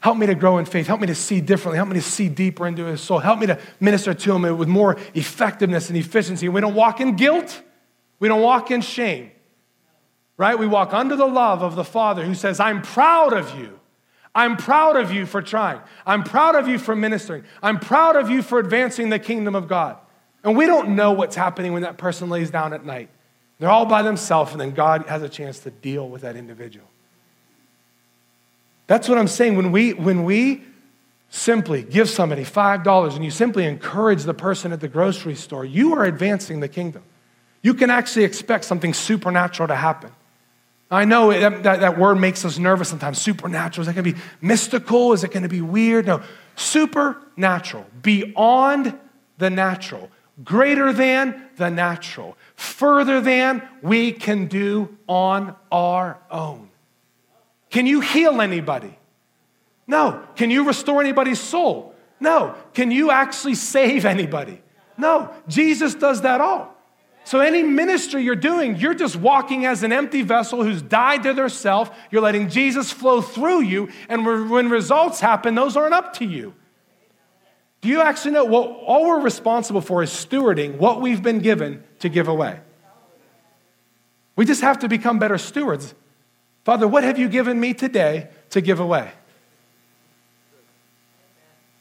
Help 0.00 0.18
me 0.18 0.26
to 0.26 0.34
grow 0.34 0.58
in 0.58 0.64
faith. 0.64 0.88
Help 0.88 1.00
me 1.00 1.06
to 1.08 1.14
see 1.14 1.40
differently. 1.40 1.76
Help 1.76 1.88
me 1.88 1.94
to 1.94 2.02
see 2.02 2.28
deeper 2.28 2.66
into 2.66 2.84
his 2.84 3.00
soul. 3.00 3.18
Help 3.18 3.38
me 3.38 3.46
to 3.46 3.58
minister 3.80 4.12
to 4.14 4.34
him 4.34 4.56
with 4.56 4.68
more 4.68 4.96
effectiveness 5.14 5.88
and 5.88 5.96
efficiency. 5.96 6.48
We 6.48 6.60
don't 6.60 6.74
walk 6.74 7.00
in 7.00 7.16
guilt. 7.16 7.62
We 8.20 8.28
don't 8.28 8.42
walk 8.42 8.70
in 8.70 8.80
shame. 8.80 9.32
Right? 10.38 10.58
We 10.58 10.66
walk 10.66 10.94
under 10.94 11.16
the 11.16 11.26
love 11.26 11.62
of 11.62 11.74
the 11.74 11.84
Father 11.84 12.24
who 12.24 12.34
says, 12.34 12.60
I'm 12.60 12.80
proud 12.80 13.34
of 13.34 13.58
you. 13.58 13.78
I'm 14.34 14.56
proud 14.56 14.96
of 14.96 15.12
you 15.12 15.26
for 15.26 15.42
trying. 15.42 15.80
I'm 16.06 16.22
proud 16.22 16.54
of 16.54 16.68
you 16.68 16.78
for 16.78 16.94
ministering. 16.94 17.44
I'm 17.60 17.80
proud 17.80 18.14
of 18.14 18.30
you 18.30 18.40
for 18.40 18.60
advancing 18.60 19.10
the 19.10 19.18
kingdom 19.18 19.56
of 19.56 19.66
God. 19.68 19.96
And 20.44 20.56
we 20.56 20.66
don't 20.66 20.94
know 20.94 21.12
what's 21.12 21.34
happening 21.34 21.72
when 21.72 21.82
that 21.82 21.98
person 21.98 22.30
lays 22.30 22.50
down 22.50 22.72
at 22.72 22.84
night. 22.84 23.10
They're 23.58 23.68
all 23.68 23.86
by 23.86 24.02
themselves, 24.02 24.52
and 24.52 24.60
then 24.60 24.70
God 24.70 25.06
has 25.06 25.22
a 25.22 25.28
chance 25.28 25.58
to 25.60 25.70
deal 25.70 26.08
with 26.08 26.22
that 26.22 26.36
individual. 26.36 26.86
That's 28.86 29.08
what 29.08 29.18
I'm 29.18 29.28
saying. 29.28 29.56
When 29.56 29.72
we, 29.72 29.92
when 29.92 30.22
we 30.22 30.62
simply 31.30 31.82
give 31.82 32.08
somebody 32.08 32.44
$5 32.44 33.16
and 33.16 33.24
you 33.24 33.32
simply 33.32 33.66
encourage 33.66 34.22
the 34.22 34.34
person 34.34 34.72
at 34.72 34.80
the 34.80 34.88
grocery 34.88 35.34
store, 35.34 35.64
you 35.64 35.94
are 35.94 36.04
advancing 36.04 36.60
the 36.60 36.68
kingdom. 36.68 37.02
You 37.60 37.74
can 37.74 37.90
actually 37.90 38.24
expect 38.24 38.64
something 38.64 38.94
supernatural 38.94 39.66
to 39.66 39.74
happen. 39.74 40.12
I 40.90 41.04
know 41.04 41.30
that, 41.30 41.62
that, 41.64 41.80
that 41.80 41.98
word 41.98 42.16
makes 42.16 42.44
us 42.44 42.58
nervous 42.58 42.88
sometimes. 42.88 43.20
Supernatural. 43.20 43.82
Is 43.82 43.86
that 43.86 43.94
going 43.94 44.12
to 44.12 44.18
be 44.18 44.24
mystical? 44.40 45.12
Is 45.12 45.22
it 45.22 45.30
going 45.30 45.42
to 45.42 45.48
be 45.48 45.60
weird? 45.60 46.06
No. 46.06 46.22
Supernatural. 46.56 47.86
Beyond 48.00 48.98
the 49.36 49.50
natural. 49.50 50.10
Greater 50.42 50.92
than 50.92 51.42
the 51.56 51.68
natural. 51.68 52.36
Further 52.56 53.20
than 53.20 53.66
we 53.82 54.12
can 54.12 54.46
do 54.46 54.96
on 55.06 55.54
our 55.70 56.18
own. 56.30 56.70
Can 57.70 57.86
you 57.86 58.00
heal 58.00 58.40
anybody? 58.40 58.96
No. 59.86 60.22
Can 60.36 60.50
you 60.50 60.66
restore 60.66 61.02
anybody's 61.02 61.40
soul? 61.40 61.94
No. 62.18 62.54
Can 62.72 62.90
you 62.90 63.10
actually 63.10 63.56
save 63.56 64.06
anybody? 64.06 64.62
No. 64.96 65.30
Jesus 65.48 65.94
does 65.94 66.22
that 66.22 66.40
all. 66.40 66.74
So, 67.28 67.40
any 67.40 67.62
ministry 67.62 68.22
you're 68.22 68.34
doing, 68.34 68.76
you're 68.76 68.94
just 68.94 69.14
walking 69.14 69.66
as 69.66 69.82
an 69.82 69.92
empty 69.92 70.22
vessel 70.22 70.64
who's 70.64 70.80
died 70.80 71.24
to 71.24 71.34
their 71.34 71.50
self. 71.50 71.94
You're 72.10 72.22
letting 72.22 72.48
Jesus 72.48 72.90
flow 72.90 73.20
through 73.20 73.64
you. 73.64 73.90
And 74.08 74.24
when 74.50 74.70
results 74.70 75.20
happen, 75.20 75.54
those 75.54 75.76
aren't 75.76 75.92
up 75.92 76.14
to 76.14 76.24
you. 76.24 76.54
Do 77.82 77.90
you 77.90 78.00
actually 78.00 78.30
know 78.30 78.46
what 78.46 78.70
all 78.70 79.06
we're 79.06 79.20
responsible 79.20 79.82
for 79.82 80.02
is 80.02 80.08
stewarding 80.08 80.78
what 80.78 81.02
we've 81.02 81.22
been 81.22 81.40
given 81.40 81.84
to 81.98 82.08
give 82.08 82.28
away? 82.28 82.60
We 84.34 84.46
just 84.46 84.62
have 84.62 84.78
to 84.78 84.88
become 84.88 85.18
better 85.18 85.36
stewards. 85.36 85.94
Father, 86.64 86.88
what 86.88 87.04
have 87.04 87.18
you 87.18 87.28
given 87.28 87.60
me 87.60 87.74
today 87.74 88.30
to 88.48 88.62
give 88.62 88.80
away? 88.80 89.12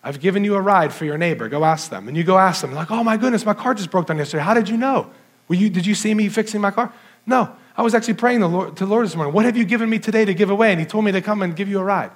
I've 0.04 0.20
given 0.20 0.44
you 0.44 0.56
a 0.56 0.62
ride 0.62 0.92
for 0.92 1.06
your 1.06 1.18
neighbor. 1.18 1.48
Go 1.48 1.64
ask 1.64 1.90
them. 1.90 2.10
And 2.10 2.18
you 2.18 2.26
go 2.26 2.38
ask 2.38 2.60
them, 2.60 2.74
like, 2.74 2.92
oh 2.92 3.02
my 3.02 3.16
goodness, 3.16 3.46
my 3.46 3.54
car 3.54 3.76
just 3.76 3.92
broke 3.92 4.08
down 4.08 4.18
yesterday. 4.18 4.44
How 4.44 4.54
did 4.54 4.68
you 4.68 4.76
know? 4.76 5.10
Were 5.48 5.56
you, 5.56 5.70
did 5.70 5.86
you 5.86 5.96
see 5.96 6.14
me 6.14 6.30
fixing 6.30 6.62
my 6.62 6.72
car? 6.72 6.94
No. 7.26 7.56
I 7.76 7.84
was 7.84 7.94
actually 7.94 8.16
praying 8.16 8.40
the 8.40 8.50
Lord, 8.50 8.76
to 8.78 8.86
the 8.86 8.90
Lord 8.90 9.06
this 9.06 9.16
morning. 9.16 9.34
What 9.34 9.46
have 9.46 9.56
you 9.56 9.64
given 9.64 9.90
me 9.90 10.00
today 10.00 10.26
to 10.26 10.34
give 10.34 10.50
away? 10.50 10.72
And 10.72 10.80
he 10.80 10.86
told 10.86 11.06
me 11.06 11.12
to 11.12 11.22
come 11.22 11.44
and 11.44 11.56
give 11.56 11.70
you 11.70 11.80
a 11.80 11.84
ride. 11.84 12.12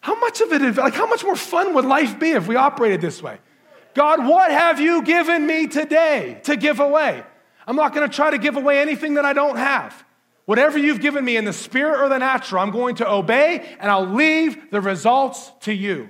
How 0.00 0.18
much 0.20 0.40
of 0.40 0.52
it, 0.52 0.76
like, 0.76 0.94
how 0.94 1.06
much 1.06 1.24
more 1.24 1.34
fun 1.34 1.74
would 1.74 1.84
life 1.84 2.18
be 2.18 2.30
if 2.30 2.46
we 2.46 2.54
operated 2.54 3.00
this 3.00 3.20
way? 3.20 3.38
God, 3.94 4.24
what 4.24 4.52
have 4.52 4.80
you 4.80 5.02
given 5.02 5.44
me 5.44 5.66
today 5.66 6.40
to 6.44 6.56
give 6.56 6.78
away? 6.78 7.24
I'm 7.66 7.74
not 7.74 7.92
going 7.92 8.08
to 8.08 8.14
try 8.14 8.30
to 8.30 8.38
give 8.38 8.56
away 8.56 8.80
anything 8.80 9.14
that 9.14 9.24
I 9.24 9.32
don't 9.32 9.56
have. 9.56 10.04
Whatever 10.44 10.78
you've 10.78 11.00
given 11.00 11.24
me 11.24 11.36
in 11.36 11.44
the 11.44 11.52
spirit 11.52 12.00
or 12.00 12.08
the 12.08 12.18
natural, 12.18 12.62
I'm 12.62 12.70
going 12.70 12.94
to 12.96 13.10
obey 13.10 13.76
and 13.80 13.90
I'll 13.90 14.06
leave 14.06 14.70
the 14.70 14.80
results 14.80 15.50
to 15.62 15.74
you. 15.74 16.08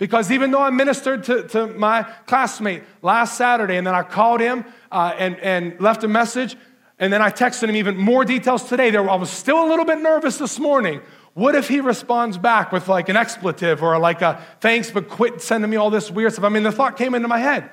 Because 0.00 0.32
even 0.32 0.50
though 0.50 0.62
I 0.62 0.70
ministered 0.70 1.24
to, 1.24 1.46
to 1.48 1.66
my 1.66 2.04
classmate 2.24 2.82
last 3.02 3.36
Saturday 3.36 3.76
and 3.76 3.86
then 3.86 3.94
I 3.94 4.02
called 4.02 4.40
him 4.40 4.64
uh, 4.90 5.14
and, 5.18 5.38
and 5.40 5.78
left 5.78 6.02
a 6.04 6.08
message, 6.08 6.56
and 6.98 7.12
then 7.12 7.20
I 7.20 7.30
texted 7.30 7.68
him 7.68 7.76
even 7.76 7.98
more 7.98 8.24
details 8.24 8.64
today, 8.64 8.90
there, 8.90 9.08
I 9.08 9.16
was 9.16 9.28
still 9.28 9.62
a 9.62 9.68
little 9.68 9.84
bit 9.84 10.00
nervous 10.00 10.38
this 10.38 10.58
morning. 10.58 11.02
What 11.34 11.54
if 11.54 11.68
he 11.68 11.80
responds 11.80 12.38
back 12.38 12.72
with 12.72 12.88
like 12.88 13.10
an 13.10 13.16
expletive 13.16 13.82
or 13.82 13.98
like 13.98 14.22
a 14.22 14.42
thanks, 14.60 14.90
but 14.90 15.10
quit 15.10 15.42
sending 15.42 15.70
me 15.70 15.76
all 15.76 15.90
this 15.90 16.10
weird 16.10 16.32
stuff? 16.32 16.46
I 16.46 16.48
mean, 16.48 16.62
the 16.62 16.72
thought 16.72 16.96
came 16.96 17.14
into 17.14 17.28
my 17.28 17.38
head. 17.38 17.68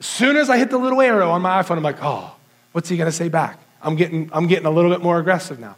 As 0.00 0.06
soon 0.06 0.36
as 0.36 0.50
I 0.50 0.58
hit 0.58 0.70
the 0.70 0.78
little 0.78 1.00
arrow 1.00 1.30
on 1.30 1.42
my 1.42 1.62
iPhone, 1.62 1.76
I'm 1.76 1.84
like, 1.84 2.02
oh, 2.02 2.34
what's 2.72 2.88
he 2.88 2.96
gonna 2.96 3.12
say 3.12 3.28
back? 3.28 3.60
I'm 3.80 3.94
getting, 3.94 4.30
I'm 4.32 4.48
getting 4.48 4.66
a 4.66 4.70
little 4.70 4.90
bit 4.90 5.00
more 5.00 5.20
aggressive 5.20 5.60
now. 5.60 5.76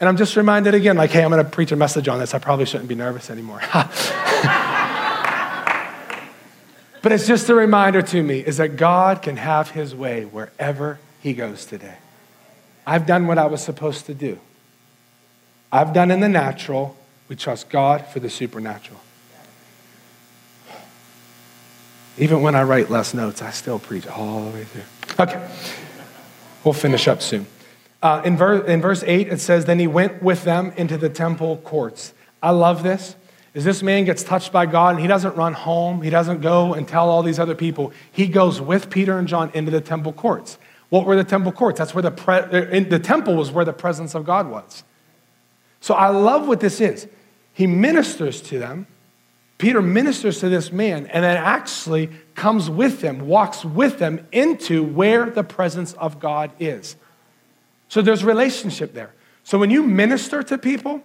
And 0.00 0.08
I'm 0.08 0.16
just 0.16 0.34
reminded 0.34 0.74
again, 0.74 0.96
like, 0.96 1.10
hey, 1.10 1.22
I'm 1.22 1.30
going 1.30 1.44
to 1.44 1.50
preach 1.50 1.72
a 1.72 1.76
message 1.76 2.08
on 2.08 2.18
this. 2.18 2.32
I 2.32 2.38
probably 2.38 2.64
shouldn't 2.64 2.88
be 2.88 2.94
nervous 2.94 3.28
anymore. 3.28 3.60
but 7.02 7.12
it's 7.12 7.26
just 7.26 7.50
a 7.50 7.54
reminder 7.54 8.00
to 8.00 8.22
me 8.22 8.40
is 8.40 8.56
that 8.56 8.76
God 8.76 9.20
can 9.20 9.36
have 9.36 9.70
his 9.70 9.94
way 9.94 10.24
wherever 10.24 10.98
he 11.20 11.34
goes 11.34 11.66
today. 11.66 11.96
I've 12.86 13.06
done 13.06 13.26
what 13.26 13.36
I 13.36 13.46
was 13.46 13.62
supposed 13.62 14.06
to 14.06 14.14
do. 14.14 14.38
I've 15.70 15.92
done 15.92 16.10
in 16.10 16.20
the 16.20 16.30
natural. 16.30 16.96
We 17.28 17.36
trust 17.36 17.68
God 17.68 18.06
for 18.06 18.20
the 18.20 18.30
supernatural. 18.30 19.00
Even 22.16 22.42
when 22.42 22.54
I 22.54 22.62
write 22.62 22.90
less 22.90 23.12
notes, 23.14 23.42
I 23.42 23.50
still 23.50 23.78
preach 23.78 24.06
all 24.06 24.44
the 24.46 24.50
way 24.50 24.64
through. 24.64 24.82
Okay, 25.20 25.48
we'll 26.64 26.74
finish 26.74 27.06
up 27.06 27.20
soon. 27.22 27.46
Uh, 28.02 28.22
in, 28.24 28.36
ver- 28.36 28.64
in 28.64 28.80
verse 28.80 29.02
8, 29.06 29.28
it 29.28 29.40
says, 29.40 29.66
Then 29.66 29.78
he 29.78 29.86
went 29.86 30.22
with 30.22 30.44
them 30.44 30.72
into 30.76 30.96
the 30.96 31.08
temple 31.08 31.58
courts. 31.58 32.14
I 32.42 32.50
love 32.50 32.82
this. 32.82 33.16
Is 33.52 33.64
this 33.64 33.82
man 33.82 34.04
gets 34.04 34.22
touched 34.22 34.52
by 34.52 34.66
God 34.66 34.90
and 34.90 35.00
he 35.00 35.08
doesn't 35.08 35.36
run 35.36 35.54
home. 35.54 36.02
He 36.02 36.10
doesn't 36.10 36.40
go 36.40 36.72
and 36.72 36.86
tell 36.86 37.10
all 37.10 37.22
these 37.22 37.38
other 37.38 37.56
people. 37.56 37.92
He 38.12 38.28
goes 38.28 38.60
with 38.60 38.90
Peter 38.90 39.18
and 39.18 39.26
John 39.26 39.50
into 39.54 39.70
the 39.70 39.80
temple 39.80 40.12
courts. 40.12 40.56
What 40.88 41.04
were 41.04 41.16
the 41.16 41.24
temple 41.24 41.52
courts? 41.52 41.78
That's 41.78 41.94
where 41.94 42.02
the, 42.02 42.12
pre- 42.12 42.80
the 42.80 42.98
temple 42.98 43.34
was 43.34 43.50
where 43.50 43.64
the 43.64 43.72
presence 43.72 44.14
of 44.14 44.24
God 44.24 44.48
was. 44.48 44.84
So 45.80 45.94
I 45.94 46.08
love 46.08 46.46
what 46.46 46.60
this 46.60 46.80
is. 46.80 47.08
He 47.52 47.66
ministers 47.66 48.40
to 48.42 48.58
them. 48.58 48.86
Peter 49.58 49.82
ministers 49.82 50.40
to 50.40 50.48
this 50.48 50.72
man 50.72 51.06
and 51.08 51.22
then 51.22 51.36
actually 51.36 52.08
comes 52.34 52.70
with 52.70 53.00
them, 53.00 53.26
walks 53.26 53.64
with 53.64 53.98
them 53.98 54.26
into 54.32 54.82
where 54.82 55.28
the 55.28 55.44
presence 55.44 55.92
of 55.94 56.18
God 56.18 56.50
is. 56.58 56.96
So 57.90 58.00
there's 58.00 58.24
relationship 58.24 58.94
there. 58.94 59.12
So 59.42 59.58
when 59.58 59.68
you 59.68 59.82
minister 59.82 60.44
to 60.44 60.56
people, 60.56 61.02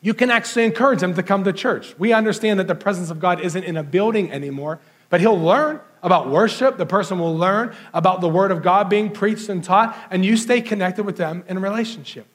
you 0.00 0.14
can 0.14 0.30
actually 0.30 0.64
encourage 0.64 1.00
them 1.00 1.12
to 1.14 1.22
come 1.22 1.44
to 1.44 1.52
church. 1.52 1.94
We 1.98 2.14
understand 2.14 2.58
that 2.60 2.66
the 2.66 2.74
presence 2.74 3.10
of 3.10 3.20
God 3.20 3.40
isn't 3.40 3.62
in 3.62 3.76
a 3.76 3.82
building 3.82 4.32
anymore, 4.32 4.80
but 5.10 5.20
he'll 5.20 5.38
learn 5.38 5.80
about 6.02 6.30
worship. 6.30 6.78
The 6.78 6.86
person 6.86 7.18
will 7.18 7.36
learn 7.36 7.74
about 7.92 8.22
the 8.22 8.28
word 8.28 8.50
of 8.50 8.62
God 8.62 8.88
being 8.88 9.10
preached 9.10 9.50
and 9.50 9.62
taught, 9.62 9.98
and 10.10 10.24
you 10.24 10.38
stay 10.38 10.62
connected 10.62 11.04
with 11.04 11.18
them 11.18 11.44
in 11.46 11.60
relationship. 11.60 12.26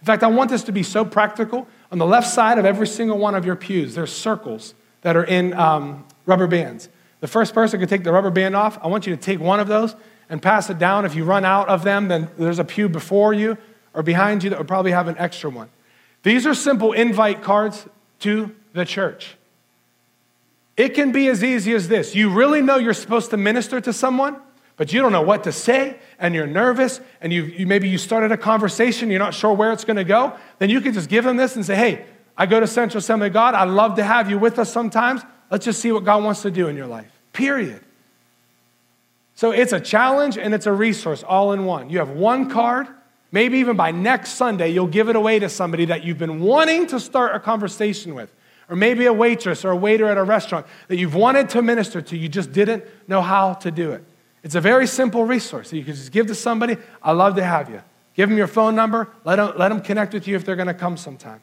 In 0.00 0.06
fact, 0.06 0.22
I 0.22 0.28
want 0.28 0.50
this 0.50 0.62
to 0.62 0.72
be 0.72 0.84
so 0.84 1.04
practical. 1.04 1.66
On 1.90 1.98
the 1.98 2.06
left 2.06 2.28
side 2.28 2.58
of 2.58 2.64
every 2.64 2.86
single 2.86 3.18
one 3.18 3.34
of 3.34 3.44
your 3.44 3.56
pews, 3.56 3.96
there's 3.96 4.12
circles 4.12 4.74
that 5.00 5.16
are 5.16 5.24
in 5.24 5.52
um, 5.54 6.06
rubber 6.26 6.46
bands. 6.46 6.88
The 7.18 7.26
first 7.26 7.54
person 7.54 7.80
could 7.80 7.88
take 7.88 8.04
the 8.04 8.12
rubber 8.12 8.30
band 8.30 8.54
off. 8.54 8.78
I 8.84 8.86
want 8.86 9.04
you 9.04 9.16
to 9.16 9.20
take 9.20 9.40
one 9.40 9.58
of 9.58 9.66
those 9.66 9.96
and 10.28 10.42
pass 10.42 10.70
it 10.70 10.78
down. 10.78 11.04
If 11.04 11.14
you 11.14 11.24
run 11.24 11.44
out 11.44 11.68
of 11.68 11.84
them, 11.84 12.08
then 12.08 12.28
there's 12.38 12.58
a 12.58 12.64
pew 12.64 12.88
before 12.88 13.32
you 13.32 13.56
or 13.94 14.02
behind 14.02 14.44
you 14.44 14.50
that 14.50 14.58
would 14.58 14.68
probably 14.68 14.92
have 14.92 15.08
an 15.08 15.16
extra 15.18 15.50
one. 15.50 15.68
These 16.22 16.46
are 16.46 16.54
simple 16.54 16.92
invite 16.92 17.42
cards 17.42 17.86
to 18.20 18.54
the 18.72 18.84
church. 18.84 19.36
It 20.76 20.90
can 20.90 21.12
be 21.12 21.28
as 21.28 21.42
easy 21.42 21.72
as 21.72 21.88
this. 21.88 22.14
You 22.14 22.30
really 22.30 22.60
know 22.60 22.76
you're 22.76 22.94
supposed 22.94 23.30
to 23.30 23.36
minister 23.36 23.80
to 23.80 23.92
someone, 23.92 24.36
but 24.76 24.92
you 24.92 25.00
don't 25.00 25.12
know 25.12 25.22
what 25.22 25.44
to 25.44 25.52
say, 25.52 25.96
and 26.18 26.34
you're 26.34 26.46
nervous, 26.46 27.00
and 27.22 27.32
you, 27.32 27.44
you 27.44 27.66
maybe 27.66 27.88
you 27.88 27.96
started 27.96 28.30
a 28.30 28.36
conversation, 28.36 29.08
you're 29.08 29.18
not 29.18 29.32
sure 29.32 29.54
where 29.54 29.72
it's 29.72 29.84
going 29.84 29.96
to 29.96 30.04
go. 30.04 30.36
Then 30.58 30.68
you 30.68 30.82
can 30.82 30.92
just 30.92 31.08
give 31.08 31.24
them 31.24 31.38
this 31.38 31.56
and 31.56 31.64
say, 31.64 31.76
"Hey, 31.76 32.04
I 32.36 32.44
go 32.44 32.60
to 32.60 32.66
Central 32.66 32.98
Assembly 32.98 33.28
of 33.28 33.32
God. 33.32 33.54
I'd 33.54 33.68
love 33.68 33.96
to 33.96 34.04
have 34.04 34.28
you 34.28 34.38
with 34.38 34.58
us 34.58 34.70
sometimes. 34.70 35.22
Let's 35.50 35.64
just 35.64 35.80
see 35.80 35.92
what 35.92 36.04
God 36.04 36.22
wants 36.22 36.42
to 36.42 36.50
do 36.50 36.68
in 36.68 36.76
your 36.76 36.86
life." 36.86 37.10
Period. 37.32 37.80
So 39.36 39.50
it's 39.50 39.72
a 39.72 39.80
challenge 39.80 40.38
and 40.38 40.54
it's 40.54 40.64
a 40.64 40.72
resource 40.72 41.22
all 41.22 41.52
in 41.52 41.66
one. 41.66 41.90
You 41.90 41.98
have 41.98 42.08
one 42.08 42.50
card. 42.50 42.88
Maybe 43.30 43.58
even 43.58 43.76
by 43.76 43.90
next 43.90 44.30
Sunday, 44.30 44.70
you'll 44.70 44.86
give 44.86 45.10
it 45.10 45.14
away 45.14 45.38
to 45.38 45.50
somebody 45.50 45.84
that 45.84 46.04
you've 46.04 46.16
been 46.16 46.40
wanting 46.40 46.86
to 46.86 46.98
start 46.98 47.36
a 47.36 47.40
conversation 47.40 48.14
with. 48.14 48.32
Or 48.70 48.76
maybe 48.76 49.04
a 49.04 49.12
waitress 49.12 49.62
or 49.62 49.72
a 49.72 49.76
waiter 49.76 50.08
at 50.08 50.16
a 50.16 50.24
restaurant 50.24 50.66
that 50.88 50.96
you've 50.96 51.14
wanted 51.14 51.50
to 51.50 51.60
minister 51.60 52.00
to, 52.00 52.16
you 52.16 52.30
just 52.30 52.50
didn't 52.50 52.84
know 53.08 53.20
how 53.20 53.52
to 53.54 53.70
do 53.70 53.92
it. 53.92 54.02
It's 54.42 54.54
a 54.54 54.60
very 54.60 54.86
simple 54.86 55.24
resource 55.24 55.68
that 55.68 55.76
you 55.76 55.84
can 55.84 55.94
just 55.94 56.12
give 56.12 56.28
to 56.28 56.34
somebody. 56.34 56.78
i 57.02 57.12
love 57.12 57.36
to 57.36 57.44
have 57.44 57.68
you. 57.68 57.82
Give 58.14 58.30
them 58.30 58.38
your 58.38 58.46
phone 58.46 58.74
number. 58.74 59.08
Let 59.24 59.36
them, 59.36 59.52
let 59.58 59.68
them 59.68 59.82
connect 59.82 60.14
with 60.14 60.26
you 60.26 60.34
if 60.34 60.46
they're 60.46 60.56
going 60.56 60.66
to 60.66 60.74
come 60.74 60.96
sometime. 60.96 61.42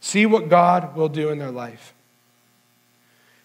See 0.00 0.26
what 0.26 0.50
God 0.50 0.94
will 0.94 1.08
do 1.08 1.30
in 1.30 1.38
their 1.38 1.50
life. 1.50 1.93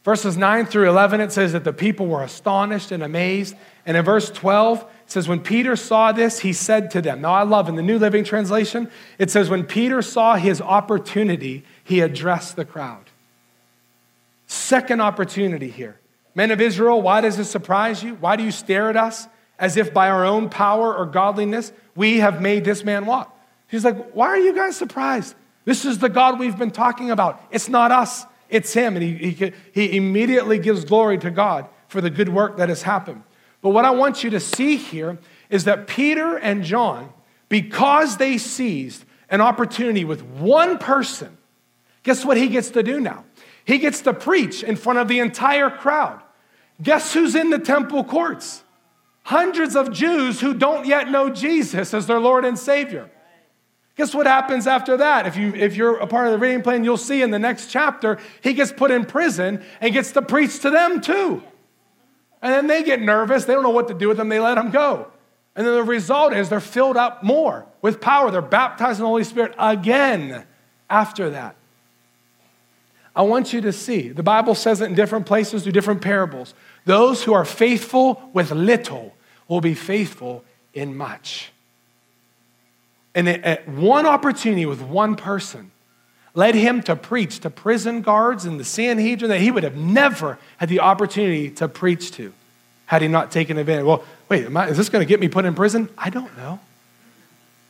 Verses 0.04 0.38
9 0.38 0.66
through 0.66 0.88
11, 0.88 1.20
it 1.20 1.32
says 1.32 1.54
that 1.54 1.64
the 1.64 1.74
people 1.74 2.08
were 2.08 2.24
astonished 2.24 2.92
and 2.92 3.04
amazed. 3.04 3.56
And 3.86 3.98
in 3.98 4.06
verse 4.06 4.30
12, 4.30 4.82
it 4.82 4.88
says, 5.08 5.28
When 5.28 5.42
Peter 5.42 5.76
saw 5.76 6.12
this, 6.12 6.40
he 6.40 6.54
said 6.54 6.92
to 6.92 7.02
them. 7.02 7.22
Now, 7.22 7.34
I 7.34 7.44
love 7.44 7.68
in 7.68 7.76
the 7.76 7.84
New 7.84 8.00
Living 8.00 8.24
Translation, 8.24 8.90
it 9.18 9.30
says, 9.30 9.50
When 9.50 9.66
Peter 9.66 10.02
saw 10.02 10.36
his 10.36 10.62
opportunity, 10.62 11.66
he 11.84 12.00
addressed 12.00 12.56
the 12.56 12.66
crowd. 12.66 13.06
Second 14.48 15.02
opportunity 15.02 15.70
here. 15.70 16.00
Men 16.34 16.52
of 16.52 16.62
Israel, 16.62 17.02
why 17.02 17.22
does 17.22 17.36
this 17.36 17.50
surprise 17.50 18.02
you? 18.02 18.16
Why 18.16 18.36
do 18.36 18.44
you 18.44 18.52
stare 18.52 18.90
at 18.90 18.96
us 18.96 19.28
as 19.58 19.76
if 19.76 19.94
by 19.94 20.10
our 20.10 20.26
own 20.26 20.50
power 20.50 20.96
or 20.96 21.06
godliness 21.06 21.74
we 21.96 22.20
have 22.20 22.42
made 22.42 22.64
this 22.64 22.84
man 22.86 23.06
walk? 23.06 23.38
He's 23.68 23.84
like, 23.84 24.12
Why 24.12 24.28
are 24.28 24.40
you 24.40 24.56
guys 24.56 24.78
surprised? 24.78 25.36
This 25.66 25.84
is 25.84 26.00
the 26.00 26.10
God 26.10 26.40
we've 26.40 26.58
been 26.58 26.72
talking 26.72 27.12
about. 27.12 27.44
It's 27.52 27.68
not 27.68 27.92
us. 27.92 28.26
It's 28.50 28.74
him. 28.74 28.96
And 28.96 29.04
he, 29.04 29.32
he, 29.32 29.54
he 29.72 29.98
immediately 29.98 30.60
gives 30.60 30.86
glory 30.86 31.18
to 31.20 31.32
God 31.32 31.68
for 31.88 32.02
the 32.02 32.10
good 32.10 32.30
work 32.30 32.58
that 32.58 32.70
has 32.70 32.84
happened. 32.84 33.24
But 33.62 33.70
what 33.70 33.86
I 33.86 33.92
want 33.92 34.24
you 34.24 34.30
to 34.32 34.40
see 34.40 34.78
here 34.78 35.18
is 35.50 35.66
that 35.66 35.88
Peter 35.88 36.38
and 36.38 36.64
John, 36.64 37.12
because 37.50 38.18
they 38.18 38.38
seized 38.38 39.06
an 39.30 39.42
opportunity 39.42 40.06
with 40.06 40.24
one 40.24 40.78
person, 40.78 41.38
guess 42.04 42.26
what 42.26 42.38
he 42.38 42.48
gets 42.48 42.70
to 42.72 42.84
do 42.84 43.00
now? 43.00 43.26
He 43.66 43.78
gets 43.78 44.02
to 44.02 44.14
preach 44.14 44.64
in 44.64 44.76
front 44.76 45.00
of 45.00 45.08
the 45.08 45.20
entire 45.20 45.70
crowd. 45.70 46.22
Guess 46.82 47.14
who's 47.14 47.36
in 47.36 47.50
the 47.50 47.60
temple 47.60 48.04
courts? 48.04 48.64
Hundreds 49.24 49.76
of 49.76 49.92
Jews 49.92 50.40
who 50.40 50.54
don't 50.54 50.88
yet 50.88 51.12
know 51.12 51.30
Jesus 51.30 51.94
as 51.94 52.08
their 52.08 52.20
Lord 52.20 52.46
and 52.46 52.58
Savior. 52.58 53.12
Guess 54.00 54.16
what 54.16 54.28
happens 54.28 54.66
after 54.66 54.96
that? 54.96 55.28
If, 55.28 55.36
you, 55.36 55.54
if 55.54 55.76
you're 55.76 55.98
a 55.98 56.08
part 56.08 56.28
of 56.28 56.32
the 56.32 56.38
reading 56.38 56.62
plan, 56.62 56.86
you'll 56.86 56.96
see 56.96 57.22
in 57.22 57.32
the 57.32 57.38
next 57.38 57.70
chapter, 57.70 58.18
he 58.42 58.54
gets 58.54 58.72
put 58.72 58.92
in 58.92 59.04
prison 59.04 59.62
and 59.82 59.94
gets 59.94 60.14
to 60.14 60.22
preach 60.22 60.62
to 60.62 60.70
them 60.70 61.02
too. 61.02 61.44
And 62.42 62.54
then 62.54 62.68
they 62.68 62.82
get 62.82 63.02
nervous. 63.02 63.44
They 63.44 63.54
don't 63.54 63.62
know 63.62 63.72
what 63.72 63.90
to 63.90 63.94
do 63.94 64.08
with 64.08 64.16
them. 64.16 64.30
They 64.30 64.40
let 64.40 64.58
him 64.58 64.72
go. 64.72 65.12
And 65.54 65.68
then 65.68 65.74
the 65.74 65.84
result 65.84 66.32
is 66.32 66.48
they're 66.48 66.62
filled 66.62 66.96
up 66.96 67.24
more 67.24 67.66
with 67.82 68.00
power. 68.00 68.32
They're 68.32 68.42
baptized 68.42 69.00
in 69.00 69.04
the 69.04 69.10
Holy 69.10 69.26
Spirit 69.26 69.54
again 69.60 70.46
after 70.90 71.32
that. 71.32 71.58
I 73.14 73.24
want 73.24 73.52
you 73.52 73.60
to 73.60 73.74
see, 73.74 74.08
the 74.08 74.24
Bible 74.24 74.56
says 74.56 74.80
it 74.80 74.86
in 74.86 74.96
different 74.96 75.26
places 75.26 75.64
through 75.64 75.74
different 75.74 76.02
parables. 76.02 76.54
Those 76.86 77.24
who 77.24 77.34
are 77.34 77.44
faithful 77.44 78.30
with 78.32 78.52
little 78.52 79.14
will 79.50 79.60
be 79.60 79.74
faithful 79.74 80.46
in 80.74 80.96
much. 80.96 81.52
And 83.16 83.28
at 83.28 83.68
one 83.68 84.06
opportunity 84.06 84.66
with 84.66 84.82
one 84.82 85.16
person 85.16 85.72
led 86.34 86.56
him 86.56 86.82
to 86.84 86.96
preach 86.96 87.40
to 87.40 87.50
prison 87.50 88.02
guards 88.02 88.46
and 88.46 88.60
the 88.60 88.64
Sanhedrin 88.64 89.30
that 89.30 89.42
he 89.42 89.52
would 89.52 89.64
have 89.64 89.76
never 89.76 90.38
had 90.58 90.70
the 90.70 90.80
opportunity 90.80 91.50
to 91.52 91.68
preach 91.68 92.12
to 92.12 92.34
had 92.86 93.02
he 93.02 93.08
not 93.08 93.32
taken 93.32 93.58
advantage. 93.58 93.86
Well, 93.86 94.04
wait, 94.30 94.56
I, 94.56 94.68
is 94.68 94.78
this 94.78 94.90
going 94.90 95.06
to 95.06 95.08
get 95.08 95.20
me 95.20 95.28
put 95.28 95.46
in 95.46 95.54
prison? 95.54 95.90
I 95.98 96.10
don't 96.10 96.36
know. 96.38 96.60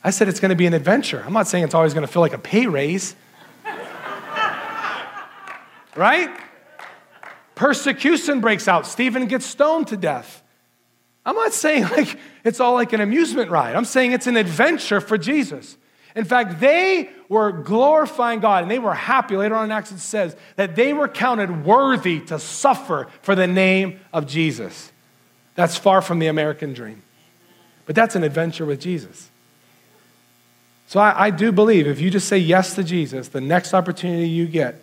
I 0.02 0.10
said 0.10 0.28
it's 0.28 0.40
going 0.40 0.50
to 0.50 0.56
be 0.56 0.66
an 0.66 0.74
adventure. 0.74 1.22
I'm 1.26 1.32
not 1.32 1.46
saying 1.46 1.64
it's 1.64 1.74
always 1.74 1.92
going 1.92 2.06
to 2.06 2.12
feel 2.12 2.22
like 2.22 2.32
a 2.32 2.38
pay 2.38 2.66
raise. 2.66 3.14
right? 5.94 6.30
Persecution 7.54 8.40
breaks 8.40 8.66
out. 8.66 8.86
Stephen 8.86 9.26
gets 9.26 9.44
stoned 9.44 9.88
to 9.88 9.96
death. 9.96 10.42
I'm 11.24 11.36
not 11.36 11.52
saying 11.52 11.82
like 11.96 12.18
it's 12.44 12.60
all 12.60 12.74
like 12.74 12.92
an 12.92 13.00
amusement 13.00 13.50
ride. 13.50 13.76
I'm 13.76 13.84
saying 13.84 14.12
it's 14.12 14.26
an 14.26 14.36
adventure 14.36 15.00
for 15.00 15.18
Jesus. 15.18 15.76
In 16.16 16.24
fact, 16.24 16.58
they 16.58 17.08
were 17.28 17.52
glorifying 17.52 18.40
God 18.40 18.62
and 18.62 18.70
they 18.70 18.80
were 18.80 18.94
happy. 18.94 19.36
Later 19.36 19.54
on 19.54 19.66
in 19.66 19.70
Acts, 19.70 19.92
it 19.92 20.00
says 20.00 20.34
that 20.56 20.74
they 20.74 20.92
were 20.92 21.06
counted 21.06 21.64
worthy 21.64 22.20
to 22.22 22.38
suffer 22.38 23.06
for 23.22 23.34
the 23.34 23.46
name 23.46 24.00
of 24.12 24.26
Jesus. 24.26 24.90
That's 25.54 25.76
far 25.76 26.02
from 26.02 26.18
the 26.18 26.26
American 26.26 26.72
dream. 26.72 27.02
But 27.86 27.94
that's 27.94 28.16
an 28.16 28.24
adventure 28.24 28.64
with 28.64 28.80
Jesus. 28.80 29.30
So 30.88 30.98
I, 30.98 31.26
I 31.26 31.30
do 31.30 31.52
believe 31.52 31.86
if 31.86 32.00
you 32.00 32.10
just 32.10 32.26
say 32.26 32.38
yes 32.38 32.74
to 32.74 32.82
Jesus, 32.82 33.28
the 33.28 33.40
next 33.40 33.74
opportunity 33.74 34.28
you 34.28 34.46
get, 34.46 34.80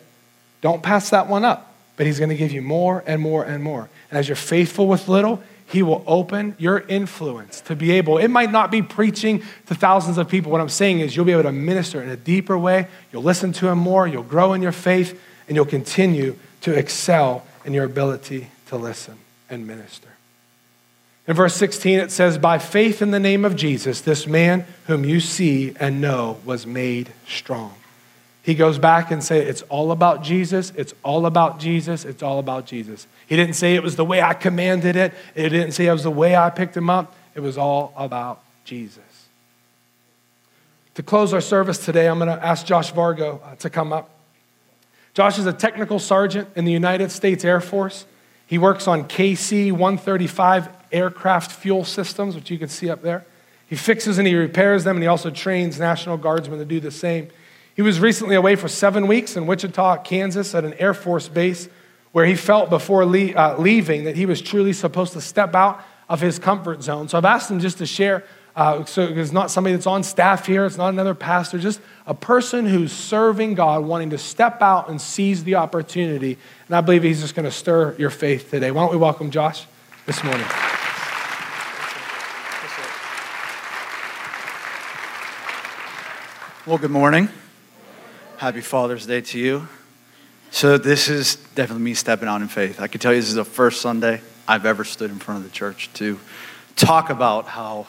don't 0.61 0.81
pass 0.81 1.09
that 1.09 1.27
one 1.27 1.43
up. 1.43 1.73
But 1.97 2.05
He's 2.05 2.19
going 2.19 2.29
to 2.29 2.35
give 2.35 2.51
you 2.51 2.61
more 2.61 3.03
and 3.05 3.21
more 3.21 3.43
and 3.43 3.61
more. 3.61 3.89
And 4.09 4.17
as 4.17 4.29
you're 4.29 4.37
faithful 4.37 4.87
with 4.87 5.09
little, 5.09 5.43
he 5.67 5.83
will 5.83 6.03
open 6.07 6.55
your 6.57 6.79
influence 6.87 7.59
to 7.61 7.75
be 7.75 7.91
able, 7.91 8.17
it 8.17 8.29
might 8.29 8.51
not 8.51 8.71
be 8.71 8.81
preaching 8.81 9.43
to 9.65 9.75
thousands 9.75 10.17
of 10.17 10.29
people. 10.29 10.51
What 10.51 10.61
I'm 10.61 10.69
saying 10.69 11.01
is 11.01 11.15
you'll 11.15 11.25
be 11.25 11.33
able 11.33 11.43
to 11.43 11.51
minister 11.51 12.01
in 12.01 12.09
a 12.09 12.15
deeper 12.15 12.57
way. 12.57 12.87
You'll 13.11 13.23
listen 13.23 13.51
to 13.53 13.67
Him 13.67 13.77
more, 13.77 14.07
you'll 14.07 14.23
grow 14.23 14.53
in 14.53 14.61
your 14.61 14.71
faith, 14.71 15.19
and 15.47 15.55
you'll 15.55 15.65
continue 15.65 16.37
to 16.61 16.73
excel 16.73 17.45
in 17.65 17.73
your 17.73 17.83
ability 17.83 18.47
to 18.67 18.77
listen 18.77 19.17
and 19.49 19.67
minister. 19.67 20.07
In 21.27 21.33
verse 21.33 21.55
16, 21.55 21.99
it 21.99 22.11
says, 22.11 22.37
By 22.37 22.57
faith 22.57 23.01
in 23.01 23.11
the 23.11 23.19
name 23.19 23.43
of 23.43 23.57
Jesus, 23.57 23.99
this 23.99 24.25
man 24.25 24.65
whom 24.85 25.03
you 25.03 25.19
see 25.19 25.73
and 25.77 25.99
know 25.99 26.39
was 26.45 26.65
made 26.65 27.11
strong. 27.27 27.73
He 28.47 28.55
goes 28.55 28.79
back 28.79 29.11
and 29.11 29.21
say, 29.21 29.45
It's 29.45 29.61
all 29.63 29.91
about 29.91 30.23
Jesus. 30.23 30.71
It's 30.77 30.93
all 31.03 31.25
about 31.25 31.59
Jesus. 31.59 32.05
It's 32.05 32.23
all 32.23 32.39
about 32.39 32.65
Jesus. 32.65 33.05
He 33.27 33.35
didn't 33.35 33.55
say 33.55 33.75
it 33.75 33.83
was 33.83 33.97
the 33.97 34.05
way 34.05 34.21
I 34.21 34.33
commanded 34.33 34.95
it. 34.95 35.13
It 35.35 35.49
didn't 35.49 35.73
say 35.73 35.87
it 35.87 35.91
was 35.91 36.03
the 36.03 36.11
way 36.11 36.33
I 36.33 36.49
picked 36.49 36.75
him 36.77 36.89
up. 36.89 37.13
It 37.35 37.41
was 37.41 37.57
all 37.57 37.91
about 37.97 38.41
Jesus. 38.63 39.03
To 40.95 41.03
close 41.03 41.33
our 41.33 41.41
service 41.41 41.83
today, 41.83 42.07
I'm 42.07 42.19
going 42.19 42.29
to 42.29 42.41
ask 42.41 42.65
Josh 42.65 42.93
Vargo 42.93 43.41
uh, 43.43 43.55
to 43.55 43.69
come 43.69 43.91
up. 43.91 44.11
Josh 45.13 45.37
is 45.37 45.45
a 45.45 45.51
technical 45.51 45.99
sergeant 45.99 46.47
in 46.55 46.63
the 46.63 46.71
United 46.71 47.11
States 47.11 47.43
Air 47.43 47.59
Force. 47.59 48.05
He 48.45 48.57
works 48.57 48.87
on 48.87 49.09
KC 49.09 49.73
135 49.73 50.69
aircraft 50.93 51.51
fuel 51.51 51.83
systems, 51.83 52.33
which 52.33 52.49
you 52.49 52.57
can 52.57 52.69
see 52.69 52.89
up 52.89 53.01
there. 53.01 53.25
He 53.67 53.75
fixes 53.75 54.17
and 54.17 54.25
he 54.25 54.35
repairs 54.35 54.85
them, 54.85 54.95
and 54.95 55.03
he 55.03 55.07
also 55.07 55.31
trains 55.31 55.81
National 55.81 56.15
Guardsmen 56.15 56.59
to 56.59 56.65
do 56.65 56.79
the 56.79 56.91
same. 56.91 57.27
He 57.77 57.83
was 57.83 57.99
recently 57.99 58.35
away 58.35 58.55
for 58.55 58.67
seven 58.67 59.05
weeks 59.05 59.37
in 59.37 59.45
Wichita, 59.45 59.97
Kansas, 59.97 60.55
at 60.55 60.65
an 60.65 60.73
Air 60.79 60.95
Force 60.95 61.29
base 61.29 61.69
where 62.11 62.25
he 62.25 62.33
felt 62.33 62.71
before 62.71 63.05
le- 63.05 63.33
uh, 63.33 63.55
leaving 63.59 64.05
that 64.05 64.15
he 64.15 64.25
was 64.25 64.41
truly 64.41 64.73
supposed 64.73 65.13
to 65.13 65.21
step 65.21 65.53
out 65.53 65.85
of 66.09 66.19
his 66.19 66.39
comfort 66.39 66.81
zone. 66.81 67.07
So 67.07 67.19
I've 67.19 67.25
asked 67.25 67.51
him 67.51 67.59
just 67.59 67.77
to 67.77 67.85
share. 67.85 68.23
Uh, 68.55 68.83
so 68.85 69.03
it's 69.03 69.31
not 69.31 69.51
somebody 69.51 69.75
that's 69.75 69.85
on 69.85 70.01
staff 70.01 70.47
here, 70.47 70.65
it's 70.65 70.77
not 70.77 70.89
another 70.89 71.13
pastor, 71.13 71.59
just 71.59 71.79
a 72.07 72.15
person 72.15 72.65
who's 72.65 72.91
serving 72.91 73.53
God, 73.53 73.85
wanting 73.85 74.09
to 74.09 74.17
step 74.17 74.63
out 74.63 74.89
and 74.89 74.99
seize 74.99 75.43
the 75.43 75.53
opportunity. 75.53 76.39
And 76.65 76.75
I 76.75 76.81
believe 76.81 77.03
he's 77.03 77.21
just 77.21 77.35
going 77.35 77.45
to 77.45 77.51
stir 77.51 77.95
your 77.99 78.09
faith 78.09 78.49
today. 78.49 78.71
Why 78.71 78.81
don't 78.81 78.91
we 78.91 78.97
welcome 78.97 79.29
Josh 79.29 79.67
this 80.07 80.23
morning? 80.23 80.47
Well, 86.65 86.79
good 86.79 86.89
morning. 86.89 87.29
Happy 88.37 88.61
Father's 88.61 89.07
Day 89.07 89.21
to 89.21 89.39
you. 89.39 89.67
So, 90.51 90.77
this 90.77 91.09
is 91.09 91.37
definitely 91.55 91.83
me 91.83 91.95
stepping 91.95 92.29
out 92.29 92.43
in 92.43 92.47
faith. 92.47 92.79
I 92.79 92.85
can 92.85 92.99
tell 92.99 93.11
you 93.11 93.19
this 93.19 93.29
is 93.29 93.33
the 93.33 93.43
first 93.43 93.81
Sunday 93.81 94.21
I've 94.47 94.67
ever 94.67 94.83
stood 94.83 95.09
in 95.09 95.17
front 95.17 95.39
of 95.39 95.43
the 95.43 95.49
church 95.49 95.89
to 95.95 96.19
talk 96.75 97.09
about 97.09 97.47
how 97.47 97.87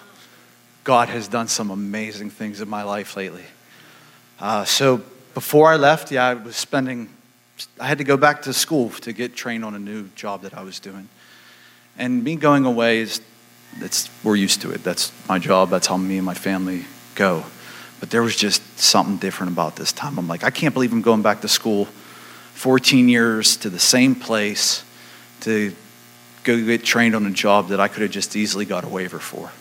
God 0.85 1.11
has 1.11 1.29
done 1.29 1.49
some 1.49 1.71
amazing 1.71 2.31
things 2.31 2.63
in 2.63 2.69
my 2.69 2.83
life 2.83 3.15
lately. 3.15 3.45
Uh, 4.41 4.65
so, 4.65 5.03
before 5.35 5.71
I 5.71 5.77
left, 5.77 6.11
yeah, 6.11 6.25
I 6.25 6.33
was 6.33 6.57
spending, 6.57 7.11
I 7.79 7.87
had 7.87 7.99
to 7.99 8.05
go 8.05 8.17
back 8.17 8.41
to 8.43 8.55
school 8.55 8.89
to 8.89 9.13
get 9.13 9.37
trained 9.37 9.67
on 9.67 9.75
a 9.75 9.79
new 9.79 10.09
job 10.15 10.41
that 10.43 10.55
I 10.55 10.63
was 10.63 10.81
doing. 10.81 11.11
And 11.99 12.25
me 12.25 12.37
going 12.37 12.65
away 12.65 13.01
is, 13.01 13.21
it's, 13.81 14.09
we're 14.25 14.37
used 14.37 14.63
to 14.63 14.71
it. 14.71 14.83
That's 14.83 15.13
my 15.29 15.39
job. 15.39 15.69
That's 15.69 15.89
how 15.89 15.99
me 15.99 16.17
and 16.17 16.25
my 16.25 16.33
family 16.33 16.87
go. 17.17 17.45
But 18.01 18.11
there 18.11 18.23
was 18.23 18.37
just 18.37 18.79
something 18.79 19.17
different 19.17 19.53
about 19.53 19.77
this 19.77 19.93
time. 19.93 20.19
I'm 20.19 20.29
like, 20.29 20.45
I 20.45 20.51
can't 20.51 20.73
believe 20.73 20.93
I'm 20.93 21.03
going 21.03 21.23
back 21.23 21.41
to 21.41 21.49
school 21.49 21.87
14 22.55 23.09
years 23.09 23.57
to 23.59 23.71
the 23.71 23.79
same 23.79 24.15
place 24.15 24.85
to 25.41 25.75
go 26.45 26.65
get 26.65 26.85
trained 26.85 27.15
on 27.15 27.27
a 27.27 27.31
job 27.31 27.69
that 27.69 27.81
I 27.81 27.89
could 27.89 28.03
have 28.03 28.11
just 28.11 28.37
easily 28.37 28.65
got 28.65 28.85
a 28.85 28.89
waiver 28.89 29.19
for. 29.19 29.53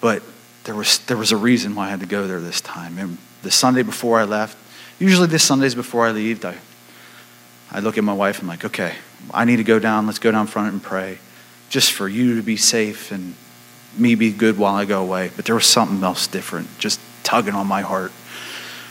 But 0.00 0.22
there 0.64 0.74
was, 0.74 0.98
there 1.00 1.16
was 1.16 1.32
a 1.32 1.36
reason 1.36 1.74
why 1.74 1.86
I 1.86 1.90
had 1.90 2.00
to 2.00 2.06
go 2.06 2.26
there 2.26 2.40
this 2.40 2.60
time. 2.60 2.98
And 2.98 3.18
the 3.42 3.50
Sunday 3.50 3.82
before 3.82 4.18
I 4.18 4.24
left, 4.24 4.56
usually 4.98 5.26
the 5.28 5.38
Sundays 5.38 5.74
before 5.74 6.06
I 6.06 6.12
leave, 6.12 6.44
I, 6.44 6.56
I 7.70 7.80
look 7.80 7.98
at 7.98 8.04
my 8.04 8.12
wife 8.12 8.38
and 8.38 8.44
I'm 8.44 8.48
like, 8.48 8.64
okay, 8.64 8.94
I 9.32 9.44
need 9.44 9.56
to 9.56 9.64
go 9.64 9.78
down. 9.78 10.06
Let's 10.06 10.18
go 10.18 10.30
down 10.30 10.46
front 10.46 10.72
and 10.72 10.82
pray 10.82 11.18
just 11.68 11.92
for 11.92 12.08
you 12.08 12.36
to 12.36 12.42
be 12.42 12.56
safe 12.56 13.12
and 13.12 13.34
me 13.96 14.14
be 14.14 14.32
good 14.32 14.58
while 14.58 14.74
I 14.74 14.84
go 14.84 15.02
away. 15.02 15.30
But 15.34 15.44
there 15.44 15.54
was 15.54 15.66
something 15.66 16.02
else 16.02 16.26
different, 16.26 16.78
just 16.78 17.00
tugging 17.22 17.54
on 17.54 17.66
my 17.66 17.82
heart. 17.82 18.12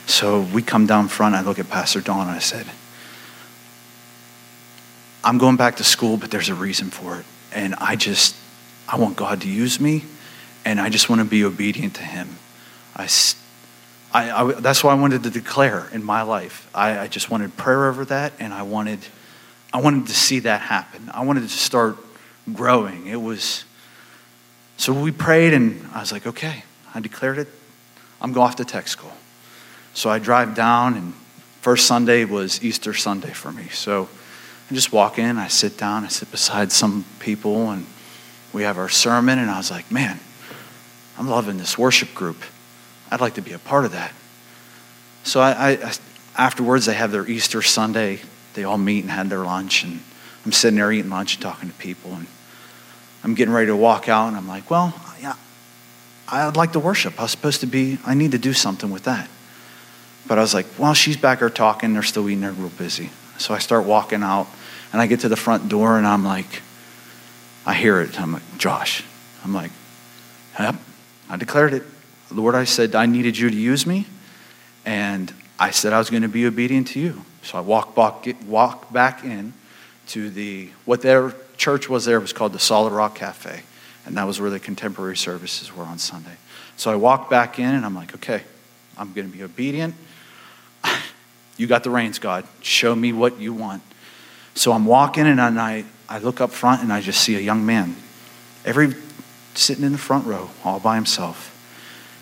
So 0.06 0.42
we 0.42 0.62
come 0.62 0.88
down 0.88 1.08
front. 1.08 1.36
I 1.36 1.42
look 1.42 1.60
at 1.60 1.70
Pastor 1.70 2.02
Don 2.02 2.28
and 2.28 2.32
I 2.32 2.40
said, 2.40 2.66
I'm 5.24 5.38
going 5.38 5.56
back 5.56 5.78
to 5.78 5.84
school, 5.84 6.18
but 6.18 6.32
there's 6.32 6.50
a 6.50 6.56
reason 6.56 6.90
for 6.90 7.20
it. 7.20 7.26
And 7.54 7.76
I 7.76 7.96
just, 7.96 8.36
I 8.88 8.98
want 8.98 9.16
God 9.16 9.42
to 9.42 9.48
use 9.48 9.80
me, 9.80 10.04
and 10.66 10.80
I 10.80 10.90
just 10.90 11.10
want 11.10 11.22
to 11.22 11.26
be 11.26 11.44
obedient 11.44 11.96
to 11.96 12.04
Him. 12.04 12.38
I, 12.96 13.08
I, 14.14 14.32
I 14.32 14.52
that's 14.54 14.84
what 14.84 14.92
I 14.92 14.96
wanted 14.96 15.24
to 15.24 15.30
declare 15.30 15.88
in 15.92 16.04
my 16.04 16.24
life. 16.24 16.70
I, 16.74 17.00
I 17.00 17.08
just 17.08 17.30
wanted 17.30 17.56
prayer 17.56 17.88
over 17.88 18.06
that, 18.06 18.34
and 18.40 18.54
I 18.54 18.64
wanted, 18.64 19.00
I 19.72 19.80
wanted 19.80 20.08
to 20.08 20.14
see 20.14 20.40
that 20.40 20.62
happen. 20.62 21.12
I 21.14 21.24
wanted 21.24 21.42
to 21.42 21.50
start 21.50 21.98
growing. 22.52 23.08
It 23.08 23.22
was, 23.22 23.64
so 24.82 24.92
we 24.94 25.12
prayed, 25.12 25.54
and 25.54 25.88
I 25.94 26.00
was 26.00 26.12
like, 26.12 26.26
okay, 26.26 26.64
I 26.96 27.02
declared 27.02 27.38
it. 27.38 27.48
I'm 28.20 28.34
going 28.34 28.48
off 28.48 28.56
to 28.56 28.66
tech 28.66 28.88
school. 28.88 29.14
So 29.94 30.10
I 30.10 30.18
drive 30.18 30.56
down, 30.56 30.96
and 30.96 31.14
first 31.62 31.86
Sunday 31.86 32.26
was 32.26 32.64
Easter 32.64 32.96
Sunday 32.96 33.30
for 33.30 33.52
me. 33.52 33.68
So 33.68 34.10
I 34.72 34.74
just 34.74 34.92
walk 34.92 35.20
in, 35.20 35.38
I 35.38 35.50
sit 35.50 35.78
down, 35.78 36.04
I 36.04 36.08
sit 36.08 36.32
beside 36.32 36.72
some 36.72 37.06
people, 37.20 37.70
and 37.70 37.86
we 38.54 38.64
have 38.64 38.80
our 38.80 38.90
sermon, 38.90 39.38
and 39.38 39.52
I 39.52 39.58
was 39.58 39.70
like, 39.70 39.92
man, 39.92 40.20
I'm 41.16 41.30
loving 41.30 41.60
this 41.60 41.78
worship 41.78 42.16
group. 42.16 42.42
I'd 43.12 43.22
like 43.22 43.36
to 43.36 43.44
be 43.44 43.54
a 43.54 43.60
part 43.60 43.86
of 43.86 43.92
that. 43.92 44.12
So 45.24 45.42
I, 45.42 45.74
I, 45.74 45.94
afterwards, 46.36 46.88
they 46.88 46.96
have 46.96 47.12
their 47.12 47.28
Easter 47.28 47.62
Sunday. 47.62 48.22
They 48.56 48.64
all 48.64 48.80
meet 48.80 49.04
and 49.04 49.12
had 49.12 49.30
their 49.30 49.46
lunch, 49.46 49.84
and 49.84 50.00
I'm 50.44 50.52
sitting 50.52 50.78
there 50.78 50.92
eating 50.92 51.12
lunch 51.12 51.36
and 51.36 51.44
talking 51.44 51.70
to 51.70 51.76
people, 51.76 52.16
and 52.16 52.26
I'm 53.24 53.36
getting 53.36 53.54
ready 53.54 53.68
to 53.68 53.76
walk 53.76 54.10
out, 54.10 54.28
and 54.28 54.38
I'm 54.38 54.48
like, 54.48 54.70
well, 54.70 54.94
yeah, 55.22 55.36
I'd 56.28 56.56
like 56.56 56.74
to 56.74 56.80
worship. 56.80 57.20
I 57.20 57.24
was 57.24 57.32
supposed 57.32 57.62
to 57.62 57.68
be, 57.68 58.00
I 58.06 58.14
need 58.14 58.32
to 58.32 58.40
do 58.40 58.54
something 58.54 58.90
with 58.90 59.04
that. 59.04 59.30
But 60.28 60.38
I 60.38 60.42
was 60.42 60.54
like, 60.54 60.66
well, 60.78 60.94
she's 60.94 61.18
back 61.18 61.40
there 61.40 61.50
talking. 61.50 61.94
They're 61.94 62.04
still 62.04 62.28
eating. 62.30 62.42
They're 62.42 62.52
real 62.52 62.70
busy. 62.70 63.10
So 63.38 63.54
I 63.54 63.60
start 63.60 63.86
walking 63.86 64.24
out, 64.24 64.48
and 64.92 65.02
I 65.02 65.08
get 65.08 65.22
to 65.22 65.30
the 65.30 65.36
front 65.36 65.70
door, 65.70 65.98
and 65.98 66.08
I'm 66.08 66.24
like, 66.24 66.62
I 67.66 67.74
hear 67.74 68.02
it. 68.02 68.20
I'm 68.20 68.34
like, 68.34 68.58
Josh. 68.58 69.04
I'm 69.44 69.54
like, 69.54 69.72
yep, 70.60 70.76
I 71.30 71.38
declared 71.38 71.74
it. 71.74 71.84
Lord, 72.32 72.56
I 72.56 72.64
said 72.64 72.96
I 72.96 73.06
needed 73.06 73.38
you 73.38 73.50
to 73.50 73.56
use 73.56 73.86
me, 73.86 74.08
and 74.86 75.34
I 75.60 75.72
said 75.72 75.94
I 75.94 75.98
was 76.00 76.10
going 76.10 76.22
to 76.22 76.30
be 76.30 76.46
obedient 76.46 76.88
to 76.90 77.00
you. 77.00 77.24
So 77.44 77.58
I 77.58 77.62
walk 77.62 77.96
back, 77.96 78.26
walk 78.46 78.92
back 78.94 79.24
in 79.24 79.54
to 80.08 80.30
the, 80.30 80.70
what 80.86 81.02
their 81.02 81.34
church 81.62 81.88
was 81.88 82.06
there 82.06 82.18
it 82.18 82.22
was 82.22 82.34
called 82.34 82.54
the 82.54 82.60
Solid 82.60 82.92
Rock 82.92 83.14
Cafe. 83.14 83.62
And 84.08 84.18
that 84.18 84.24
was 84.24 84.42
where 84.42 84.50
the 84.50 84.60
contemporary 84.60 85.16
services 85.16 85.74
were 85.74 85.84
on 85.84 86.00
Sunday. 86.00 86.36
So 86.76 86.92
I 86.92 86.96
walked 86.96 87.30
back 87.30 87.60
in 87.60 87.70
and 87.70 87.86
I'm 87.86 87.94
like, 87.94 88.16
okay, 88.16 88.42
I'm 88.98 89.14
going 89.14 89.30
to 89.32 89.38
be 89.38 89.44
obedient. 89.44 89.96
You 91.58 91.68
got 91.68 91.84
the 91.84 91.92
reins, 91.92 92.18
God. 92.18 92.48
Show 92.62 92.96
me 92.96 93.14
what 93.14 93.40
you 93.40 93.54
want. 93.54 93.84
So 94.56 94.72
I'm 94.72 94.86
walking 94.86 95.28
and 95.28 95.40
I, 95.40 95.84
I 96.10 96.18
look 96.18 96.42
up 96.42 96.50
front 96.50 96.82
and 96.82 96.92
I 96.92 97.02
just 97.02 97.22
see 97.22 97.36
a 97.36 97.40
young 97.40 97.68
man, 97.68 97.98
every 98.66 98.96
sitting 99.54 99.84
in 99.84 99.92
the 99.92 100.00
front 100.00 100.26
row 100.26 100.50
all 100.64 100.80
by 100.80 100.96
himself. 100.96 101.54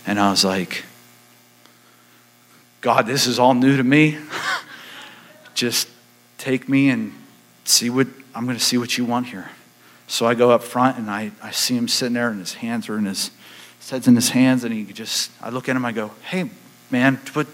And 0.05 0.19
I 0.19 0.31
was 0.31 0.43
like, 0.43 0.83
God, 2.81 3.05
this 3.05 3.27
is 3.27 3.39
all 3.39 3.53
new 3.53 3.77
to 3.77 3.83
me. 3.83 4.17
just 5.53 5.87
take 6.37 6.67
me 6.67 6.89
and 6.89 7.13
see 7.63 7.89
what 7.89 8.07
I'm 8.39 8.45
going 8.45 8.57
to 8.57 8.63
see 8.63 8.77
what 8.77 8.97
you 8.97 9.03
want 9.03 9.25
here. 9.25 9.49
So 10.07 10.25
I 10.25 10.33
go 10.33 10.51
up 10.51 10.63
front 10.63 10.97
and 10.97 11.11
I, 11.11 11.33
I 11.43 11.51
see 11.51 11.75
him 11.75 11.89
sitting 11.89 12.13
there 12.13 12.29
and 12.29 12.39
his 12.39 12.53
hands 12.53 12.87
are 12.87 12.97
in 12.97 13.03
his, 13.03 13.31
his 13.79 13.89
head's 13.89 14.07
in 14.07 14.15
his 14.15 14.29
hands 14.29 14.63
and 14.63 14.73
he 14.73 14.85
just, 14.85 15.29
I 15.41 15.49
look 15.49 15.67
at 15.67 15.75
him, 15.75 15.83
I 15.83 15.91
go, 15.91 16.11
hey, 16.23 16.49
man, 16.89 17.19
what, 17.33 17.47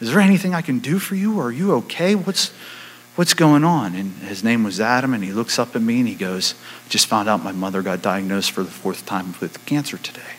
is 0.00 0.10
there 0.10 0.20
anything 0.20 0.54
I 0.54 0.62
can 0.62 0.78
do 0.78 0.98
for 0.98 1.16
you? 1.16 1.38
Are 1.38 1.52
you 1.52 1.74
okay? 1.74 2.14
What's, 2.14 2.48
what's 3.14 3.34
going 3.34 3.62
on? 3.62 3.94
And 3.94 4.14
his 4.22 4.42
name 4.42 4.64
was 4.64 4.80
Adam 4.80 5.12
and 5.12 5.22
he 5.22 5.32
looks 5.32 5.58
up 5.58 5.76
at 5.76 5.82
me 5.82 5.98
and 5.98 6.08
he 6.08 6.14
goes, 6.14 6.54
I 6.86 6.88
just 6.88 7.08
found 7.08 7.28
out 7.28 7.44
my 7.44 7.52
mother 7.52 7.82
got 7.82 8.00
diagnosed 8.00 8.52
for 8.52 8.62
the 8.62 8.70
fourth 8.70 9.04
time 9.04 9.34
with 9.38 9.66
cancer 9.66 9.98
today. 9.98 10.36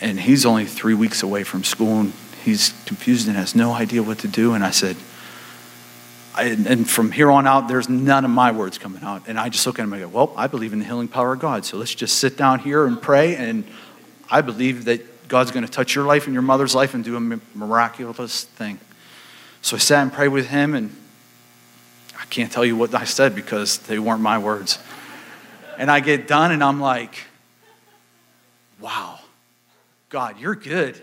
And 0.00 0.18
he's 0.18 0.44
only 0.44 0.64
three 0.64 0.94
weeks 0.94 1.22
away 1.22 1.44
from 1.44 1.62
school 1.62 2.00
and 2.00 2.12
he's 2.44 2.74
confused 2.84 3.28
and 3.28 3.36
has 3.36 3.54
no 3.54 3.74
idea 3.74 4.02
what 4.02 4.18
to 4.18 4.28
do. 4.28 4.54
And 4.54 4.64
I 4.64 4.70
said, 4.72 4.96
And 6.38 6.88
from 6.88 7.12
here 7.12 7.30
on 7.30 7.46
out, 7.46 7.66
there's 7.66 7.88
none 7.88 8.24
of 8.24 8.30
my 8.30 8.52
words 8.52 8.76
coming 8.76 9.02
out. 9.02 9.22
And 9.26 9.38
I 9.38 9.48
just 9.48 9.66
look 9.66 9.78
at 9.78 9.82
him 9.82 9.92
and 9.92 10.02
I 10.02 10.06
go, 10.06 10.12
Well, 10.12 10.34
I 10.36 10.46
believe 10.46 10.72
in 10.72 10.80
the 10.80 10.84
healing 10.84 11.08
power 11.08 11.32
of 11.32 11.40
God. 11.40 11.64
So 11.64 11.78
let's 11.78 11.94
just 11.94 12.18
sit 12.18 12.36
down 12.36 12.58
here 12.58 12.86
and 12.86 13.00
pray. 13.00 13.36
And 13.36 13.64
I 14.30 14.42
believe 14.42 14.84
that 14.84 15.28
God's 15.28 15.50
going 15.50 15.64
to 15.64 15.70
touch 15.70 15.94
your 15.94 16.04
life 16.04 16.26
and 16.26 16.34
your 16.34 16.42
mother's 16.42 16.74
life 16.74 16.94
and 16.94 17.02
do 17.02 17.16
a 17.16 17.40
miraculous 17.56 18.44
thing. 18.44 18.78
So 19.62 19.76
I 19.76 19.78
sat 19.78 20.02
and 20.02 20.12
prayed 20.12 20.28
with 20.28 20.48
him, 20.48 20.74
and 20.74 20.94
I 22.20 22.24
can't 22.26 22.52
tell 22.52 22.64
you 22.64 22.76
what 22.76 22.94
I 22.94 23.04
said 23.04 23.34
because 23.34 23.78
they 23.78 23.98
weren't 23.98 24.20
my 24.20 24.38
words. 24.38 24.78
And 25.78 25.90
I 25.90 26.00
get 26.00 26.28
done, 26.28 26.52
and 26.52 26.62
I'm 26.62 26.80
like, 26.80 27.16
Wow, 28.78 29.20
God, 30.10 30.38
you're 30.38 30.54
good. 30.54 31.00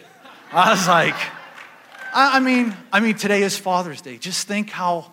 I 0.52 0.72
was 0.72 0.88
like, 0.88 1.16
I 2.14 2.40
mean, 2.40 2.76
I 2.92 3.00
mean, 3.00 3.16
today 3.16 3.42
is 3.42 3.58
Father's 3.58 4.02
Day. 4.02 4.18
Just 4.18 4.48
think 4.48 4.70
how 4.70 5.12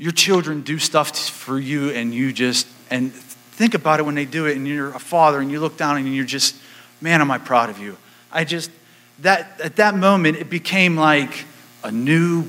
your 0.00 0.12
children 0.12 0.62
do 0.62 0.78
stuff 0.78 1.14
for 1.28 1.58
you 1.58 1.90
and 1.90 2.14
you 2.14 2.32
just 2.32 2.66
and 2.90 3.12
think 3.12 3.74
about 3.74 4.00
it 4.00 4.04
when 4.04 4.14
they 4.14 4.24
do 4.24 4.46
it 4.46 4.56
and 4.56 4.66
you're 4.66 4.88
a 4.94 4.98
father 4.98 5.40
and 5.40 5.50
you 5.50 5.60
look 5.60 5.76
down 5.76 5.98
and 5.98 6.16
you're 6.16 6.24
just, 6.24 6.56
man, 7.02 7.20
am 7.20 7.30
I 7.30 7.36
proud 7.36 7.68
of 7.68 7.78
you. 7.78 7.98
I 8.32 8.44
just, 8.44 8.70
that, 9.18 9.60
at 9.62 9.76
that 9.76 9.94
moment, 9.94 10.38
it 10.38 10.48
became 10.48 10.96
like 10.96 11.44
a 11.84 11.92
new, 11.92 12.46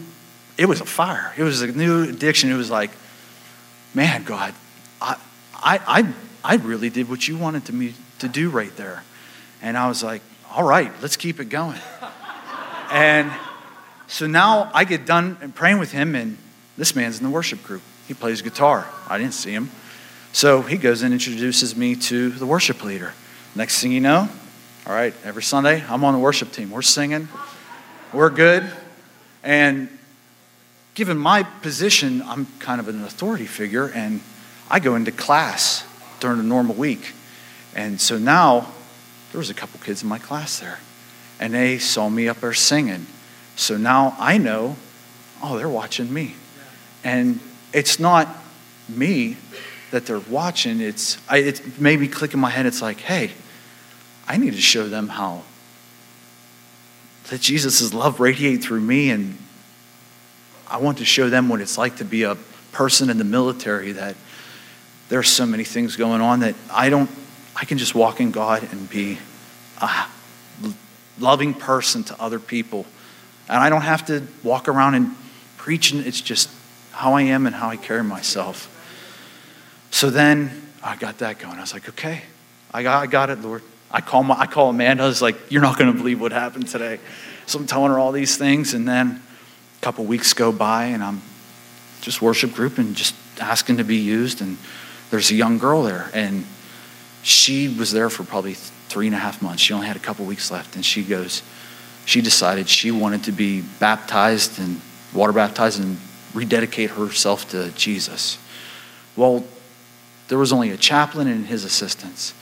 it 0.58 0.68
was 0.68 0.80
a 0.80 0.86
fire. 0.86 1.34
It 1.38 1.43
was 1.43 1.62
a 1.62 1.68
new 1.68 2.04
addiction. 2.04 2.49
It 2.49 2.56
was 2.56 2.72
like, 2.72 2.91
man, 3.93 4.24
God, 4.24 4.54
I, 5.02 5.18
I, 5.54 5.80
I, 5.86 6.14
I 6.45 6.56
really 6.56 6.89
did 6.89 7.10
what 7.10 7.28
you 7.28 7.38
wanted 7.38 7.66
to 7.66 7.74
me 7.74 7.95
to 8.20 8.30
do 8.30 8.49
right 8.49 8.74
there. 8.78 9.04
And 9.62 9.78
I 9.78 9.89
was 9.89 10.02
like, 10.02 10.22
all 10.49 10.64
right, 10.64 10.89
let's 11.02 11.18
keep 11.18 11.41
it 11.41 11.49
going. 11.49 11.80
and 12.89 13.30
so 14.08 14.26
now 14.26 14.72
I 14.74 14.86
get 14.86 15.06
done 15.06 15.52
praying 15.54 15.80
with 15.80 15.91
him, 15.91 16.16
and 16.16 16.38
this 16.82 16.95
man's 16.95 17.19
in 17.19 17.23
the 17.23 17.29
worship 17.29 17.61
group. 17.61 17.84
He 18.07 18.15
plays 18.15 18.41
guitar. 18.41 18.88
I 19.07 19.19
didn't 19.19 19.36
see 19.36 19.51
him. 19.51 19.69
So 20.34 20.63
he 20.63 20.77
goes 20.77 21.03
and 21.03 21.13
introduces 21.13 21.75
me 21.75 21.95
to 21.95 22.32
the 22.32 22.47
worship 22.47 22.84
leader. 22.84 23.13
Next 23.53 23.79
thing 23.79 23.91
you 23.91 23.99
know, 23.99 24.27
all 24.88 24.93
right, 24.93 25.13
every 25.23 25.43
Sunday, 25.43 25.84
I'm 25.88 26.03
on 26.03 26.15
the 26.15 26.19
worship 26.19 26.51
team. 26.51 26.71
We're 26.71 26.82
singing, 26.82 27.27
we're 28.11 28.32
good. 28.32 28.67
And 29.43 29.95
given 30.95 31.19
my 31.19 31.43
position, 31.43 32.23
I'm 32.23 32.47
kind 32.57 32.82
of 32.82 32.88
an 32.88 33.03
authority 33.03 33.45
figure, 33.45 33.91
and 33.93 34.19
I 34.67 34.79
go 34.79 34.95
into 34.95 35.11
class 35.11 35.86
during 36.19 36.39
a 36.39 36.43
normal 36.43 36.73
week. 36.73 37.13
And 37.75 38.01
so 38.01 38.17
now 38.17 38.71
there 39.32 39.38
was 39.38 39.51
a 39.51 39.53
couple 39.53 39.79
kids 39.82 40.01
in 40.01 40.09
my 40.09 40.17
class 40.17 40.59
there, 40.59 40.79
and 41.39 41.53
they 41.53 41.77
saw 41.77 42.09
me 42.09 42.27
up 42.27 42.38
there 42.38 42.53
singing. 42.53 43.05
So 43.55 43.77
now 43.77 44.15
I 44.17 44.39
know, 44.39 44.77
oh, 45.43 45.59
they're 45.59 45.69
watching 45.69 46.11
me. 46.11 46.38
And 47.04 47.39
it's 47.74 47.99
not 47.99 48.28
me 48.88 49.38
that 49.91 50.06
they're 50.06 50.20
watching. 50.20 50.82
It's 50.82 51.18
I, 51.30 51.38
it 51.38 51.80
made 51.80 51.99
me 51.99 52.08
click 52.08 52.34
in 52.34 52.39
my 52.39 52.49
head. 52.49 52.66
It's 52.66 52.82
like, 52.82 52.99
hey, 52.99 53.32
I 54.28 54.38
need 54.38 54.54
to 54.54 54.62
show 54.62 54.88
them 54.88 55.10
how 55.10 55.43
that 57.30 57.41
Jesus' 57.41 57.93
love 57.93 58.20
radiate 58.20 58.64
through 58.64 58.82
me, 58.82 59.10
and 59.10 59.38
I 60.70 60.78
want 60.78 60.97
to 60.97 61.06
show 61.06 61.30
them 61.30 61.49
what 61.49 61.62
it's 61.62 61.78
like 61.78 61.97
to 61.97 62.06
be 62.06 62.24
a 62.24 62.36
person 62.72 63.10
in 63.10 63.18
the 63.18 63.24
military. 63.24 63.91
That 63.93 64.16
there's 65.10 65.30
so 65.30 65.45
many 65.45 65.64
things 65.64 65.95
going 65.95 66.22
on 66.22 66.39
that 66.41 66.56
I 66.72 66.89
don't 66.89 67.10
I 67.56 67.66
can 67.66 67.78
just 67.78 67.95
walk 67.95 68.20
in 68.20 68.32
God 68.32 68.68
and 68.72 68.89
be 68.89 69.18
a 69.82 70.06
loving 71.20 71.54
person 71.54 72.04
to 72.06 72.22
other 72.22 72.39
people. 72.39 72.86
And 73.49 73.58
I 73.58 73.70
don't 73.70 73.82
have 73.82 74.06
to 74.08 74.26
walk 74.43 74.68
around 74.68 74.95
and 74.95 75.16
preach, 75.58 75.91
and 75.91 76.06
it's 76.06 76.22
just 76.22 76.49
how 76.92 77.14
I 77.14 77.24
am 77.24 77.46
and 77.48 77.56
how 77.56 77.70
I 77.70 77.78
carry 77.78 78.04
myself. 78.04 78.68
So 79.92 80.10
then 80.10 80.62
I 80.84 80.96
got 80.96 81.20
that 81.20 81.39
going. 81.39 81.58
I 81.58 81.62
was 81.62 81.74
like, 81.74 81.89
okay, 81.89 82.24
I 82.74 82.84
got, 82.84 83.04
I 83.04 83.08
got 83.08 83.30
it, 83.30 83.39
Lord. 83.42 83.64
I 83.92 84.02
call, 84.02 84.24
my, 84.24 84.39
I 84.39 84.48
call 84.48 84.70
Amanda. 84.70 85.04
I 85.04 85.08
was 85.08 85.22
like, 85.22 85.36
you're 85.52 85.62
not 85.62 85.78
going 85.78 85.92
to 85.92 85.98
believe 85.98 86.22
what 86.22 86.32
happened 86.32 86.68
today. 86.68 87.00
So 87.46 87.60
I'm 87.60 87.68
telling 87.68 87.92
her 87.92 88.00
all 88.00 88.12
these 88.12 88.38
things. 88.38 88.74
And 88.74 88.88
then 88.88 89.22
a 89.80 89.82
couple 89.82 90.06
weeks 90.06 90.34
go 90.34 90.52
by, 90.52 90.86
and 90.86 91.04
I'm 91.04 91.22
just 92.02 92.22
worship 92.22 92.54
group 92.54 92.78
and 92.78 92.96
just 92.96 93.14
asking 93.39 93.78
to 93.78 93.84
be 93.84 93.98
used. 93.98 94.42
And 94.42 94.58
there's 95.10 95.30
a 95.30 95.36
young 95.36 95.58
girl 95.58 95.84
there, 95.84 96.10
and 96.14 96.46
she 97.22 97.68
was 97.68 97.92
there 97.92 98.10
for 98.10 98.24
probably 98.24 98.54
three 98.54 99.08
and 99.08 99.16
a 99.16 99.20
half 99.20 99.42
months. 99.42 99.62
She 99.62 99.74
only 99.74 99.88
had 99.88 99.98
a 99.98 100.00
couple 100.00 100.26
weeks 100.26 100.52
left, 100.52 100.76
and 100.76 100.86
she 100.86 101.04
goes, 101.04 101.44
she 102.06 102.22
decided 102.22 102.70
she 102.70 102.92
wanted 102.92 103.26
to 103.26 103.32
be 103.32 103.62
baptized 103.62 104.58
and 104.60 104.82
water 105.14 105.34
baptized 105.34 105.80
and 105.80 105.98
rededicate 106.34 106.91
herself 106.91 107.49
to 107.51 107.71
Jesus. 107.71 108.38
Well, 109.15 109.43
there 110.27 110.38
was 110.38 110.53
only 110.53 110.69
a 110.69 110.77
chaplain 110.77 111.27
and 111.27 111.45
his 111.45 111.65
assistants, 111.65 112.34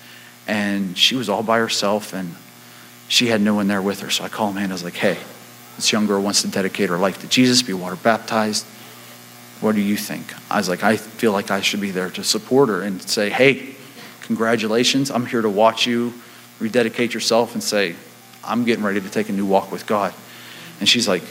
and 0.47 0.97
she 0.97 1.15
was 1.15 1.29
all 1.29 1.43
by 1.43 1.57
herself, 1.57 2.13
and 2.13 2.35
she 3.07 3.27
had 3.27 3.41
no 3.41 3.55
one 3.55 3.67
there 3.67 3.81
with 3.81 4.01
her. 4.01 4.09
So 4.09 4.23
I 4.23 4.29
called 4.29 4.51
Amanda. 4.51 4.73
I 4.73 4.75
was 4.75 4.83
like, 4.83 4.95
"Hey, 4.95 5.17
this 5.75 5.91
young 5.91 6.05
girl 6.05 6.21
wants 6.21 6.41
to 6.43 6.47
dedicate 6.47 6.89
her 6.89 6.97
life 6.97 7.21
to 7.21 7.27
Jesus, 7.27 7.61
be 7.61 7.73
water 7.73 7.95
baptized. 7.95 8.65
What 9.61 9.75
do 9.75 9.81
you 9.81 9.97
think?" 9.97 10.33
I 10.49 10.57
was 10.57 10.69
like, 10.69 10.83
"I 10.83 10.97
feel 10.97 11.31
like 11.31 11.49
I 11.49 11.61
should 11.61 11.81
be 11.81 11.91
there 11.91 12.09
to 12.11 12.23
support 12.23 12.69
her 12.69 12.81
and 12.81 13.01
say, 13.01 13.29
hey." 13.29 13.75
congratulations. 14.29 15.09
I'm 15.09 15.25
here 15.25 15.41
to 15.41 15.49
watch 15.49 15.87
you 15.87 16.13
rededicate 16.59 17.15
yourself 17.15 17.55
and 17.55 17.63
say, 17.63 17.95
I'm 18.43 18.63
getting 18.63 18.83
ready 18.83 19.01
to 19.01 19.09
take 19.09 19.27
a 19.27 19.31
new 19.31 19.45
walk 19.45 19.71
with 19.71 19.87
God. 19.87 20.13
And 20.79 20.87
she's 20.87 21.07
like, 21.07 21.23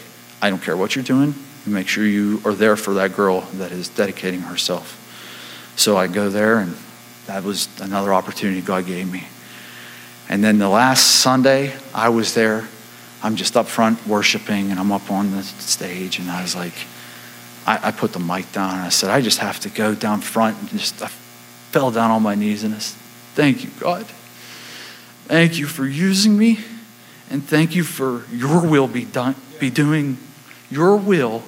I 0.42 0.50
don't 0.50 0.61
care 0.61 0.76
what 0.76 0.96
you're 0.96 1.04
doing. 1.04 1.32
Make 1.66 1.88
sure 1.88 2.04
you 2.04 2.40
are 2.44 2.54
there 2.54 2.76
for 2.76 2.94
that 2.94 3.14
girl 3.14 3.42
that 3.54 3.72
is 3.72 3.88
dedicating 3.88 4.40
herself. 4.40 5.04
So 5.76 5.96
I 5.96 6.06
go 6.06 6.30
there, 6.30 6.59
and 6.59 6.76
that 7.26 7.44
was 7.44 7.68
another 7.80 8.14
opportunity 8.14 8.61
God 8.61 8.86
gave 8.86 9.11
me. 9.12 9.26
And 10.28 10.42
then 10.42 10.59
the 10.59 10.68
last 10.68 11.20
Sunday, 11.20 11.72
I 11.94 12.09
was 12.09 12.34
there. 12.34 12.68
I'm 13.22 13.36
just 13.36 13.56
up 13.56 13.66
front 13.66 14.06
worshiping, 14.06 14.70
and 14.70 14.78
I'm 14.78 14.92
up 14.92 15.11
on 15.11 15.30
the 15.32 15.42
stage, 15.42 16.18
and 16.18 16.30
I 16.30 16.42
was 16.42 16.54
like, 16.54 16.74
I, 17.66 17.88
I 17.88 17.90
put 17.90 18.12
the 18.12 18.18
mic 18.18 18.50
down, 18.52 18.74
and 18.74 18.82
I 18.82 18.88
said, 18.88 19.11
I 19.11 19.20
just 19.20 19.38
have 19.38 19.61
to 19.61 19.68
go 19.68 19.94
down 19.94 20.20
front 20.20 20.59
and 20.59 20.70
just, 20.70 21.02
I 21.02 21.09
fell 21.09 21.90
down 21.90 22.11
on 22.11 22.22
my 22.22 22.34
knees 22.34 22.64
and 22.64 22.74
I 22.74 22.78
said, 22.78 22.98
Thank 23.34 23.62
you, 23.62 23.70
God. 23.78 24.06
Thank 25.26 25.59
you 25.59 25.66
for 25.66 25.86
using 25.86 26.36
me, 26.36 26.59
and 27.30 27.44
thank 27.44 27.76
you 27.76 27.84
for 27.84 28.24
your 28.32 28.66
will 28.66 28.88
be 28.88 29.04
done, 29.04 29.34
be 29.61 29.70
doing 29.70 30.16
your 30.71 30.97
will 30.97 31.43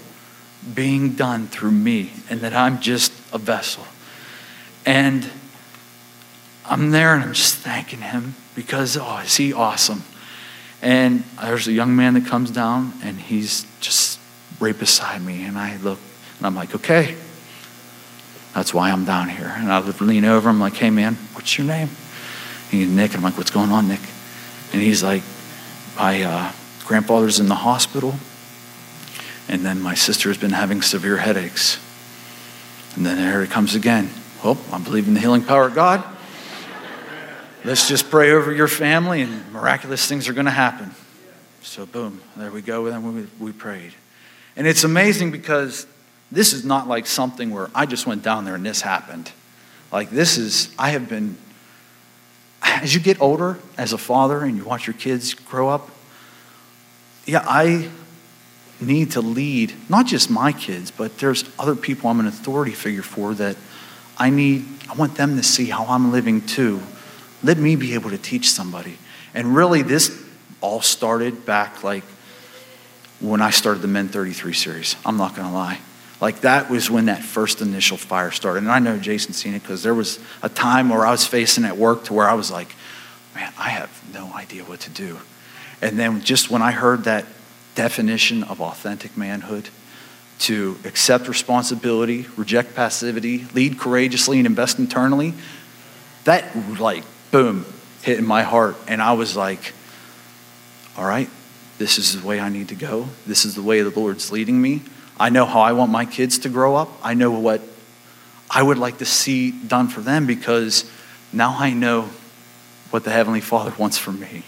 being 0.74 1.12
done 1.12 1.46
through 1.46 1.70
me, 1.70 2.12
and 2.28 2.40
that 2.40 2.52
I'm 2.52 2.80
just 2.80 3.12
a 3.32 3.38
vessel. 3.38 3.86
And 4.84 5.30
I'm 6.66 6.90
there 6.90 7.14
and 7.14 7.24
I'm 7.24 7.32
just 7.32 7.56
thanking 7.56 8.00
him 8.00 8.34
because, 8.54 8.96
oh, 8.96 9.18
is 9.18 9.36
he 9.36 9.52
awesome? 9.52 10.04
And 10.82 11.24
there's 11.42 11.66
a 11.66 11.72
young 11.72 11.96
man 11.96 12.14
that 12.14 12.26
comes 12.26 12.50
down 12.50 12.92
and 13.02 13.18
he's 13.18 13.66
just 13.80 14.18
right 14.60 14.78
beside 14.78 15.22
me. 15.22 15.44
And 15.44 15.58
I 15.58 15.76
look 15.78 15.98
and 16.38 16.46
I'm 16.46 16.54
like, 16.54 16.74
okay, 16.74 17.16
that's 18.54 18.72
why 18.72 18.90
I'm 18.90 19.04
down 19.04 19.28
here. 19.28 19.52
And 19.56 19.70
I 19.70 19.80
lean 19.80 20.24
over. 20.24 20.48
I'm 20.48 20.60
like, 20.60 20.74
hey, 20.74 20.90
man, 20.90 21.16
what's 21.34 21.58
your 21.58 21.66
name? 21.66 21.88
And 22.70 22.80
he's 22.80 22.88
Nick. 22.88 23.10
And 23.10 23.18
I'm 23.18 23.22
like, 23.24 23.36
what's 23.36 23.50
going 23.50 23.70
on, 23.70 23.88
Nick? 23.88 24.00
And 24.72 24.80
he's 24.80 25.02
like, 25.02 25.22
my 25.96 26.22
uh, 26.22 26.52
grandfather's 26.84 27.40
in 27.40 27.48
the 27.48 27.56
hospital. 27.56 28.14
And 29.50 29.66
then 29.66 29.80
my 29.80 29.94
sister 29.96 30.28
has 30.28 30.38
been 30.38 30.52
having 30.52 30.80
severe 30.80 31.16
headaches. 31.16 31.80
And 32.94 33.04
then 33.04 33.18
here 33.18 33.42
it 33.42 33.50
comes 33.50 33.74
again. 33.74 34.08
Well, 34.44 34.56
I 34.72 34.78
believe 34.78 35.08
in 35.08 35.14
the 35.14 35.20
healing 35.20 35.42
power 35.42 35.66
of 35.66 35.74
God. 35.74 36.04
Let's 37.64 37.88
just 37.88 38.10
pray 38.10 38.30
over 38.30 38.52
your 38.52 38.68
family, 38.68 39.22
and 39.22 39.52
miraculous 39.52 40.06
things 40.06 40.28
are 40.28 40.34
going 40.34 40.44
to 40.44 40.52
happen. 40.52 40.92
So, 41.62 41.84
boom, 41.84 42.20
there 42.36 42.52
we 42.52 42.62
go. 42.62 42.86
And 42.86 43.16
we, 43.16 43.26
we 43.44 43.52
prayed. 43.52 43.92
And 44.54 44.68
it's 44.68 44.84
amazing 44.84 45.32
because 45.32 45.84
this 46.30 46.52
is 46.52 46.64
not 46.64 46.86
like 46.86 47.08
something 47.08 47.50
where 47.50 47.70
I 47.74 47.86
just 47.86 48.06
went 48.06 48.22
down 48.22 48.44
there 48.44 48.54
and 48.54 48.64
this 48.64 48.80
happened. 48.80 49.32
Like, 49.90 50.10
this 50.10 50.38
is, 50.38 50.72
I 50.78 50.90
have 50.90 51.08
been, 51.08 51.36
as 52.62 52.94
you 52.94 53.00
get 53.00 53.20
older 53.20 53.58
as 53.76 53.92
a 53.92 53.98
father 53.98 54.44
and 54.44 54.56
you 54.56 54.64
watch 54.64 54.86
your 54.86 54.94
kids 54.94 55.34
grow 55.34 55.68
up, 55.68 55.90
yeah, 57.26 57.44
I 57.44 57.90
need 58.80 59.12
to 59.12 59.20
lead 59.20 59.74
not 59.88 60.06
just 60.06 60.30
my 60.30 60.52
kids, 60.52 60.90
but 60.90 61.18
there's 61.18 61.44
other 61.58 61.76
people 61.76 62.10
I'm 62.10 62.20
an 62.20 62.26
authority 62.26 62.72
figure 62.72 63.02
for 63.02 63.34
that 63.34 63.56
I 64.18 64.30
need, 64.30 64.66
I 64.88 64.94
want 64.94 65.14
them 65.14 65.36
to 65.36 65.42
see 65.42 65.66
how 65.66 65.86
I'm 65.86 66.12
living 66.12 66.42
too. 66.42 66.80
Let 67.42 67.58
me 67.58 67.76
be 67.76 67.94
able 67.94 68.10
to 68.10 68.18
teach 68.18 68.50
somebody. 68.50 68.98
And 69.34 69.54
really, 69.54 69.82
this 69.82 70.22
all 70.60 70.82
started 70.82 71.46
back 71.46 71.82
like 71.82 72.04
when 73.20 73.40
I 73.40 73.50
started 73.50 73.80
the 73.80 73.88
Men 73.88 74.08
33 74.08 74.52
series. 74.52 74.96
I'm 75.04 75.16
not 75.16 75.34
going 75.34 75.48
to 75.48 75.54
lie. 75.54 75.78
Like 76.20 76.40
that 76.40 76.68
was 76.68 76.90
when 76.90 77.06
that 77.06 77.22
first 77.22 77.62
initial 77.62 77.96
fire 77.96 78.30
started. 78.30 78.62
And 78.62 78.70
I 78.70 78.78
know 78.78 78.98
Jason's 78.98 79.36
seen 79.36 79.54
it 79.54 79.62
because 79.62 79.82
there 79.82 79.94
was 79.94 80.18
a 80.42 80.48
time 80.48 80.90
where 80.90 81.06
I 81.06 81.10
was 81.10 81.26
facing 81.26 81.64
at 81.64 81.76
work 81.76 82.04
to 82.04 82.12
where 82.12 82.28
I 82.28 82.34
was 82.34 82.50
like, 82.50 82.74
man, 83.34 83.52
I 83.58 83.70
have 83.70 84.02
no 84.12 84.32
idea 84.34 84.64
what 84.64 84.80
to 84.80 84.90
do. 84.90 85.18
And 85.80 85.98
then 85.98 86.20
just 86.20 86.50
when 86.50 86.60
I 86.60 86.72
heard 86.72 87.04
that 87.04 87.24
definition 87.74 88.42
of 88.42 88.60
authentic 88.60 89.16
manhood, 89.16 89.68
to 90.40 90.78
accept 90.84 91.28
responsibility, 91.28 92.26
reject 92.36 92.74
passivity, 92.74 93.46
lead 93.52 93.78
courageously, 93.78 94.38
and 94.38 94.46
invest 94.46 94.78
internally, 94.78 95.34
that 96.24 96.56
like, 96.80 97.04
boom, 97.30 97.66
hit 98.02 98.18
in 98.18 98.26
my 98.26 98.42
heart. 98.42 98.76
And 98.88 99.02
I 99.02 99.12
was 99.12 99.36
like, 99.36 99.74
all 100.96 101.04
right, 101.04 101.28
this 101.78 101.98
is 101.98 102.20
the 102.20 102.26
way 102.26 102.40
I 102.40 102.48
need 102.48 102.68
to 102.68 102.74
go. 102.74 103.08
This 103.26 103.44
is 103.44 103.54
the 103.54 103.62
way 103.62 103.82
the 103.82 103.90
Lord's 103.90 104.32
leading 104.32 104.60
me. 104.60 104.82
I 105.18 105.28
know 105.28 105.44
how 105.44 105.60
I 105.60 105.72
want 105.72 105.92
my 105.92 106.06
kids 106.06 106.38
to 106.40 106.48
grow 106.48 106.74
up. 106.76 106.88
I 107.02 107.12
know 107.14 107.30
what 107.30 107.60
I 108.50 108.62
would 108.62 108.78
like 108.78 108.98
to 108.98 109.04
see 109.04 109.50
done 109.50 109.88
for 109.88 110.00
them 110.00 110.26
because 110.26 110.90
now 111.32 111.56
I 111.58 111.72
know 111.72 112.08
what 112.90 113.04
the 113.04 113.10
Heavenly 113.10 113.40
Father 113.40 113.72
wants 113.78 113.98
for 113.98 114.12
me. 114.12 114.42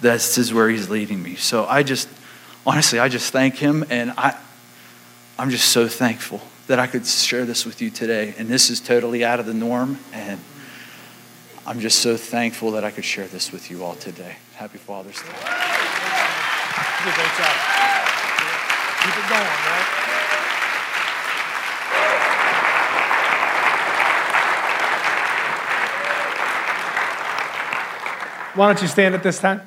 This 0.00 0.38
is 0.38 0.54
where 0.54 0.68
He's 0.68 0.88
leading 0.88 1.22
me. 1.22 1.34
So 1.34 1.66
I 1.66 1.82
just, 1.82 2.08
honestly, 2.70 3.00
I 3.00 3.08
just 3.08 3.32
thank 3.32 3.56
Him 3.56 3.84
and 3.90 4.12
I, 4.12 4.38
I'm 5.36 5.50
just 5.50 5.70
so 5.70 5.88
thankful 5.88 6.40
that 6.68 6.78
I 6.78 6.86
could 6.86 7.04
share 7.04 7.44
this 7.44 7.66
with 7.66 7.82
you 7.82 7.90
today. 7.90 8.32
And 8.38 8.48
this 8.48 8.70
is 8.70 8.78
totally 8.78 9.24
out 9.24 9.40
of 9.40 9.46
the 9.46 9.54
norm. 9.54 9.98
And 10.12 10.38
I'm 11.66 11.80
just 11.80 11.98
so 11.98 12.16
thankful 12.16 12.70
that 12.72 12.84
I 12.84 12.92
could 12.92 13.04
share 13.04 13.26
this 13.26 13.50
with 13.50 13.72
you 13.72 13.82
all 13.82 13.96
today. 13.96 14.36
Happy 14.54 14.78
Father's 14.78 15.16
Day. 15.16 15.22
Keep 19.02 19.18
it 19.18 19.28
going, 19.28 19.42
right? 19.42 19.86
Why 28.54 28.66
don't 28.66 28.80
you 28.80 28.88
stand 28.88 29.16
at 29.16 29.24
this 29.24 29.40
time? 29.40 29.62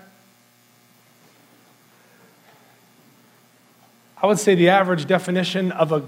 I 4.24 4.28
would 4.28 4.40
say 4.40 4.56
the 4.56 4.70
average 4.70 5.06
definition 5.06 5.74
of 5.74 5.92
a 5.92 6.02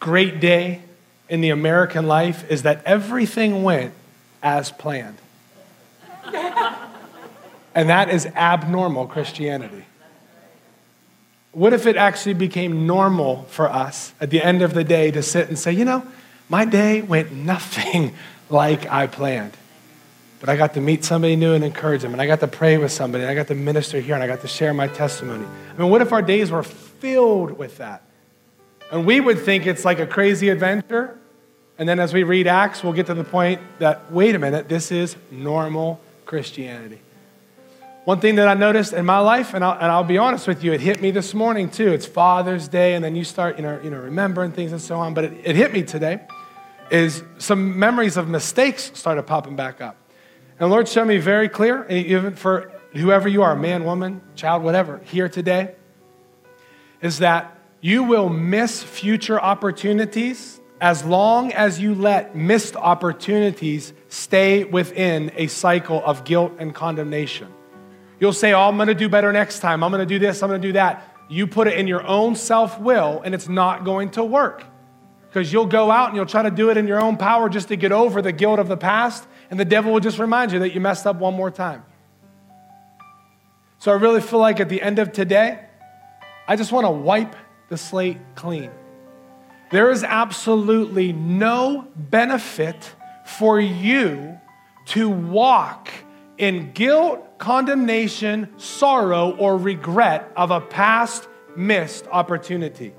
great 0.00 0.40
day 0.40 0.80
in 1.28 1.42
the 1.42 1.50
American 1.50 2.06
life 2.06 2.50
is 2.50 2.62
that 2.62 2.82
everything 2.86 3.62
went 3.62 3.92
as 4.42 4.72
planned. 4.72 5.18
and 7.74 7.90
that 7.90 8.08
is 8.08 8.24
abnormal 8.24 9.06
Christianity. 9.06 9.84
What 11.52 11.74
if 11.74 11.84
it 11.84 11.96
actually 11.96 12.34
became 12.34 12.86
normal 12.86 13.42
for 13.50 13.68
us 13.68 14.14
at 14.18 14.30
the 14.30 14.42
end 14.42 14.62
of 14.62 14.72
the 14.72 14.84
day 14.84 15.10
to 15.10 15.22
sit 15.22 15.48
and 15.48 15.58
say, 15.58 15.72
you 15.72 15.84
know, 15.84 16.06
my 16.48 16.64
day 16.64 17.02
went 17.02 17.32
nothing 17.32 18.14
like 18.48 18.90
I 18.90 19.08
planned? 19.08 19.52
But 20.40 20.48
I 20.48 20.56
got 20.56 20.72
to 20.74 20.80
meet 20.80 21.04
somebody 21.04 21.36
new 21.36 21.52
and 21.52 21.64
encourage 21.64 22.00
them, 22.00 22.12
and 22.12 22.22
I 22.22 22.26
got 22.26 22.40
to 22.40 22.48
pray 22.48 22.78
with 22.78 22.92
somebody, 22.92 23.24
and 23.24 23.30
I 23.30 23.34
got 23.34 23.48
to 23.48 23.54
minister 23.54 24.00
here, 24.00 24.14
and 24.14 24.22
I 24.22 24.26
got 24.26 24.40
to 24.42 24.48
share 24.48 24.72
my 24.72 24.86
testimony. 24.86 25.44
I 25.44 25.82
mean, 25.82 25.90
what 25.90 26.00
if 26.00 26.12
our 26.12 26.22
days 26.22 26.50
were 26.50 26.64
filled 27.00 27.52
with 27.58 27.78
that? 27.78 28.02
And 28.90 29.04
we 29.06 29.20
would 29.20 29.38
think 29.38 29.66
it's 29.66 29.84
like 29.84 29.98
a 29.98 30.06
crazy 30.06 30.48
adventure. 30.48 31.18
And 31.78 31.88
then 31.88 32.00
as 32.00 32.12
we 32.12 32.22
read 32.22 32.46
Acts, 32.46 32.82
we'll 32.82 32.92
get 32.92 33.06
to 33.06 33.14
the 33.14 33.24
point 33.24 33.60
that, 33.78 34.10
wait 34.10 34.34
a 34.34 34.38
minute, 34.38 34.68
this 34.68 34.90
is 34.90 35.16
normal 35.30 36.00
Christianity. 36.24 37.00
One 38.04 38.20
thing 38.20 38.36
that 38.36 38.48
I 38.48 38.54
noticed 38.54 38.94
in 38.94 39.04
my 39.04 39.18
life, 39.18 39.52
and 39.52 39.62
I'll, 39.62 39.74
and 39.74 39.84
I'll, 39.84 40.02
be 40.02 40.16
honest 40.16 40.48
with 40.48 40.64
you, 40.64 40.72
it 40.72 40.80
hit 40.80 41.02
me 41.02 41.10
this 41.10 41.34
morning 41.34 41.68
too. 41.68 41.92
It's 41.92 42.06
Father's 42.06 42.66
Day, 42.66 42.94
and 42.94 43.04
then 43.04 43.14
you 43.14 43.22
start, 43.22 43.58
you 43.58 43.62
know, 43.62 43.78
you 43.84 43.90
know 43.90 43.98
remembering 43.98 44.52
things 44.52 44.72
and 44.72 44.80
so 44.80 44.96
on. 44.96 45.12
But 45.12 45.24
it, 45.24 45.32
it 45.44 45.56
hit 45.56 45.74
me 45.74 45.82
today, 45.82 46.20
is 46.90 47.22
some 47.36 47.78
memories 47.78 48.16
of 48.16 48.26
mistakes 48.26 48.90
started 48.94 49.24
popping 49.24 49.56
back 49.56 49.82
up. 49.82 49.96
And 50.58 50.70
Lord 50.70 50.88
showed 50.88 51.04
me 51.04 51.18
very 51.18 51.50
clear, 51.50 51.86
even 51.88 52.34
for 52.34 52.72
whoever 52.92 53.28
you 53.28 53.42
are, 53.42 53.54
man, 53.54 53.84
woman, 53.84 54.22
child, 54.34 54.62
whatever, 54.62 55.02
here 55.04 55.28
today, 55.28 55.74
is 57.00 57.18
that 57.18 57.58
you 57.80 58.02
will 58.02 58.28
miss 58.28 58.82
future 58.82 59.40
opportunities 59.40 60.60
as 60.80 61.04
long 61.04 61.52
as 61.52 61.80
you 61.80 61.94
let 61.94 62.36
missed 62.36 62.76
opportunities 62.76 63.92
stay 64.08 64.64
within 64.64 65.32
a 65.36 65.46
cycle 65.48 66.02
of 66.04 66.24
guilt 66.24 66.52
and 66.58 66.74
condemnation. 66.74 67.52
You'll 68.20 68.32
say, 68.32 68.52
Oh, 68.52 68.62
I'm 68.62 68.76
gonna 68.76 68.94
do 68.94 69.08
better 69.08 69.32
next 69.32 69.60
time. 69.60 69.82
I'm 69.82 69.90
gonna 69.90 70.06
do 70.06 70.18
this, 70.18 70.42
I'm 70.42 70.48
gonna 70.48 70.60
do 70.60 70.72
that. 70.72 71.16
You 71.28 71.46
put 71.46 71.68
it 71.68 71.78
in 71.78 71.86
your 71.86 72.06
own 72.06 72.34
self 72.34 72.80
will, 72.80 73.20
and 73.24 73.34
it's 73.34 73.48
not 73.48 73.84
going 73.84 74.10
to 74.12 74.24
work. 74.24 74.64
Because 75.28 75.52
you'll 75.52 75.66
go 75.66 75.90
out 75.90 76.08
and 76.08 76.16
you'll 76.16 76.26
try 76.26 76.42
to 76.42 76.50
do 76.50 76.70
it 76.70 76.78
in 76.78 76.86
your 76.86 77.00
own 77.00 77.18
power 77.18 77.50
just 77.50 77.68
to 77.68 77.76
get 77.76 77.92
over 77.92 78.22
the 78.22 78.32
guilt 78.32 78.58
of 78.58 78.68
the 78.68 78.78
past, 78.78 79.26
and 79.50 79.60
the 79.60 79.64
devil 79.64 79.92
will 79.92 80.00
just 80.00 80.18
remind 80.18 80.52
you 80.52 80.60
that 80.60 80.74
you 80.74 80.80
messed 80.80 81.06
up 81.06 81.16
one 81.16 81.34
more 81.34 81.50
time. 81.50 81.84
So 83.78 83.92
I 83.92 83.96
really 83.96 84.22
feel 84.22 84.38
like 84.38 84.58
at 84.58 84.68
the 84.68 84.80
end 84.80 84.98
of 84.98 85.12
today, 85.12 85.67
I 86.48 86.56
just 86.56 86.72
wanna 86.72 86.90
wipe 86.90 87.36
the 87.68 87.76
slate 87.76 88.16
clean. 88.34 88.70
There 89.70 89.90
is 89.90 90.02
absolutely 90.02 91.12
no 91.12 91.86
benefit 91.94 92.94
for 93.26 93.60
you 93.60 94.40
to 94.86 95.10
walk 95.10 95.90
in 96.38 96.72
guilt, 96.72 97.38
condemnation, 97.38 98.48
sorrow, 98.56 99.36
or 99.36 99.58
regret 99.58 100.32
of 100.34 100.50
a 100.50 100.62
past 100.62 101.28
missed 101.54 102.06
opportunity. 102.10 102.94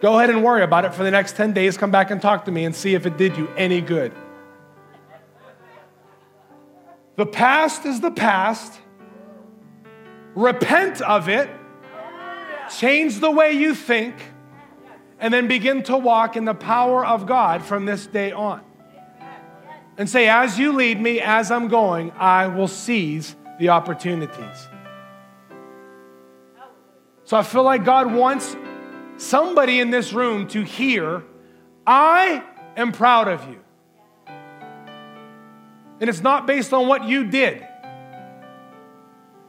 Go 0.00 0.18
ahead 0.18 0.30
and 0.30 0.42
worry 0.42 0.64
about 0.64 0.84
it 0.84 0.92
for 0.92 1.04
the 1.04 1.12
next 1.12 1.36
10 1.36 1.52
days. 1.52 1.76
Come 1.76 1.92
back 1.92 2.10
and 2.10 2.20
talk 2.20 2.46
to 2.46 2.50
me 2.50 2.64
and 2.64 2.74
see 2.74 2.94
if 2.94 3.06
it 3.06 3.16
did 3.16 3.36
you 3.36 3.48
any 3.56 3.80
good. 3.80 4.12
The 7.14 7.26
past 7.26 7.86
is 7.86 8.00
the 8.00 8.10
past. 8.10 8.80
Repent 10.34 11.00
of 11.00 11.28
it 11.28 11.48
change 12.78 13.20
the 13.20 13.30
way 13.30 13.52
you 13.52 13.74
think, 13.74 14.14
and 15.18 15.32
then 15.32 15.48
begin 15.48 15.82
to 15.84 15.96
walk 15.96 16.36
in 16.36 16.44
the 16.44 16.54
power 16.54 17.04
of 17.04 17.26
God 17.26 17.62
from 17.62 17.84
this 17.86 18.06
day 18.06 18.32
on. 18.32 18.62
And 19.96 20.10
say, 20.10 20.28
as 20.28 20.58
you 20.58 20.72
lead 20.72 21.00
me, 21.00 21.20
as 21.20 21.50
I'm 21.50 21.68
going, 21.68 22.10
I 22.12 22.48
will 22.48 22.68
seize 22.68 23.36
the 23.58 23.68
opportunities. 23.68 24.68
So 27.24 27.36
I 27.36 27.42
feel 27.42 27.62
like 27.62 27.84
God 27.84 28.12
wants 28.12 28.56
somebody 29.16 29.80
in 29.80 29.90
this 29.90 30.12
room 30.12 30.48
to 30.48 30.62
hear, 30.62 31.22
I 31.86 32.42
am 32.76 32.92
proud 32.92 33.28
of 33.28 33.48
you. 33.48 33.60
And 36.00 36.10
it's 36.10 36.20
not 36.20 36.46
based 36.46 36.72
on 36.72 36.88
what 36.88 37.04
you 37.04 37.24
did. 37.24 37.66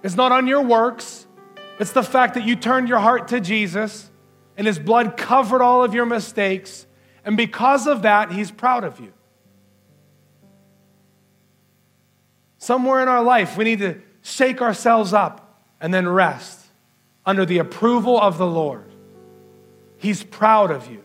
It's 0.03 0.15
not 0.15 0.32
on 0.32 0.45
your 0.45 0.61
works. 0.61 1.24
It's 1.80 1.91
the 1.91 2.03
fact 2.03 2.36
that 2.36 2.45
you 2.45 2.55
turned 2.55 2.88
your 2.88 2.99
heart 2.99 3.28
to 3.30 3.39
Jesus 3.39 4.09
and 4.57 4.65
his 4.65 4.80
blood 4.80 5.17
covered 5.17 5.61
all 5.61 5.84
of 5.84 5.93
your 5.93 6.05
mistakes. 6.05 6.86
And 7.26 7.36
because 7.36 7.88
of 7.88 8.03
that, 8.03 8.32
he's 8.32 8.51
proud 8.51 8.84
of 8.84 8.99
you. 8.99 9.11
Somewhere 12.57 13.01
in 13.01 13.07
our 13.07 13.21
life, 13.21 13.57
we 13.57 13.63
need 13.63 13.80
to 13.80 14.01
shake 14.21 14.61
ourselves 14.61 15.13
up 15.13 15.61
and 15.82 15.93
then 15.93 16.07
rest 16.07 16.65
under 17.26 17.45
the 17.45 17.57
approval 17.57 18.19
of 18.19 18.38
the 18.38 18.47
Lord. 18.47 18.91
He's 19.97 20.23
proud 20.23 20.71
of 20.71 20.89
you. 20.89 21.03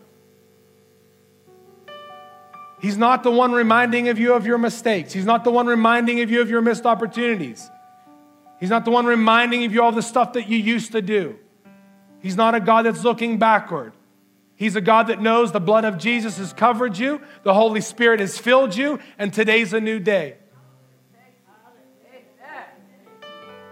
He's 2.81 2.97
not 2.97 3.21
the 3.21 3.29
one 3.29 3.51
reminding 3.51 4.09
of 4.09 4.17
you 4.17 4.33
of 4.33 4.47
your 4.47 4.57
mistakes. 4.57 5.13
He's 5.13 5.25
not 5.25 5.43
the 5.43 5.51
one 5.51 5.67
reminding 5.67 6.21
of 6.21 6.31
you 6.31 6.41
of 6.41 6.49
your 6.49 6.61
missed 6.61 6.85
opportunities. 6.85 7.69
He's 8.61 8.69
not 8.69 8.85
the 8.85 8.91
one 8.91 9.07
reminding 9.07 9.63
you 9.63 9.69
of 9.79 9.85
all 9.85 9.91
the 9.91 10.03
stuff 10.03 10.33
that 10.33 10.47
you 10.47 10.55
used 10.55 10.91
to 10.91 11.01
do. 11.01 11.35
He's 12.21 12.37
not 12.37 12.53
a 12.53 12.59
God 12.59 12.85
that's 12.85 13.03
looking 13.03 13.39
backward. 13.39 13.93
He's 14.55 14.75
a 14.75 14.81
God 14.81 15.07
that 15.07 15.19
knows 15.19 15.51
the 15.51 15.59
blood 15.59 15.83
of 15.83 15.97
Jesus 15.97 16.37
has 16.37 16.53
covered 16.53 16.95
you, 16.95 17.19
the 17.41 17.55
Holy 17.55 17.81
Spirit 17.81 18.19
has 18.19 18.37
filled 18.37 18.75
you, 18.75 18.99
and 19.17 19.33
today's 19.33 19.73
a 19.73 19.81
new 19.81 19.99
day. 19.99 20.35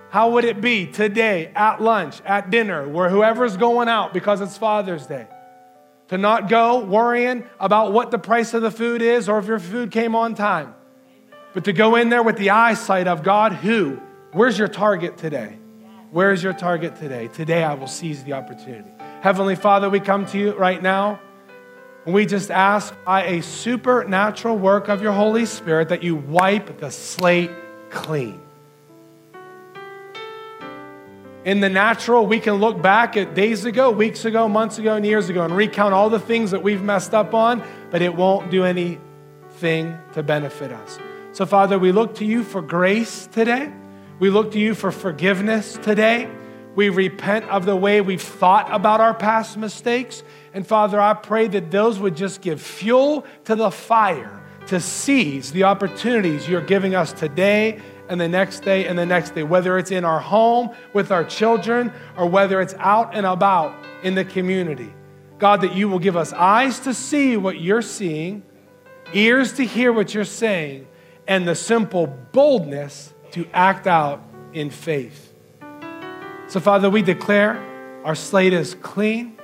How 0.09 0.31
would 0.31 0.43
it 0.43 0.59
be 0.59 0.87
today 0.87 1.51
at 1.53 1.79
lunch, 1.79 2.19
at 2.25 2.49
dinner, 2.49 2.89
where 2.89 3.11
whoever's 3.11 3.57
going 3.57 3.87
out 3.87 4.11
because 4.11 4.41
it's 4.41 4.57
Father's 4.57 5.05
Day, 5.05 5.27
to 6.07 6.17
not 6.17 6.49
go 6.49 6.79
worrying 6.79 7.47
about 7.59 7.93
what 7.93 8.09
the 8.09 8.17
price 8.17 8.55
of 8.55 8.63
the 8.63 8.71
food 8.71 9.03
is 9.03 9.29
or 9.29 9.37
if 9.37 9.45
your 9.45 9.59
food 9.59 9.91
came 9.91 10.15
on 10.15 10.33
time, 10.33 10.73
but 11.53 11.65
to 11.65 11.73
go 11.73 11.95
in 11.95 12.09
there 12.09 12.23
with 12.23 12.37
the 12.37 12.49
eyesight 12.49 13.07
of 13.07 13.21
God 13.21 13.53
who 13.53 14.01
Where's 14.31 14.59
your 14.59 14.67
target 14.67 15.17
today? 15.17 15.57
Where's 16.11 16.43
your 16.43 16.53
target 16.53 16.95
today? 16.97 17.29
Today 17.29 17.63
I 17.63 17.73
will 17.73 17.87
seize 17.87 18.23
the 18.23 18.33
opportunity. 18.33 18.91
Heavenly 19.21 19.55
Father, 19.55 19.89
we 19.89 19.99
come 19.99 20.27
to 20.27 20.37
you 20.37 20.53
right 20.53 20.81
now 20.81 21.19
and 22.05 22.13
we 22.13 22.27
just 22.27 22.51
ask 22.51 22.93
by 23.05 23.23
a 23.23 23.41
supernatural 23.41 24.55
work 24.55 24.87
of 24.87 25.01
your 25.01 25.13
Holy 25.13 25.47
Spirit 25.47 25.89
that 25.89 26.03
you 26.03 26.15
wipe 26.15 26.79
the 26.79 26.91
slate 26.91 27.49
clean. 27.89 28.39
In 31.43 31.59
the 31.59 31.69
natural, 31.69 32.27
we 32.27 32.39
can 32.39 32.55
look 32.55 32.79
back 32.81 33.17
at 33.17 33.33
days 33.33 33.65
ago, 33.65 33.89
weeks 33.89 34.25
ago, 34.25 34.47
months 34.47 34.77
ago, 34.77 34.95
and 34.95 35.05
years 35.05 35.29
ago 35.29 35.43
and 35.43 35.55
recount 35.55 35.95
all 35.95 36.11
the 36.11 36.19
things 36.19 36.51
that 36.51 36.61
we've 36.61 36.83
messed 36.83 37.15
up 37.15 37.33
on, 37.33 37.63
but 37.89 38.03
it 38.03 38.13
won't 38.13 38.51
do 38.51 38.63
anything 38.63 39.97
to 40.13 40.21
benefit 40.21 40.71
us. 40.71 40.99
So, 41.31 41.47
Father, 41.47 41.79
we 41.79 41.91
look 41.91 42.15
to 42.15 42.25
you 42.25 42.43
for 42.43 42.61
grace 42.61 43.25
today. 43.25 43.71
We 44.19 44.29
look 44.29 44.51
to 44.51 44.59
you 44.59 44.75
for 44.75 44.91
forgiveness 44.91 45.79
today. 45.81 46.29
We 46.75 46.89
repent 46.89 47.45
of 47.45 47.65
the 47.65 47.75
way 47.75 48.01
we've 48.01 48.21
thought 48.21 48.67
about 48.69 48.99
our 48.99 49.13
past 49.13 49.57
mistakes. 49.57 50.23
And 50.53 50.67
Father, 50.67 50.99
I 50.99 51.13
pray 51.13 51.47
that 51.47 51.71
those 51.71 51.99
would 51.99 52.17
just 52.17 52.41
give 52.41 52.61
fuel 52.61 53.25
to 53.45 53.55
the 53.55 53.71
fire 53.71 54.43
to 54.67 54.81
seize 54.81 55.53
the 55.53 55.63
opportunities 55.63 56.49
you're 56.49 56.61
giving 56.61 56.95
us 56.95 57.13
today 57.13 57.79
and 58.09 58.19
the 58.19 58.27
next 58.27 58.59
day 58.59 58.87
and 58.87 58.99
the 58.99 59.05
next 59.05 59.35
day, 59.35 59.43
whether 59.43 59.77
it's 59.77 59.91
in 59.91 60.03
our 60.03 60.19
home 60.19 60.71
with 60.93 61.11
our 61.11 61.23
children 61.23 61.91
or 62.17 62.25
whether 62.27 62.59
it's 62.59 62.73
out 62.79 63.15
and 63.15 63.25
about 63.25 63.73
in 64.03 64.15
the 64.15 64.25
community. 64.25 64.93
God, 65.37 65.61
that 65.61 65.75
you 65.75 65.87
will 65.87 65.99
give 65.99 66.17
us 66.17 66.33
eyes 66.33 66.81
to 66.81 66.93
see 66.93 67.37
what 67.37 67.61
you're 67.61 67.81
seeing, 67.81 68.43
ears 69.13 69.53
to 69.53 69.65
hear 69.65 69.93
what 69.93 70.13
you're 70.13 70.25
saying, 70.25 70.87
and 71.25 71.47
the 71.47 71.55
simple 71.55 72.07
boldness 72.33 73.13
to 73.31 73.47
act 73.53 73.87
out 73.87 74.21
in 74.53 74.69
faith. 74.69 75.33
So, 76.47 76.59
Father, 76.59 76.89
we 76.89 77.01
declare 77.01 77.63
our 78.03 78.15
slate 78.15 78.53
is 78.53 78.75
clean. 78.75 79.37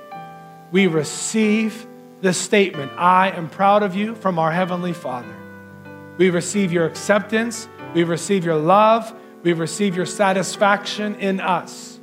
We 0.72 0.86
receive 0.86 1.86
this 2.20 2.38
statement 2.38 2.92
I 2.96 3.30
am 3.30 3.48
proud 3.48 3.82
of 3.82 3.94
you 3.94 4.14
from 4.14 4.38
our 4.38 4.50
Heavenly 4.50 4.92
Father. 4.92 5.34
We 6.18 6.30
receive 6.30 6.72
your 6.72 6.86
acceptance, 6.86 7.68
we 7.94 8.02
receive 8.02 8.44
your 8.44 8.56
love, 8.56 9.14
we 9.42 9.52
receive 9.52 9.94
your 9.94 10.06
satisfaction 10.06 11.14
in 11.16 11.40
us. 11.40 12.00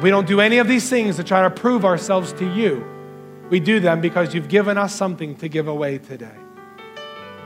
We 0.00 0.10
don't 0.10 0.26
do 0.26 0.40
any 0.40 0.58
of 0.58 0.68
these 0.68 0.88
things 0.88 1.16
to 1.16 1.24
try 1.24 1.42
to 1.42 1.50
prove 1.50 1.84
ourselves 1.84 2.32
to 2.34 2.50
you. 2.54 2.84
We 3.50 3.60
do 3.60 3.80
them 3.80 4.00
because 4.00 4.34
you've 4.34 4.48
given 4.48 4.78
us 4.78 4.94
something 4.94 5.36
to 5.36 5.48
give 5.48 5.68
away 5.68 5.98
today. 5.98 6.34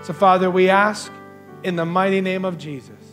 So, 0.03 0.13
Father, 0.13 0.51
we 0.51 0.71
ask 0.71 1.11
in 1.65 1.75
the 1.75 1.85
mighty 1.85 2.21
name 2.21 2.45
of 2.45 2.59
Jesus 2.59 3.06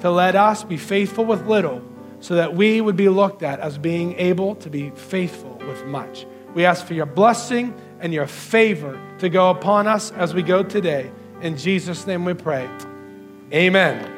to 0.00 0.10
let 0.10 0.36
us 0.36 0.64
be 0.64 0.76
faithful 0.76 1.24
with 1.24 1.46
little 1.46 1.82
so 2.20 2.34
that 2.34 2.54
we 2.54 2.80
would 2.80 2.96
be 2.96 3.08
looked 3.08 3.42
at 3.42 3.60
as 3.60 3.78
being 3.78 4.14
able 4.14 4.54
to 4.56 4.70
be 4.70 4.90
faithful 4.90 5.56
with 5.66 5.84
much. 5.86 6.26
We 6.54 6.64
ask 6.64 6.86
for 6.86 6.94
your 6.94 7.06
blessing 7.06 7.74
and 8.00 8.12
your 8.12 8.26
favor 8.26 9.00
to 9.18 9.28
go 9.28 9.50
upon 9.50 9.86
us 9.86 10.10
as 10.12 10.34
we 10.34 10.42
go 10.42 10.62
today. 10.62 11.10
In 11.42 11.56
Jesus' 11.56 12.06
name 12.06 12.24
we 12.24 12.34
pray. 12.34 12.68
Amen. 13.52 14.12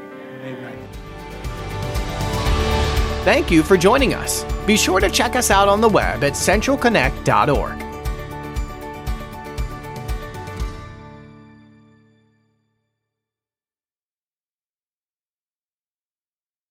Amen. 0.44 0.88
Thank 3.24 3.50
you 3.50 3.62
for 3.62 3.76
joining 3.76 4.14
us. 4.14 4.44
Be 4.66 4.76
sure 4.76 5.00
to 5.00 5.10
check 5.10 5.36
us 5.36 5.50
out 5.50 5.68
on 5.68 5.80
the 5.80 5.88
web 5.88 6.24
at 6.24 6.32
centralconnect.org. 6.32 7.87